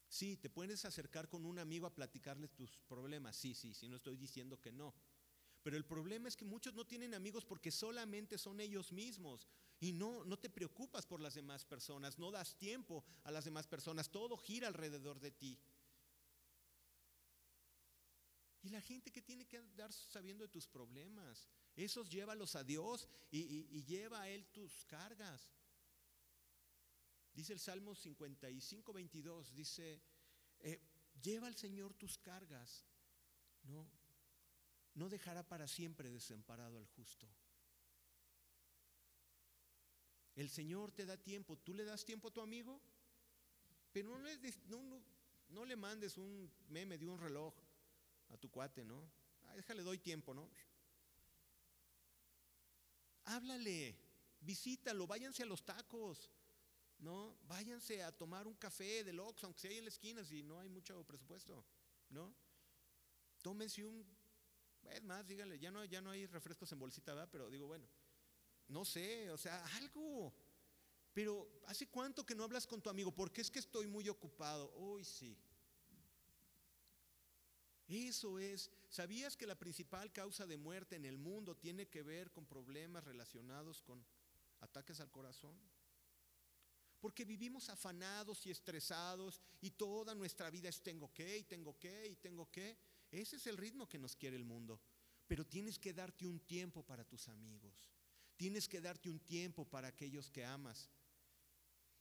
Sí, 0.09 0.37
te 0.37 0.51
puedes 0.51 0.85
acercar 0.85 1.29
con 1.29 1.47
un 1.47 1.59
amigo 1.59 1.87
a 1.87 1.95
platicarle 1.95 2.49
tus 2.49 2.79
problemas. 2.89 3.37
Sí, 3.37 3.55
sí, 3.55 3.75
sí, 3.75 3.89
no 3.89 3.97
estoy 3.97 4.17
diciendo 4.17 4.61
que 4.61 4.71
no. 4.71 4.95
Pero 5.63 5.77
el 5.77 5.85
problema 5.85 6.29
es 6.29 6.37
que 6.37 6.45
muchos 6.45 6.75
no 6.75 6.87
tienen 6.87 7.15
amigos 7.15 7.45
porque 7.45 7.71
solamente 7.71 8.39
son 8.39 8.61
ellos 8.61 8.93
mismos. 8.93 9.47
Y 9.79 9.93
no, 9.93 10.25
no 10.25 10.39
te 10.39 10.51
preocupas 10.51 11.07
por 11.07 11.21
las 11.21 11.35
demás 11.35 11.65
personas, 11.65 12.19
no 12.19 12.31
das 12.31 12.57
tiempo 12.57 13.05
a 13.25 13.31
las 13.31 13.45
demás 13.45 13.67
personas, 13.67 14.11
todo 14.11 14.37
gira 14.37 14.69
alrededor 14.69 15.21
de 15.21 15.31
ti. 15.31 15.59
Y 18.63 18.69
la 18.69 18.81
gente 18.83 19.11
que 19.11 19.23
tiene 19.23 19.47
que 19.47 19.57
andar 19.57 19.91
sabiendo 19.93 20.45
de 20.45 20.51
tus 20.51 20.67
problemas, 20.67 21.49
esos 21.77 22.11
llévalos 22.11 22.57
a 22.57 22.65
Dios 22.65 23.09
y, 23.31 23.39
y 23.71 23.85
lleva 23.85 24.21
a 24.21 24.29
Él 24.29 24.47
tus 24.49 24.85
cargas. 24.85 25.51
Dice 27.33 27.55
el 27.55 27.61
Salmo 27.61 27.95
55, 27.95 28.93
22, 28.93 29.55
dice, 29.55 30.03
eh, 30.59 30.81
lleva 31.23 31.47
al 31.47 31.57
Señor 31.57 31.95
tus 31.95 32.19
cargas, 32.19 32.85
no, 33.63 33.89
no 34.95 35.09
dejará 35.09 35.43
para 35.43 35.67
siempre 35.67 36.11
desamparado 36.11 36.79
al 36.79 36.87
justo. 36.87 37.29
El 40.35 40.49
Señor 40.49 40.93
te 40.93 41.07
da 41.07 41.17
tiempo, 41.17 41.57
tú 41.59 41.75
le 41.75 41.85
das 41.85 42.05
tiempo 42.05 42.29
a 42.29 42.33
tu 42.33 42.41
amigo, 42.41 42.81
pero 43.93 44.09
no 44.09 45.65
le, 45.65 45.77
mandes 45.77 46.17
un 46.17 46.51
meme 46.69 46.97
de 46.97 47.07
un 47.07 47.19
reloj 47.19 47.55
a 48.31 48.37
tu 48.37 48.51
cuate, 48.51 48.85
¿no? 48.85 49.11
Ah, 49.49 49.57
déjale, 49.57 49.83
doy 49.83 49.99
tiempo, 49.99 50.33
¿no? 50.33 50.49
Háblale, 53.25 53.97
visítalo, 54.41 55.07
váyanse 55.07 55.43
a 55.43 55.47
los 55.47 55.65
tacos. 55.65 56.31
¿no? 57.01 57.39
Váyanse 57.49 58.03
a 58.03 58.13
tomar 58.13 58.47
un 58.47 58.55
café 58.55 59.03
del 59.05 59.21
Ox, 59.21 59.45
aunque 59.45 59.61
sea 59.61 59.71
en 59.73 59.85
la 59.85 59.91
esquina, 59.91 60.25
si 60.25 60.43
no 60.43 60.61
hay 60.61 60.69
mucho 60.69 61.03
presupuesto, 61.05 61.65
¿no? 62.11 62.35
Tómense 63.43 63.83
un, 63.85 64.05
es 64.93 65.03
más, 65.03 65.27
díganle, 65.27 65.59
ya 65.59 65.71
no, 65.71 65.85
ya 65.85 66.01
no 66.01 66.11
hay 66.11 66.27
refrescos 66.27 66.71
en 66.73 66.79
bolsita, 66.79 67.15
¿verdad? 67.15 67.29
Pero 67.31 67.51
digo, 67.51 67.67
bueno, 67.67 67.87
no 68.69 68.85
sé, 68.85 69.31
o 69.31 69.37
sea, 69.37 69.65
algo. 69.77 70.33
pero 71.13 71.63
¿hace 71.67 71.89
cuánto 71.89 72.25
que 72.25 72.35
no 72.35 72.45
hablas 72.45 72.67
con 72.67 72.81
tu 72.81 72.89
amigo? 72.89 73.13
Porque 73.13 73.41
es 73.41 73.51
que 73.51 73.59
estoy 73.59 73.87
muy 73.87 74.09
ocupado. 74.09 74.73
Hoy 74.77 75.05
sí. 75.05 75.37
Eso 77.89 78.39
es. 78.39 78.71
¿Sabías 78.89 79.37
que 79.37 79.47
la 79.47 79.59
principal 79.59 80.13
causa 80.13 80.47
de 80.47 80.57
muerte 80.57 80.95
en 80.97 81.05
el 81.05 81.19
mundo 81.19 81.57
tiene 81.57 81.89
que 81.89 82.03
ver 82.03 82.31
con 82.31 82.47
problemas 82.47 83.05
relacionados 83.05 83.83
con 83.83 84.05
ataques 84.61 85.01
al 85.01 85.11
corazón? 85.11 85.59
Porque 87.01 87.25
vivimos 87.25 87.69
afanados 87.69 88.47
y 88.47 88.51
estresados 88.51 89.41
y 89.61 89.71
toda 89.71 90.15
nuestra 90.15 90.51
vida 90.51 90.69
es 90.69 90.83
tengo 90.83 91.13
que 91.13 91.39
y 91.39 91.45
tengo 91.45 91.79
que 91.79 92.07
y 92.07 92.17
tengo 92.17 92.49
que. 92.51 92.79
Ese 93.11 93.37
es 93.37 93.47
el 93.47 93.57
ritmo 93.57 93.89
que 93.89 93.99
nos 93.99 94.15
quiere 94.15 94.37
el 94.37 94.45
mundo. 94.45 94.81
Pero 95.27 95.47
tienes 95.47 95.79
que 95.79 95.93
darte 95.93 96.27
un 96.27 96.41
tiempo 96.41 96.83
para 96.85 97.05
tus 97.05 97.29
amigos. 97.29 97.91
Tienes 98.37 98.69
que 98.69 98.81
darte 98.81 99.11
un 99.11 99.21
tiempo 99.21 99.65
para 99.65 99.89
aquellos 99.89 100.31
que 100.31 100.45
amas. 100.45 100.91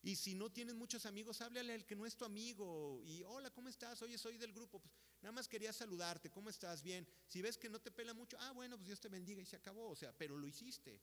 Y 0.02 0.16
si 0.16 0.34
no 0.34 0.50
tienes 0.50 0.76
muchos 0.76 1.06
amigos, 1.06 1.42
háblale 1.42 1.74
al 1.74 1.86
que 1.86 1.96
no 1.96 2.06
es 2.06 2.16
tu 2.16 2.26
amigo. 2.26 3.02
Y 3.04 3.24
hola, 3.24 3.50
¿cómo 3.52 3.70
estás? 3.70 4.02
Oye, 4.02 4.18
soy 4.18 4.38
del 4.38 4.54
grupo. 4.54 4.80
Pues 4.80 4.94
nada 5.22 5.34
más 5.34 5.48
quería 5.48 5.74
saludarte. 5.74 6.30
¿Cómo 6.30 6.50
estás? 6.50 6.82
Bien. 6.82 7.08
Si 7.28 7.42
ves 7.42 7.58
que 7.58 7.70
no 7.70 7.80
te 7.80 7.92
pela 7.92 8.14
mucho, 8.14 8.38
ah, 8.40 8.52
bueno, 8.52 8.78
pues 8.78 8.88
Dios 8.88 9.00
te 9.00 9.10
bendiga 9.10 9.42
y 9.42 9.46
se 9.46 9.58
acabó. 9.58 9.90
O 9.90 9.96
sea, 9.96 10.12
pero 10.18 10.38
lo 10.38 10.48
hiciste. 10.48 11.02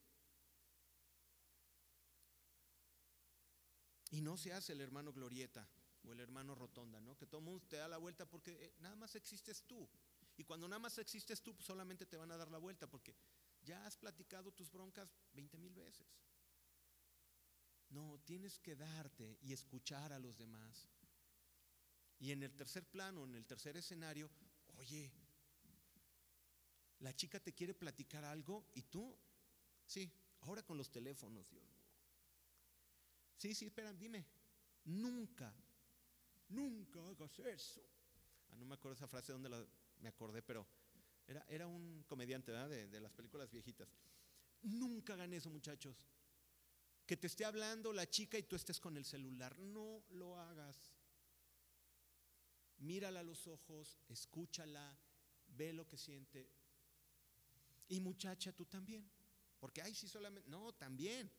Y 4.10 4.20
no 4.20 4.36
se 4.36 4.52
hace 4.52 4.72
el 4.72 4.80
hermano 4.80 5.12
glorieta 5.12 5.68
o 6.06 6.12
el 6.12 6.20
hermano 6.20 6.54
rotonda, 6.54 7.00
¿no? 7.00 7.16
Que 7.16 7.26
todo 7.26 7.40
el 7.40 7.44
mundo 7.44 7.64
te 7.68 7.76
da 7.76 7.88
la 7.88 7.98
vuelta 7.98 8.26
porque 8.26 8.52
eh, 8.52 8.74
nada 8.80 8.96
más 8.96 9.14
existes 9.14 9.62
tú. 9.66 9.88
Y 10.36 10.44
cuando 10.44 10.68
nada 10.68 10.78
más 10.78 10.98
existes 10.98 11.42
tú, 11.42 11.54
pues 11.54 11.66
solamente 11.66 12.06
te 12.06 12.16
van 12.16 12.30
a 12.30 12.36
dar 12.36 12.50
la 12.50 12.58
vuelta 12.58 12.86
porque 12.86 13.14
ya 13.62 13.84
has 13.86 13.96
platicado 13.96 14.52
tus 14.52 14.70
broncas 14.70 15.14
20 15.32 15.58
mil 15.58 15.74
veces. 15.74 16.06
No, 17.88 18.20
tienes 18.24 18.58
que 18.58 18.76
darte 18.76 19.38
y 19.42 19.52
escuchar 19.52 20.12
a 20.12 20.18
los 20.18 20.36
demás. 20.36 20.88
Y 22.18 22.32
en 22.32 22.42
el 22.42 22.54
tercer 22.54 22.84
plano, 22.86 23.24
en 23.24 23.34
el 23.34 23.46
tercer 23.46 23.76
escenario, 23.76 24.30
oye, 24.78 25.12
la 27.00 27.14
chica 27.14 27.40
te 27.40 27.52
quiere 27.52 27.74
platicar 27.74 28.24
algo 28.24 28.66
y 28.74 28.82
tú, 28.82 29.16
sí, 29.86 30.10
ahora 30.40 30.62
con 30.62 30.76
los 30.76 30.90
teléfonos, 30.90 31.48
Dios 31.50 31.64
mío. 31.64 31.84
Sí, 33.36 33.54
sí, 33.54 33.66
espera, 33.66 33.92
dime, 33.92 34.24
nunca, 34.84 35.54
nunca 36.48 37.00
hagas 37.08 37.38
eso. 37.38 37.82
Ah, 38.50 38.56
no 38.56 38.64
me 38.66 38.74
acuerdo 38.74 38.96
esa 38.96 39.08
frase 39.08 39.32
donde 39.32 39.50
me 40.00 40.08
acordé, 40.08 40.42
pero 40.42 40.66
era, 41.26 41.44
era 41.48 41.66
un 41.66 42.04
comediante 42.06 42.52
De, 42.52 42.88
de 42.88 43.00
las 43.00 43.12
películas 43.12 43.50
viejitas. 43.50 43.88
Nunca 44.62 45.14
hagan 45.14 45.32
eso, 45.32 45.50
muchachos 45.50 46.06
que 47.06 47.16
te 47.16 47.28
esté 47.28 47.44
hablando 47.44 47.92
la 47.92 48.10
chica 48.10 48.36
y 48.36 48.42
tú 48.42 48.56
estés 48.56 48.80
con 48.80 48.96
el 48.96 49.04
celular. 49.04 49.56
No 49.58 50.04
lo 50.10 50.38
hagas. 50.38 50.76
Mírala 52.78 53.20
a 53.20 53.22
los 53.22 53.46
ojos, 53.46 53.96
escúchala, 54.08 54.98
ve 55.46 55.72
lo 55.72 55.86
que 55.86 55.96
siente. 55.96 56.50
Y 57.88 58.00
muchacha, 58.00 58.52
tú 58.52 58.66
también. 58.66 59.08
Porque, 59.60 59.80
ay, 59.80 59.94
sí, 59.94 60.08
solamente. 60.08 60.50
No, 60.50 60.74
también. 60.74 61.30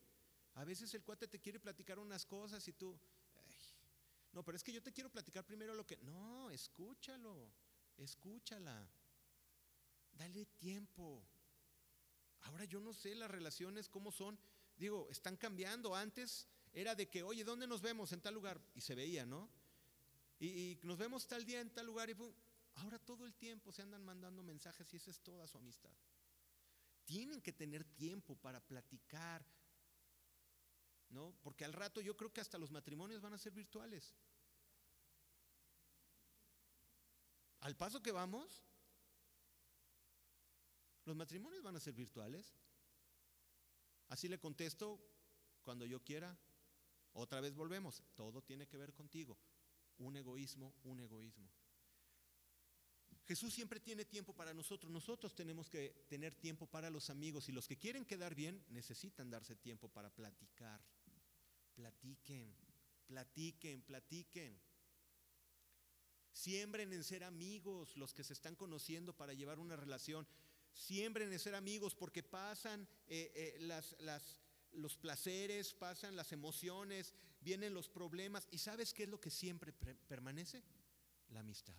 A 0.54 0.64
veces 0.64 0.92
el 0.94 1.04
cuate 1.04 1.28
te 1.28 1.38
quiere 1.38 1.60
platicar 1.60 1.98
unas 1.98 2.24
cosas 2.24 2.66
y 2.66 2.72
tú. 2.72 2.98
No, 4.32 4.44
pero 4.44 4.56
es 4.56 4.62
que 4.62 4.72
yo 4.72 4.82
te 4.82 4.92
quiero 4.92 5.10
platicar 5.10 5.44
primero 5.44 5.74
lo 5.74 5.86
que. 5.86 5.96
No, 5.98 6.50
escúchalo. 6.50 7.52
Escúchala. 7.96 8.88
Dale 10.12 10.46
tiempo. 10.58 11.24
Ahora 12.42 12.64
yo 12.64 12.80
no 12.80 12.92
sé 12.92 13.14
las 13.14 13.30
relaciones 13.30 13.88
cómo 13.88 14.12
son 14.12 14.38
digo, 14.78 15.08
están 15.10 15.36
cambiando. 15.36 15.94
Antes 15.94 16.46
era 16.72 16.94
de 16.94 17.08
que, 17.08 17.22
oye, 17.22 17.44
¿dónde 17.44 17.66
nos 17.66 17.82
vemos? 17.82 18.12
En 18.12 18.20
tal 18.20 18.34
lugar. 18.34 18.60
Y 18.74 18.80
se 18.80 18.94
veía, 18.94 19.26
¿no? 19.26 19.50
Y, 20.40 20.78
nos 20.82 20.96
vemos 20.96 21.26
tal 21.26 21.44
día 21.44 21.60
en 21.60 21.70
tal 21.70 21.86
lugar. 21.86 22.08
Y 22.08 22.16
ahora 22.76 22.98
todo 22.98 23.26
el 23.26 23.34
tiempo 23.34 23.72
se 23.72 23.82
andan 23.82 24.04
mandando 24.04 24.42
mensajes 24.42 24.92
y 24.94 24.96
esa 24.96 25.10
es 25.10 25.20
toda 25.20 25.46
su 25.46 25.58
amistad. 25.58 25.92
Tienen 27.04 27.40
que 27.40 27.52
tener 27.52 27.84
tiempo 27.84 28.36
para 28.36 28.60
platicar, 28.60 29.44
¿no? 31.10 31.34
Porque 31.42 31.64
al 31.64 31.72
rato 31.72 32.00
yo 32.00 32.16
creo 32.16 32.32
que 32.32 32.40
hasta 32.40 32.58
los 32.58 32.70
matrimonios 32.70 33.20
van 33.20 33.34
a 33.34 33.38
ser 33.38 33.52
virtuales. 33.52 34.14
Al 37.60 37.76
paso 37.76 38.02
que 38.02 38.12
vamos, 38.12 38.62
los 41.04 41.16
matrimonios 41.16 41.62
van 41.62 41.76
a 41.76 41.80
ser 41.80 41.94
virtuales. 41.94 42.54
Así 44.08 44.28
le 44.28 44.38
contesto 44.38 45.00
cuando 45.62 45.84
yo 45.84 46.02
quiera. 46.02 46.38
Otra 47.14 47.40
vez 47.40 47.54
volvemos. 47.54 48.02
Todo 48.14 48.42
tiene 48.42 48.66
que 48.66 48.76
ver 48.76 48.94
contigo. 48.94 49.38
Un 49.98 50.16
egoísmo, 50.16 50.74
un 50.84 51.00
egoísmo. 51.00 51.50
Jesús 53.26 53.52
siempre 53.52 53.80
tiene 53.80 54.06
tiempo 54.06 54.32
para 54.32 54.54
nosotros. 54.54 54.90
Nosotros 54.90 55.34
tenemos 55.34 55.68
que 55.68 56.06
tener 56.08 56.34
tiempo 56.34 56.66
para 56.66 56.88
los 56.88 57.10
amigos 57.10 57.48
y 57.48 57.52
los 57.52 57.68
que 57.68 57.76
quieren 57.76 58.06
quedar 58.06 58.34
bien 58.34 58.64
necesitan 58.68 59.28
darse 59.28 59.56
tiempo 59.56 59.88
para 59.88 60.08
platicar. 60.08 60.80
Platiquen, 61.78 62.54
platiquen, 63.06 63.82
platiquen. 63.82 64.60
Siembren 66.32 66.92
en 66.92 67.04
ser 67.04 67.22
amigos 67.22 67.96
los 67.96 68.12
que 68.14 68.24
se 68.24 68.32
están 68.32 68.56
conociendo 68.56 69.16
para 69.16 69.32
llevar 69.32 69.58
una 69.60 69.76
relación 69.76 70.26
siembren 70.78 71.32
en 71.32 71.38
ser 71.38 71.54
amigos 71.54 71.94
porque 71.94 72.22
pasan 72.22 72.88
eh, 73.06 73.32
eh, 73.34 73.56
las, 73.60 73.96
los 74.72 74.96
placeres, 74.96 75.74
pasan 75.74 76.16
las 76.16 76.32
emociones, 76.32 77.14
vienen 77.40 77.74
los 77.74 77.88
problemas. 77.88 78.46
¿Y 78.50 78.58
sabes 78.58 78.94
qué 78.94 79.04
es 79.04 79.08
lo 79.08 79.20
que 79.20 79.30
siempre 79.30 79.72
permanece? 79.72 80.62
La 81.30 81.40
amistad. 81.40 81.76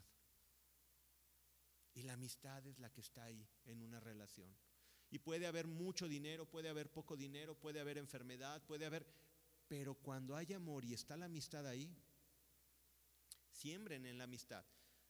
Y 1.94 2.04
la 2.04 2.14
amistad 2.14 2.66
es 2.68 2.80
la 2.80 2.92
que 2.92 3.02
está 3.02 3.24
ahí 3.24 3.48
en 3.66 3.82
una 3.82 4.00
relación. 4.00 4.54
Y 5.12 5.20
puede 5.20 5.48
haber 5.48 5.66
mucho 5.66 6.08
dinero, 6.08 6.46
puede 6.46 6.70
haber 6.70 6.92
poco 6.92 7.18
dinero, 7.18 7.56
puede 7.56 7.80
haber 7.80 7.98
enfermedad, 7.98 8.62
puede 8.66 8.86
haber... 8.86 9.08
Pero 9.70 9.94
cuando 9.94 10.36
hay 10.36 10.52
amor 10.52 10.84
y 10.84 10.96
está 10.96 11.16
la 11.16 11.28
amistad 11.28 11.66
ahí, 11.68 11.96
siembren 13.52 14.06
en 14.08 14.18
la 14.18 14.24
amistad. 14.24 14.66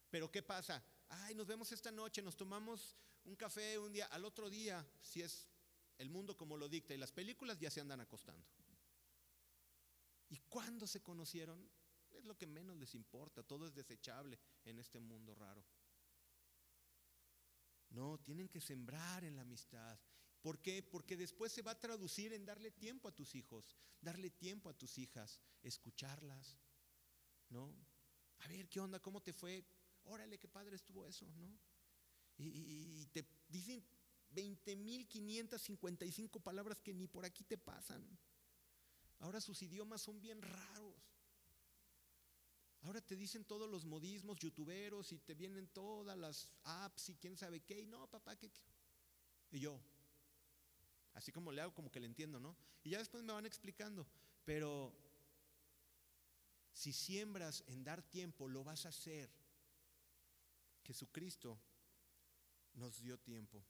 Pero 0.10 0.30
¿qué 0.30 0.44
pasa? 0.44 0.84
Ay, 1.08 1.34
nos 1.34 1.48
vemos 1.48 1.72
esta 1.72 1.92
noche, 1.92 2.22
nos 2.22 2.36
tomamos 2.36 2.98
un 3.24 3.38
café 3.38 3.80
un 3.80 3.94
día, 3.94 4.06
al 4.08 4.26
otro 4.26 4.50
día, 4.50 4.86
si 5.02 5.22
es 5.22 5.48
el 5.98 6.10
mundo 6.10 6.36
como 6.36 6.58
lo 6.58 6.68
dicta 6.68 6.94
y 6.94 6.98
las 6.98 7.14
películas 7.14 7.58
ya 7.58 7.72
se 7.72 7.80
andan 7.80 8.02
acostando. 8.02 8.46
¿Y 10.28 10.38
cuándo 10.50 10.86
se 10.86 11.02
conocieron? 11.02 11.70
Es 12.12 12.26
lo 12.26 12.38
que 12.38 12.46
menos 12.46 12.76
les 12.76 12.96
importa, 12.96 13.44
todo 13.44 13.66
es 13.66 13.74
desechable 13.74 14.38
en 14.66 14.78
este 14.78 15.00
mundo 15.00 15.34
raro. 15.36 15.64
No, 17.92 18.20
tienen 18.20 18.50
que 18.50 18.60
sembrar 18.60 19.24
en 19.24 19.38
la 19.38 19.44
amistad. 19.44 19.98
¿Por 20.42 20.62
qué? 20.62 20.84
Porque 20.84 21.18
después 21.18 21.52
se 21.52 21.62
va 21.62 21.72
a 21.72 21.80
traducir 21.80 22.34
en 22.34 22.46
darle 22.46 22.72
tiempo 22.72 23.08
a 23.08 23.16
tus 23.16 23.36
hijos, 23.36 23.76
darle 24.02 24.30
tiempo 24.30 24.70
a 24.70 24.74
tus 24.74 24.98
hijas, 24.98 25.40
escucharlas, 25.62 26.58
¿no? 27.50 27.76
A 28.40 28.48
ver, 28.48 28.70
¿qué 28.70 28.80
onda? 28.80 29.00
¿Cómo 29.00 29.22
te 29.22 29.34
fue? 29.34 29.66
Órale, 30.06 30.40
qué 30.40 30.48
padre 30.48 30.76
estuvo 30.76 31.06
eso, 31.06 31.28
¿no? 31.36 31.60
y, 32.38 33.06
te 33.08 33.26
dicen 33.50 33.84
20.555 34.34 36.42
palabras 36.42 36.82
que 36.82 36.94
ni 36.94 37.08
por 37.08 37.26
aquí 37.26 37.44
te 37.44 37.58
pasan. 37.58 38.18
Ahora 39.20 39.42
sus 39.42 39.62
idiomas 39.62 40.02
son 40.02 40.22
bien 40.22 40.42
raros. 40.42 40.96
Ahora 42.82 43.02
te 43.02 43.18
dicen 43.18 43.44
todos 43.44 43.70
los 43.70 43.86
modismos 43.86 44.40
youtuberos 44.40 45.12
y 45.12 45.20
te 45.20 45.36
vienen 45.36 45.68
todas 45.68 46.18
las 46.18 46.48
apps 46.64 47.10
y 47.10 47.16
quién 47.16 47.36
sabe 47.36 47.60
qué. 47.60 47.82
Y 47.82 47.86
no, 47.86 48.10
papá, 48.10 48.38
¿qué? 48.38 48.50
Y 49.52 49.60
yo, 49.60 49.82
así 51.20 51.34
como 51.34 51.52
le 51.52 51.62
hago, 51.62 51.74
como 51.74 51.92
que 51.92 52.00
le 52.00 52.06
entiendo, 52.06 52.40
¿no? 52.40 52.56
Y 52.82 52.92
ya 52.92 52.98
después 52.98 53.24
me 53.24 53.34
van 53.34 53.46
explicando. 53.46 54.08
Pero 54.46 54.96
si 56.72 56.94
siembras 56.94 57.64
en 57.68 57.84
dar 57.84 58.02
tiempo, 58.02 58.48
lo 58.48 58.64
vas 58.64 58.86
a 58.86 58.90
hacer. 58.90 59.30
Jesucristo 60.82 61.60
nos 62.74 63.02
dio 63.02 63.20
tiempo. 63.20 63.62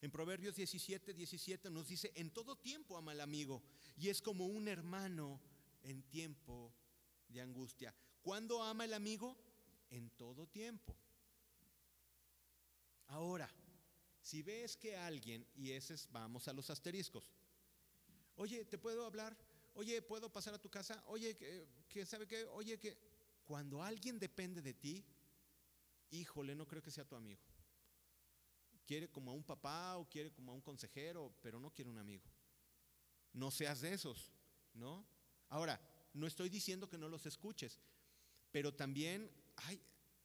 En 0.00 0.10
Proverbios 0.10 0.56
17, 0.56 1.12
17 1.12 1.70
nos 1.70 1.86
dice, 1.86 2.10
en 2.16 2.30
todo 2.30 2.56
tiempo 2.56 2.96
ama 2.96 3.12
al 3.12 3.20
amigo 3.20 3.62
y 3.96 4.08
es 4.08 4.22
como 4.22 4.46
un 4.46 4.66
hermano 4.68 5.38
en 5.82 6.02
tiempo 6.04 6.74
de 7.28 7.42
angustia. 7.42 7.94
¿Cuándo 8.22 8.62
ama 8.62 8.86
el 8.86 8.94
amigo? 8.94 9.36
En 9.90 10.08
todo 10.10 10.46
tiempo. 10.48 10.96
Ahora, 13.08 13.48
si 14.22 14.42
ves 14.42 14.76
que 14.76 14.96
alguien, 14.96 15.46
y 15.54 15.72
ese 15.72 15.94
es, 15.94 16.08
vamos 16.10 16.48
a 16.48 16.54
los 16.54 16.70
asteriscos, 16.70 17.30
oye, 18.36 18.64
¿te 18.64 18.78
puedo 18.78 19.04
hablar? 19.04 19.36
Oye, 19.74 20.00
¿puedo 20.00 20.32
pasar 20.32 20.54
a 20.54 20.60
tu 20.60 20.70
casa? 20.70 21.02
Oye, 21.08 21.36
¿qué 21.88 22.06
sabe 22.06 22.26
qué? 22.26 22.44
Oye, 22.46 22.78
que 22.78 22.96
cuando 23.44 23.82
alguien 23.82 24.18
depende 24.18 24.62
de 24.62 24.72
ti, 24.72 25.04
híjole, 26.10 26.54
no 26.54 26.66
creo 26.66 26.82
que 26.82 26.90
sea 26.90 27.04
tu 27.04 27.16
amigo 27.16 27.42
quiere 28.84 29.08
como 29.08 29.30
a 29.30 29.34
un 29.34 29.44
papá 29.44 29.96
o 29.96 30.08
quiere 30.08 30.30
como 30.32 30.52
a 30.52 30.54
un 30.54 30.60
consejero, 30.60 31.34
pero 31.40 31.58
no 31.58 31.70
quiere 31.72 31.88
un 31.88 31.98
amigo. 31.98 32.24
No 33.32 33.50
seas 33.50 33.80
de 33.80 33.94
esos. 33.94 34.32
¿no? 34.74 35.06
Ahora, 35.48 35.80
no 36.12 36.26
estoy 36.26 36.48
diciendo 36.48 36.88
que 36.88 36.98
no 36.98 37.08
los 37.08 37.26
escuches, 37.26 37.80
pero 38.50 38.74
también 38.74 39.30
hay 39.56 39.80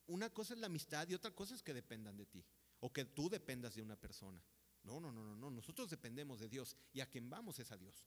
una 0.08 0.30
cosa 0.30 0.54
es 0.54 0.60
la 0.60 0.68
amistad 0.68 1.08
y 1.10 1.14
otra 1.14 1.32
cosa 1.32 1.54
es 1.54 1.62
que 1.62 1.74
dependan 1.74 2.16
de 2.18 2.26
ti 2.26 2.45
o 2.80 2.92
que 2.92 3.06
tú 3.06 3.30
dependas 3.30 3.76
de 3.76 3.82
una 3.82 3.96
persona. 3.96 4.44
No, 4.84 5.00
no, 5.00 5.12
no, 5.12 5.24
no, 5.24 5.36
no, 5.36 5.52
nosotros 5.52 5.90
dependemos 5.90 6.40
de 6.40 6.50
Dios 6.50 6.76
y 6.94 7.02
a 7.02 7.10
quien 7.10 7.30
vamos 7.30 7.60
es 7.60 7.72
a 7.72 7.78
Dios. 7.78 8.06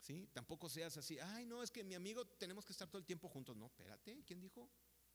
¿Sí? 0.00 0.28
Tampoco 0.32 0.68
seas 0.68 0.96
así, 0.96 1.18
ay, 1.18 1.46
no, 1.46 1.62
es 1.62 1.70
que 1.70 1.82
mi 1.82 1.94
amigo 1.94 2.26
tenemos 2.26 2.64
que 2.64 2.72
estar 2.72 2.88
todo 2.88 2.98
el 2.98 3.06
tiempo 3.06 3.28
juntos. 3.28 3.56
No, 3.56 3.66
espérate, 3.66 4.22
¿quién 4.24 4.40
dijo? 4.40 4.70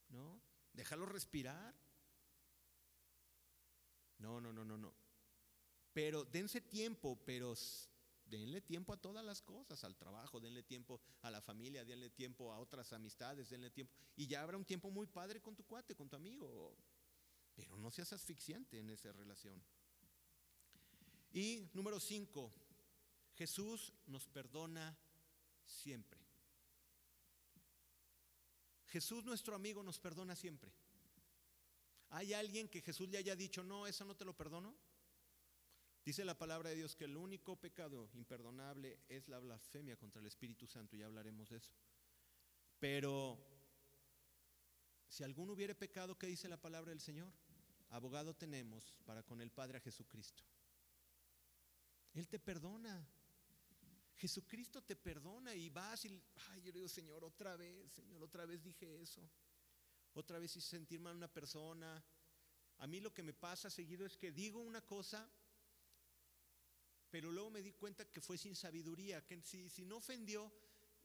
No, 0.10 0.42
déjalo 0.74 1.06
respirar. 1.06 1.76
No, 4.18 4.40
no, 4.40 4.54
no, 4.54 4.64
no, 4.64 4.78
no. 4.78 4.94
Pero 5.94 6.24
dense 6.26 6.62
tiempo, 6.62 7.20
pero 7.26 7.56
denle 8.26 8.62
tiempo 8.62 8.94
a 8.94 8.98
todas 8.98 9.26
las 9.26 9.42
cosas, 9.42 9.84
al 9.84 9.98
trabajo, 9.98 10.40
denle 10.40 10.64
tiempo 10.64 11.02
a 11.22 11.32
la 11.32 11.42
familia, 11.42 11.84
denle 11.84 12.10
tiempo 12.10 12.54
a 12.54 12.60
otras 12.60 12.94
amistades, 12.94 13.50
denle 13.50 13.70
tiempo. 13.72 13.94
Y 14.16 14.28
ya 14.28 14.42
habrá 14.42 14.58
un 14.58 14.66
tiempo 14.66 14.90
muy 14.90 15.08
padre 15.08 15.42
con 15.42 15.56
tu 15.56 15.66
cuate, 15.66 15.96
con 15.96 16.08
tu 16.08 16.16
amigo. 16.16 16.78
Pero 17.56 17.78
no 17.78 17.92
seas 17.92 18.14
asfixiante 18.14 18.80
en 18.80 18.90
esa 18.90 19.12
relación. 19.12 19.62
Y 21.34 21.70
número 21.74 22.00
cinco, 22.00 22.52
Jesús 23.36 23.94
nos 24.08 24.28
perdona 24.28 24.98
siempre. 25.66 26.20
Jesús 28.88 29.24
nuestro 29.24 29.56
amigo 29.56 29.84
nos 29.84 30.00
perdona 30.00 30.36
siempre. 30.36 30.72
¿Hay 32.10 32.34
alguien 32.34 32.68
que 32.68 32.82
Jesús 32.82 33.08
le 33.08 33.18
haya 33.18 33.38
dicho, 33.38 33.64
no, 33.64 33.88
eso 33.88 34.04
no 34.04 34.18
te 34.18 34.26
lo 34.26 34.36
perdono? 34.36 34.76
Dice 36.04 36.26
la 36.26 36.38
palabra 36.38 36.72
de 36.72 36.76
Dios 36.76 36.96
que 36.96 37.06
el 37.06 37.16
único 37.16 37.56
pecado 37.56 38.10
imperdonable 38.16 39.00
es 39.08 39.30
la 39.30 39.40
blasfemia 39.40 39.96
contra 39.96 40.20
el 40.20 40.28
Espíritu 40.28 40.68
Santo, 40.68 40.98
ya 40.98 41.06
hablaremos 41.06 41.50
de 41.50 41.58
eso. 41.58 41.72
Pero 42.80 43.51
si 45.12 45.26
alguno 45.26 45.52
hubiere 45.52 45.76
pecado, 45.76 46.18
¿qué 46.18 46.28
dice 46.28 46.48
la 46.48 46.56
palabra 46.56 46.92
del 46.92 47.02
Señor? 47.02 47.30
Abogado 47.90 48.34
tenemos 48.34 48.96
para 49.06 49.24
con 49.24 49.42
el 49.42 49.52
Padre 49.52 49.78
a 49.78 49.82
Jesucristo. 49.82 50.42
Él 52.14 52.30
te 52.30 52.40
perdona. 52.40 53.06
Jesucristo 54.16 54.82
te 54.82 54.96
perdona 54.96 55.54
y 55.54 55.70
vas 55.70 56.06
y, 56.06 56.24
ay, 56.52 56.62
yo 56.62 56.72
digo, 56.72 56.88
Señor, 56.88 57.26
otra 57.26 57.58
vez, 57.58 57.92
Señor, 57.92 58.24
otra 58.24 58.46
vez 58.46 58.64
dije 58.64 59.02
eso. 59.02 59.22
Otra 60.14 60.40
vez 60.40 60.56
hice 60.56 60.70
sentir 60.70 61.02
mal 61.02 61.16
a 61.16 61.18
una 61.18 61.28
persona. 61.28 62.02
A 62.78 62.88
mí 62.88 63.02
lo 63.02 63.14
que 63.14 63.22
me 63.22 63.34
pasa 63.34 63.70
seguido 63.70 64.06
es 64.06 64.16
que 64.16 64.32
digo 64.32 64.62
una 64.62 64.80
cosa 64.80 65.30
pero 67.12 67.30
luego 67.30 67.50
me 67.50 67.62
di 67.62 67.74
cuenta 67.74 68.10
que 68.10 68.22
fue 68.22 68.38
sin 68.38 68.56
sabiduría, 68.56 69.28
que 69.28 69.42
si, 69.42 69.70
si 69.70 69.84
no 69.84 69.98
ofendió, 69.98 70.50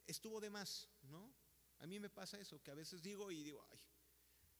estuvo 0.06 0.40
de 0.40 0.48
más, 0.48 0.88
¿no? 1.02 1.34
A 1.80 1.86
mí 1.88 1.98
me 1.98 2.08
pasa 2.08 2.38
eso, 2.38 2.62
que 2.62 2.70
a 2.70 2.74
veces 2.74 3.02
digo 3.02 3.32
y 3.32 3.42
digo, 3.42 3.66
ay, 3.72 3.80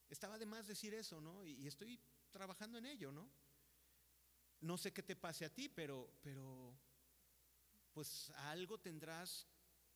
estaba 0.09 0.39
de 0.39 0.47
más 0.47 0.67
decir 0.67 0.95
eso, 0.95 1.21
¿no? 1.21 1.45
Y, 1.45 1.67
estoy 1.67 1.99
trabajando 2.31 2.79
en 2.79 2.87
ello, 2.87 3.13
¿no? 3.13 3.31
No 4.61 4.79
sé 4.79 4.93
qué 4.93 5.03
te 5.03 5.17
pase 5.17 5.45
a 5.45 5.53
ti, 5.53 5.69
pero, 5.69 6.11
pero, 6.23 6.77
pues 7.93 8.31
algo 8.37 8.79
tendrás 8.79 9.47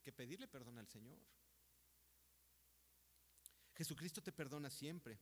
que 0.02 0.12
pedirle 0.12 0.48
perdón 0.48 0.78
al 0.78 0.88
Señor. 0.88 1.18
Jesucristo 3.74 4.22
te 4.22 4.32
perdona 4.32 4.68
siempre. 4.70 5.18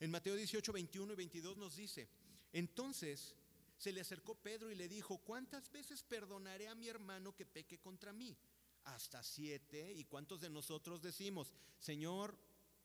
En 0.00 0.10
Mateo 0.10 0.34
18, 0.34 0.72
21 0.72 1.12
y 1.12 1.16
22 1.16 1.56
nos 1.56 1.76
dice, 1.76 2.08
entonces 2.52 3.36
se 3.78 3.92
le 3.92 4.00
acercó 4.00 4.34
Pedro 4.34 4.70
y 4.70 4.74
le 4.74 4.88
dijo, 4.88 5.18
¿cuántas 5.18 5.70
veces 5.70 6.02
perdonaré 6.02 6.68
a 6.68 6.74
mi 6.74 6.88
hermano 6.88 7.34
que 7.34 7.46
peque 7.46 7.78
contra 7.78 8.12
mí? 8.12 8.36
Hasta 8.84 9.22
siete. 9.22 9.92
¿Y 9.92 10.04
cuántos 10.04 10.40
de 10.40 10.50
nosotros 10.50 11.02
decimos, 11.02 11.52
Señor, 11.78 12.36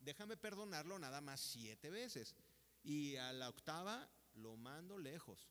déjame 0.07 0.37
perdonarlo 0.37 0.97
nada 0.97 1.19
más 1.19 1.41
siete 1.41 1.89
veces? 1.89 2.33
Y 2.81 3.17
a 3.17 3.33
la 3.33 3.49
octava 3.49 4.09
lo 4.35 4.55
mando 4.55 4.97
lejos. 4.97 5.49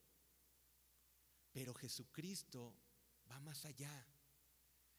Pero 1.53 1.75
Jesucristo 1.75 2.75
va 3.31 3.39
más 3.41 3.67
allá. 3.67 4.07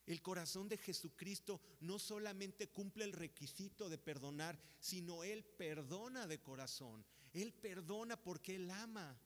El 0.05 0.21
corazón 0.21 0.69
de 0.69 0.77
Jesucristo 0.77 1.59
no 1.79 1.97
solamente 1.97 2.69
cumple 2.69 3.03
el 3.03 3.13
requisito 3.13 3.89
de 3.89 3.97
perdonar, 3.97 4.59
sino 4.79 5.23
Él 5.23 5.43
perdona 5.43 6.27
de 6.27 6.39
corazón. 6.39 7.03
Él 7.33 7.51
perdona 7.51 8.15
porque 8.15 8.55
Él 8.55 8.69
ama. 8.69 9.19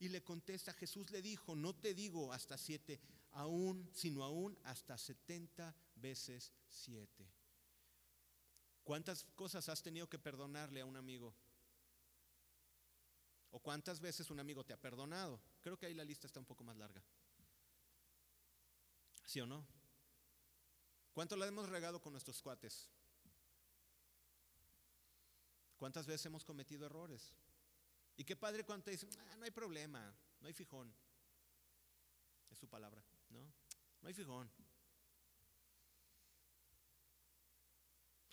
Y 0.00 0.08
le 0.08 0.24
contesta, 0.24 0.72
Jesús 0.72 1.12
le 1.12 1.22
dijo, 1.22 1.54
no 1.54 1.76
te 1.76 1.94
digo 1.94 2.32
hasta 2.32 2.58
siete, 2.58 3.00
aún, 3.30 3.88
sino 3.92 4.24
aún 4.24 4.58
hasta 4.64 4.98
setenta 4.98 5.76
veces 5.94 6.52
siete. 6.68 7.39
¿Cuántas 8.90 9.22
cosas 9.36 9.68
has 9.68 9.80
tenido 9.84 10.08
que 10.08 10.18
perdonarle 10.18 10.80
a 10.80 10.84
un 10.84 10.96
amigo? 10.96 11.32
¿O 13.52 13.60
cuántas 13.60 14.00
veces 14.00 14.32
un 14.32 14.40
amigo 14.40 14.64
te 14.64 14.72
ha 14.72 14.76
perdonado? 14.76 15.40
Creo 15.60 15.78
que 15.78 15.86
ahí 15.86 15.94
la 15.94 16.02
lista 16.02 16.26
está 16.26 16.40
un 16.40 16.44
poco 16.44 16.64
más 16.64 16.76
larga. 16.76 17.00
¿Sí 19.24 19.40
o 19.40 19.46
no? 19.46 19.64
¿Cuánto 21.12 21.36
la 21.36 21.46
hemos 21.46 21.68
regado 21.68 22.00
con 22.00 22.12
nuestros 22.12 22.42
cuates? 22.42 22.88
¿Cuántas 25.76 26.04
veces 26.04 26.26
hemos 26.26 26.44
cometido 26.44 26.84
errores? 26.84 27.32
Y 28.16 28.24
qué 28.24 28.34
padre 28.34 28.64
cuando 28.64 28.86
te 28.86 28.90
dicen, 28.90 29.10
ah, 29.20 29.36
no 29.36 29.44
hay 29.44 29.52
problema, 29.52 30.12
no 30.40 30.48
hay 30.48 30.52
fijón. 30.52 30.92
Es 32.50 32.58
su 32.58 32.66
palabra, 32.66 33.04
¿no? 33.28 33.38
No 34.02 34.08
hay 34.08 34.14
fijón. 34.14 34.50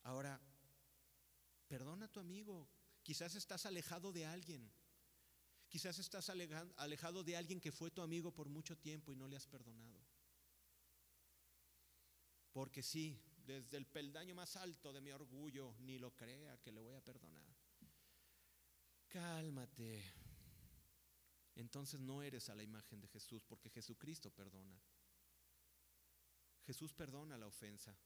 Ahora, 0.07 0.39
perdona 1.67 2.05
a 2.05 2.11
tu 2.11 2.19
amigo. 2.19 2.69
Quizás 3.03 3.35
estás 3.35 3.65
alejado 3.65 4.11
de 4.11 4.25
alguien. 4.25 4.71
Quizás 5.69 5.99
estás 5.99 6.29
alejado 6.29 7.23
de 7.23 7.35
alguien 7.35 7.59
que 7.59 7.71
fue 7.71 7.91
tu 7.91 8.01
amigo 8.01 8.33
por 8.33 8.47
mucho 8.49 8.77
tiempo 8.77 9.11
y 9.11 9.15
no 9.15 9.27
le 9.27 9.35
has 9.35 9.45
perdonado. 9.45 9.99
Porque 12.51 12.81
sí, 12.81 13.21
desde 13.45 13.77
el 13.77 13.85
peldaño 13.85 14.33
más 14.33 14.55
alto 14.55 14.93
de 14.93 15.01
mi 15.01 15.11
orgullo, 15.11 15.75
ni 15.79 15.99
lo 15.99 16.15
crea 16.15 16.57
que 16.61 16.71
le 16.71 16.79
voy 16.79 16.95
a 16.95 17.03
perdonar 17.03 17.57
cálmate. 19.07 20.03
Entonces 21.55 21.99
no 21.99 22.21
eres 22.21 22.49
a 22.49 22.55
la 22.55 22.63
imagen 22.63 23.01
de 23.01 23.07
Jesús 23.07 23.43
porque 23.43 23.69
Jesucristo 23.69 24.29
perdona. 24.29 24.79
Jesús 26.65 26.93
perdona 26.93 27.37
la 27.37 27.47
ofensa. 27.47 27.97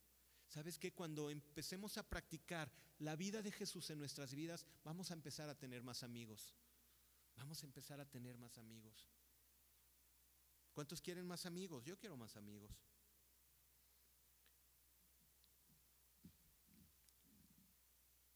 ¿Sabes 0.52 0.78
que 0.78 0.92
Cuando 0.92 1.30
empecemos 1.30 1.96
a 1.96 2.06
practicar 2.06 2.70
la 2.98 3.16
vida 3.16 3.40
de 3.40 3.50
Jesús 3.50 3.88
en 3.88 3.98
nuestras 3.98 4.34
vidas, 4.34 4.66
vamos 4.84 5.10
a 5.10 5.14
empezar 5.14 5.48
a 5.48 5.58
tener 5.58 5.82
más 5.82 6.02
amigos. 6.02 6.54
Vamos 7.36 7.62
a 7.62 7.66
empezar 7.66 8.00
a 8.00 8.04
tener 8.04 8.36
más 8.36 8.58
amigos. 8.58 9.08
¿Cuántos 10.74 11.00
quieren 11.00 11.26
más 11.26 11.46
amigos? 11.46 11.82
Yo 11.86 11.98
quiero 11.98 12.18
más 12.18 12.36
amigos. 12.36 12.70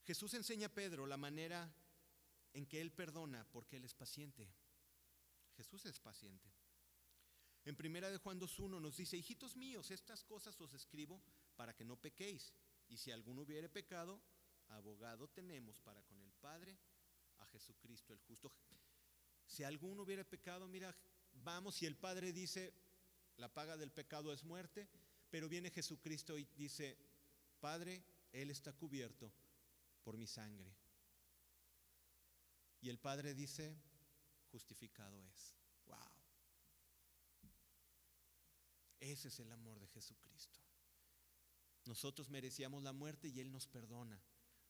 Jesús 0.06 0.32
enseña 0.32 0.68
a 0.68 0.74
Pedro 0.74 1.06
la 1.06 1.18
manera 1.18 1.70
en 2.54 2.64
que 2.64 2.80
Él 2.80 2.92
perdona 2.92 3.46
porque 3.52 3.76
Él 3.76 3.84
es 3.84 3.92
paciente. 3.92 4.48
Jesús 5.54 5.84
es 5.84 6.00
paciente. 6.00 6.50
En 7.66 7.76
primera 7.76 8.08
de 8.08 8.16
Juan 8.16 8.40
2.1 8.40 8.80
nos 8.80 8.96
dice, 8.96 9.18
hijitos 9.18 9.54
míos, 9.54 9.90
estas 9.90 10.24
cosas 10.24 10.58
os 10.62 10.72
escribo 10.72 11.20
para 11.57 11.74
que 11.74 11.84
no 11.84 11.96
pequéis. 11.96 12.52
Y 12.88 12.96
si 12.96 13.11
alguno 13.11 13.42
hubiere 13.42 13.68
pecado, 13.68 14.20
abogado 14.68 15.28
tenemos 15.28 15.80
para 15.80 16.02
con 16.02 16.20
el 16.22 16.32
Padre 16.34 16.78
a 17.38 17.46
Jesucristo 17.46 18.12
el 18.12 18.20
justo. 18.20 18.50
Si 19.46 19.64
alguno 19.64 20.02
hubiere 20.02 20.24
pecado, 20.24 20.66
mira, 20.66 20.94
vamos, 21.32 21.82
y 21.82 21.86
el 21.86 21.96
Padre 21.96 22.32
dice, 22.32 22.72
la 23.36 23.52
paga 23.52 23.76
del 23.76 23.92
pecado 23.92 24.32
es 24.32 24.44
muerte, 24.44 24.88
pero 25.30 25.48
viene 25.48 25.70
Jesucristo 25.70 26.38
y 26.38 26.44
dice, 26.57 26.96
Padre, 27.61 28.02
Él 28.32 28.50
está 28.50 28.72
cubierto 28.72 29.32
por 30.02 30.16
mi 30.16 30.26
sangre. 30.26 30.74
Y 32.80 32.88
el 32.88 32.98
Padre 32.98 33.34
dice, 33.34 33.76
justificado 34.50 35.22
es. 35.24 35.54
Wow. 35.86 35.98
Ese 39.00 39.28
es 39.28 39.40
el 39.40 39.52
amor 39.52 39.78
de 39.78 39.86
Jesucristo. 39.88 40.65
Nosotros 41.87 42.28
merecíamos 42.28 42.82
la 42.82 42.93
muerte 42.93 43.28
y 43.28 43.41
Él 43.41 43.51
nos 43.51 43.66
perdona 43.66 44.20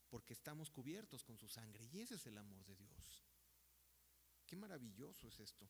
porque 0.09 0.33
estamos 0.33 0.71
cubiertos 0.71 1.25
con 1.25 1.39
su 1.39 1.49
sangre. 1.49 1.89
Y 1.93 2.01
ese 2.01 2.15
es 2.15 2.27
el 2.27 2.39
amor 2.39 2.65
de 2.65 2.77
Dios. 2.77 3.25
Qué 4.47 4.57
maravilloso 4.57 5.27
es 5.29 5.41
esto. 5.41 5.69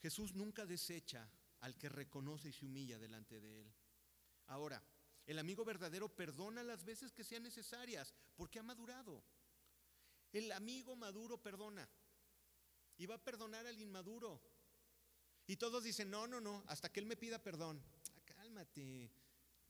Jesús 0.00 0.34
nunca 0.34 0.64
desecha 0.66 1.30
al 1.60 1.76
que 1.76 1.88
reconoce 1.88 2.48
y 2.48 2.52
se 2.52 2.64
humilla 2.64 2.98
delante 2.98 3.40
de 3.40 3.60
Él. 3.60 3.74
Ahora, 4.46 4.82
el 5.26 5.38
amigo 5.38 5.64
verdadero 5.64 6.08
perdona 6.08 6.62
las 6.62 6.84
veces 6.84 7.12
que 7.12 7.22
sean 7.22 7.42
necesarias 7.42 8.14
porque 8.34 8.58
ha 8.58 8.62
madurado. 8.62 9.22
El 10.32 10.50
amigo 10.52 10.96
maduro 10.96 11.40
perdona. 11.40 11.88
y 12.96 13.06
va 13.06 13.14
a 13.14 13.24
perdonar 13.24 13.66
al 13.66 13.78
inmaduro. 13.80 14.42
Y 15.50 15.56
todos 15.56 15.82
dicen, 15.82 16.08
no, 16.08 16.28
no, 16.28 16.40
no, 16.40 16.62
hasta 16.68 16.92
que 16.92 17.00
Él 17.00 17.06
me 17.06 17.16
pida 17.16 17.42
perdón. 17.42 17.82
Ah, 18.14 18.20
cálmate, 18.24 19.10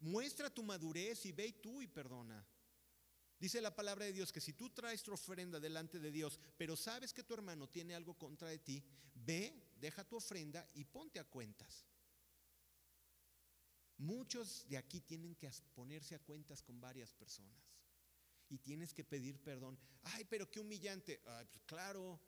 muestra 0.01 0.51
tu 0.51 0.63
madurez 0.63 1.25
y 1.25 1.33
ve 1.33 1.47
y 1.47 1.53
tú 1.55 1.81
y 1.81 1.87
perdona. 1.87 2.47
Dice 3.39 3.63
la 3.63 3.75
palabra 3.75 4.05
de 4.05 4.13
Dios 4.13 4.31
que 4.31 4.43
si 4.43 4.53
tú 4.53 4.69
traes 4.69 5.03
tu 5.03 5.11
ofrenda 5.11 5.59
delante 5.59 5.99
de 5.99 6.13
Dios, 6.13 6.39
pero 6.59 6.77
sabes 6.77 7.15
que 7.15 7.23
tu 7.23 7.33
hermano 7.33 7.67
tiene 7.67 7.95
algo 7.95 8.13
contra 8.13 8.49
de 8.49 8.59
ti, 8.59 8.85
ve, 9.15 9.71
deja 9.81 10.05
tu 10.05 10.17
ofrenda 10.17 10.69
y 10.75 10.85
ponte 10.85 11.19
a 11.19 11.25
cuentas. 11.25 11.87
Muchos 13.97 14.69
de 14.69 14.77
aquí 14.77 15.01
tienen 15.01 15.35
que 15.35 15.51
ponerse 15.73 16.15
a 16.15 16.19
cuentas 16.19 16.63
con 16.63 16.79
varias 16.79 17.15
personas 17.15 17.57
y 18.51 18.59
tienes 18.59 18.93
que 18.93 19.03
pedir 19.03 19.43
perdón. 19.43 19.79
Ay, 20.03 20.27
pero 20.29 20.51
qué 20.51 20.61
humillante. 20.61 21.23
Pues 21.51 21.65
claro, 21.65 22.21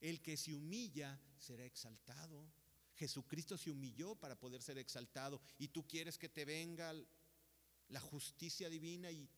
el 0.00 0.20
que 0.20 0.36
se 0.36 0.52
humilla 0.52 1.16
será 1.38 1.64
exaltado. 1.64 2.44
Jesucristo 3.02 3.58
se 3.58 3.68
humilló 3.68 4.14
para 4.14 4.38
poder 4.38 4.62
ser 4.62 4.78
exaltado 4.78 5.40
y 5.58 5.66
tú 5.66 5.84
quieres 5.88 6.16
que 6.16 6.28
te 6.28 6.44
venga 6.44 6.94
la 7.88 7.98
justicia 7.98 8.70
divina 8.70 9.10
y 9.10 9.28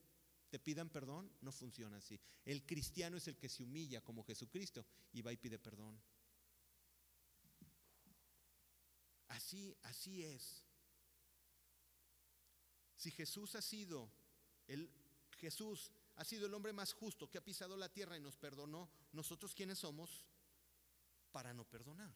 te 0.51 0.59
pidan 0.59 0.91
perdón, 0.91 1.33
no 1.41 1.51
funciona 1.51 1.97
así. 1.97 2.21
El 2.45 2.67
cristiano 2.67 3.17
es 3.17 3.27
el 3.27 3.39
que 3.39 3.49
se 3.49 3.63
humilla 3.63 4.03
como 4.03 4.23
Jesucristo 4.23 4.85
y 5.15 5.23
va 5.23 5.33
y 5.33 5.39
pide 5.39 5.59
perdón. 5.59 5.99
Así, 9.29 9.75
así 9.85 10.23
es. 10.23 10.63
Si 12.99 13.11
Jesús 13.13 13.55
ha 13.55 13.63
sido 13.63 14.11
el 14.69 14.91
Jesús 15.39 15.91
ha 16.17 16.25
sido 16.27 16.47
el 16.47 16.53
hombre 16.53 16.75
más 16.75 16.93
justo 16.93 17.31
que 17.31 17.39
ha 17.39 17.45
pisado 17.45 17.79
la 17.79 17.89
tierra 17.89 18.19
y 18.19 18.21
nos 18.21 18.37
perdonó, 18.37 18.91
nosotros 19.13 19.55
quiénes 19.55 19.79
somos 19.79 20.27
para 21.33 21.55
no 21.55 21.65
perdonar. 21.65 22.15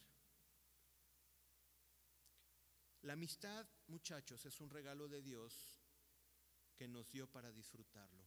La 3.09 3.15
amistad, 3.15 3.67
muchachos, 3.87 4.45
es 4.45 4.61
un 4.61 4.69
regalo 4.69 5.09
de 5.09 5.23
Dios 5.23 5.81
que 6.77 6.87
nos 6.87 7.11
dio 7.11 7.27
para 7.27 7.51
disfrutarlo. 7.51 8.23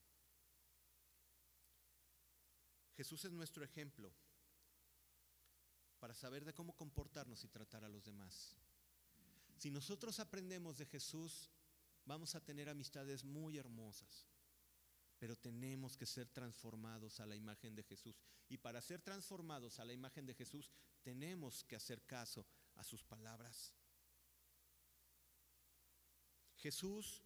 Jesús 2.97 3.23
es 3.25 3.31
nuestro 3.31 3.63
ejemplo 3.63 4.11
para 5.99 6.15
saber 6.15 6.43
de 6.43 6.55
cómo 6.55 6.75
comportarnos 6.75 7.43
y 7.43 7.49
tratar 7.49 7.83
a 7.83 7.89
los 7.89 8.03
demás. 8.03 8.57
Si 9.55 9.69
nosotros 9.69 10.19
aprendemos 10.19 10.79
de 10.79 10.87
Jesús, 10.87 11.51
vamos 12.05 12.33
a 12.33 12.43
tener 12.43 12.67
amistades 12.67 13.23
muy 13.23 13.59
hermosas, 13.59 14.25
pero 15.19 15.37
tenemos 15.37 15.95
que 15.95 16.07
ser 16.07 16.27
transformados 16.27 17.19
a 17.19 17.27
la 17.27 17.35
imagen 17.35 17.75
de 17.75 17.83
Jesús. 17.83 18.19
Y 18.49 18.57
para 18.57 18.81
ser 18.81 18.99
transformados 18.99 19.79
a 19.79 19.85
la 19.85 19.93
imagen 19.93 20.25
de 20.25 20.33
Jesús, 20.33 20.71
tenemos 21.03 21.63
que 21.65 21.75
hacer 21.75 22.03
caso 22.07 22.47
a 22.73 22.83
sus 22.83 23.03
palabras. 23.03 23.75
Jesús 26.61 27.23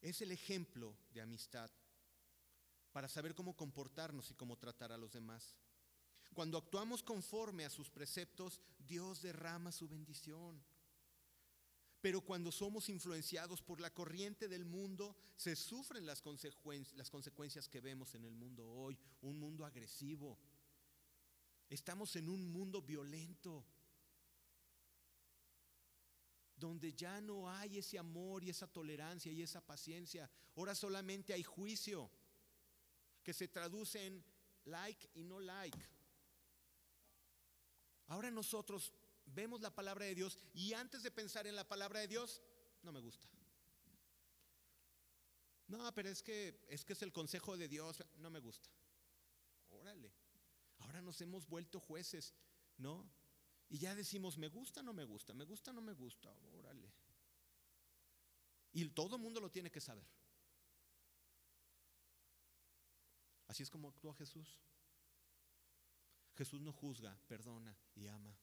es 0.00 0.22
el 0.22 0.32
ejemplo 0.32 0.96
de 1.12 1.20
amistad 1.20 1.70
para 2.92 3.08
saber 3.08 3.34
cómo 3.34 3.54
comportarnos 3.54 4.30
y 4.30 4.34
cómo 4.34 4.56
tratar 4.56 4.90
a 4.90 4.96
los 4.96 5.12
demás. 5.12 5.58
Cuando 6.32 6.56
actuamos 6.56 7.02
conforme 7.02 7.64
a 7.64 7.70
sus 7.70 7.90
preceptos, 7.90 8.60
Dios 8.78 9.20
derrama 9.20 9.70
su 9.70 9.86
bendición. 9.86 10.64
Pero 12.00 12.22
cuando 12.22 12.52
somos 12.52 12.88
influenciados 12.88 13.60
por 13.60 13.80
la 13.80 13.92
corriente 13.92 14.48
del 14.48 14.64
mundo, 14.64 15.16
se 15.36 15.54
sufren 15.56 16.06
las, 16.06 16.22
las 16.94 17.10
consecuencias 17.10 17.68
que 17.68 17.80
vemos 17.80 18.14
en 18.14 18.24
el 18.24 18.34
mundo 18.34 18.66
hoy, 18.66 18.96
un 19.20 19.38
mundo 19.38 19.66
agresivo. 19.66 20.38
Estamos 21.68 22.16
en 22.16 22.28
un 22.28 22.50
mundo 22.50 22.80
violento, 22.80 23.66
donde 26.58 26.92
ya 26.92 27.20
no 27.20 27.50
hay 27.50 27.78
ese 27.78 27.98
amor 27.98 28.42
y 28.42 28.50
esa 28.50 28.66
tolerancia 28.66 29.30
y 29.30 29.42
esa 29.42 29.60
paciencia. 29.60 30.28
Ahora 30.56 30.74
solamente 30.74 31.32
hay 31.32 31.42
juicio, 31.42 32.10
que 33.22 33.32
se 33.32 33.48
traduce 33.48 34.06
en 34.06 34.24
like 34.64 35.10
y 35.14 35.22
no 35.22 35.38
like. 35.38 35.78
Ahora 38.06 38.30
nosotros 38.30 38.92
vemos 39.26 39.60
la 39.60 39.74
palabra 39.74 40.06
de 40.06 40.14
Dios 40.14 40.38
y 40.54 40.72
antes 40.72 41.02
de 41.02 41.10
pensar 41.10 41.46
en 41.46 41.54
la 41.54 41.68
palabra 41.68 42.00
de 42.00 42.08
Dios, 42.08 42.42
no 42.82 42.92
me 42.92 43.00
gusta. 43.00 43.28
No, 45.66 45.94
pero 45.94 46.08
es 46.08 46.22
que 46.22 46.64
es 46.68 46.84
que 46.84 46.94
es 46.94 47.02
el 47.02 47.12
consejo 47.12 47.56
de 47.56 47.68
Dios, 47.68 48.02
no 48.16 48.30
me 48.30 48.40
gusta. 48.40 48.70
Órale. 49.68 50.10
Ahora 50.78 51.02
nos 51.02 51.20
hemos 51.20 51.46
vuelto 51.46 51.78
jueces, 51.78 52.34
¿no? 52.78 53.06
Y 53.70 53.78
ya 53.78 53.94
decimos, 53.94 54.38
me 54.38 54.48
gusta, 54.48 54.82
no 54.82 54.92
me 54.92 55.04
gusta, 55.04 55.34
me 55.34 55.44
gusta, 55.44 55.72
no 55.72 55.80
me 55.80 55.92
gusta, 55.92 56.34
órale. 56.58 56.90
Y 58.72 58.88
todo 58.88 59.16
el 59.16 59.22
mundo 59.22 59.40
lo 59.40 59.50
tiene 59.50 59.70
que 59.70 59.80
saber. 59.80 60.06
Así 63.48 63.62
es 63.62 63.70
como 63.70 63.88
actúa 63.88 64.14
Jesús. 64.14 64.58
Jesús 66.36 66.60
no 66.60 66.72
juzga, 66.72 67.18
perdona 67.26 67.76
y 67.94 68.06
ama. 68.06 68.34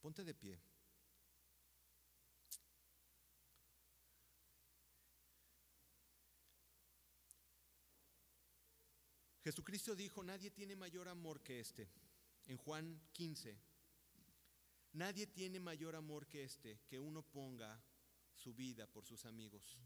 Ponte 0.00 0.22
de 0.22 0.34
pie. 0.34 0.60
Jesucristo 9.42 9.94
dijo, 9.94 10.22
nadie 10.22 10.50
tiene 10.50 10.74
mayor 10.74 11.08
amor 11.08 11.42
que 11.42 11.60
este. 11.60 11.90
En 12.46 12.56
Juan 12.58 13.00
15, 13.12 13.58
nadie 14.92 15.26
tiene 15.26 15.60
mayor 15.60 15.96
amor 15.96 16.26
que 16.26 16.44
este, 16.44 16.80
que 16.86 16.98
uno 16.98 17.22
ponga 17.22 17.82
su 18.34 18.54
vida 18.54 18.86
por 18.86 19.06
sus 19.06 19.24
amigos. 19.24 19.78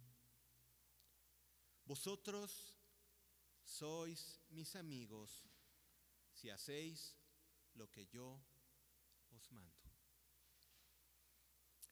Vosotros 1.84 2.74
sois 3.62 4.40
mis 4.50 4.74
amigos 4.76 5.44
si 6.32 6.50
hacéis 6.50 7.16
lo 7.74 7.90
que 7.90 8.06
yo 8.06 8.40
os 9.30 9.52
mando. 9.52 9.76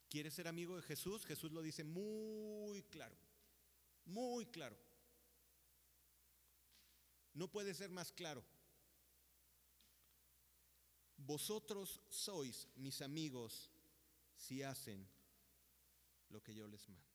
¿Quieres 0.08 0.34
ser 0.34 0.48
amigo 0.48 0.76
de 0.76 0.82
Jesús? 0.82 1.24
Jesús 1.26 1.52
lo 1.52 1.62
dice 1.62 1.84
muy 1.84 2.82
claro, 2.84 3.16
muy 4.04 4.46
claro. 4.46 4.76
No 7.34 7.50
puede 7.50 7.74
ser 7.74 7.90
más 7.90 8.12
claro. 8.12 8.44
Vosotros 11.26 12.00
sois 12.08 12.68
mis 12.76 13.02
amigos 13.02 13.68
si 14.36 14.62
hacen 14.62 15.08
lo 16.30 16.40
que 16.40 16.54
yo 16.54 16.68
les 16.68 16.88
mando. 16.88 17.05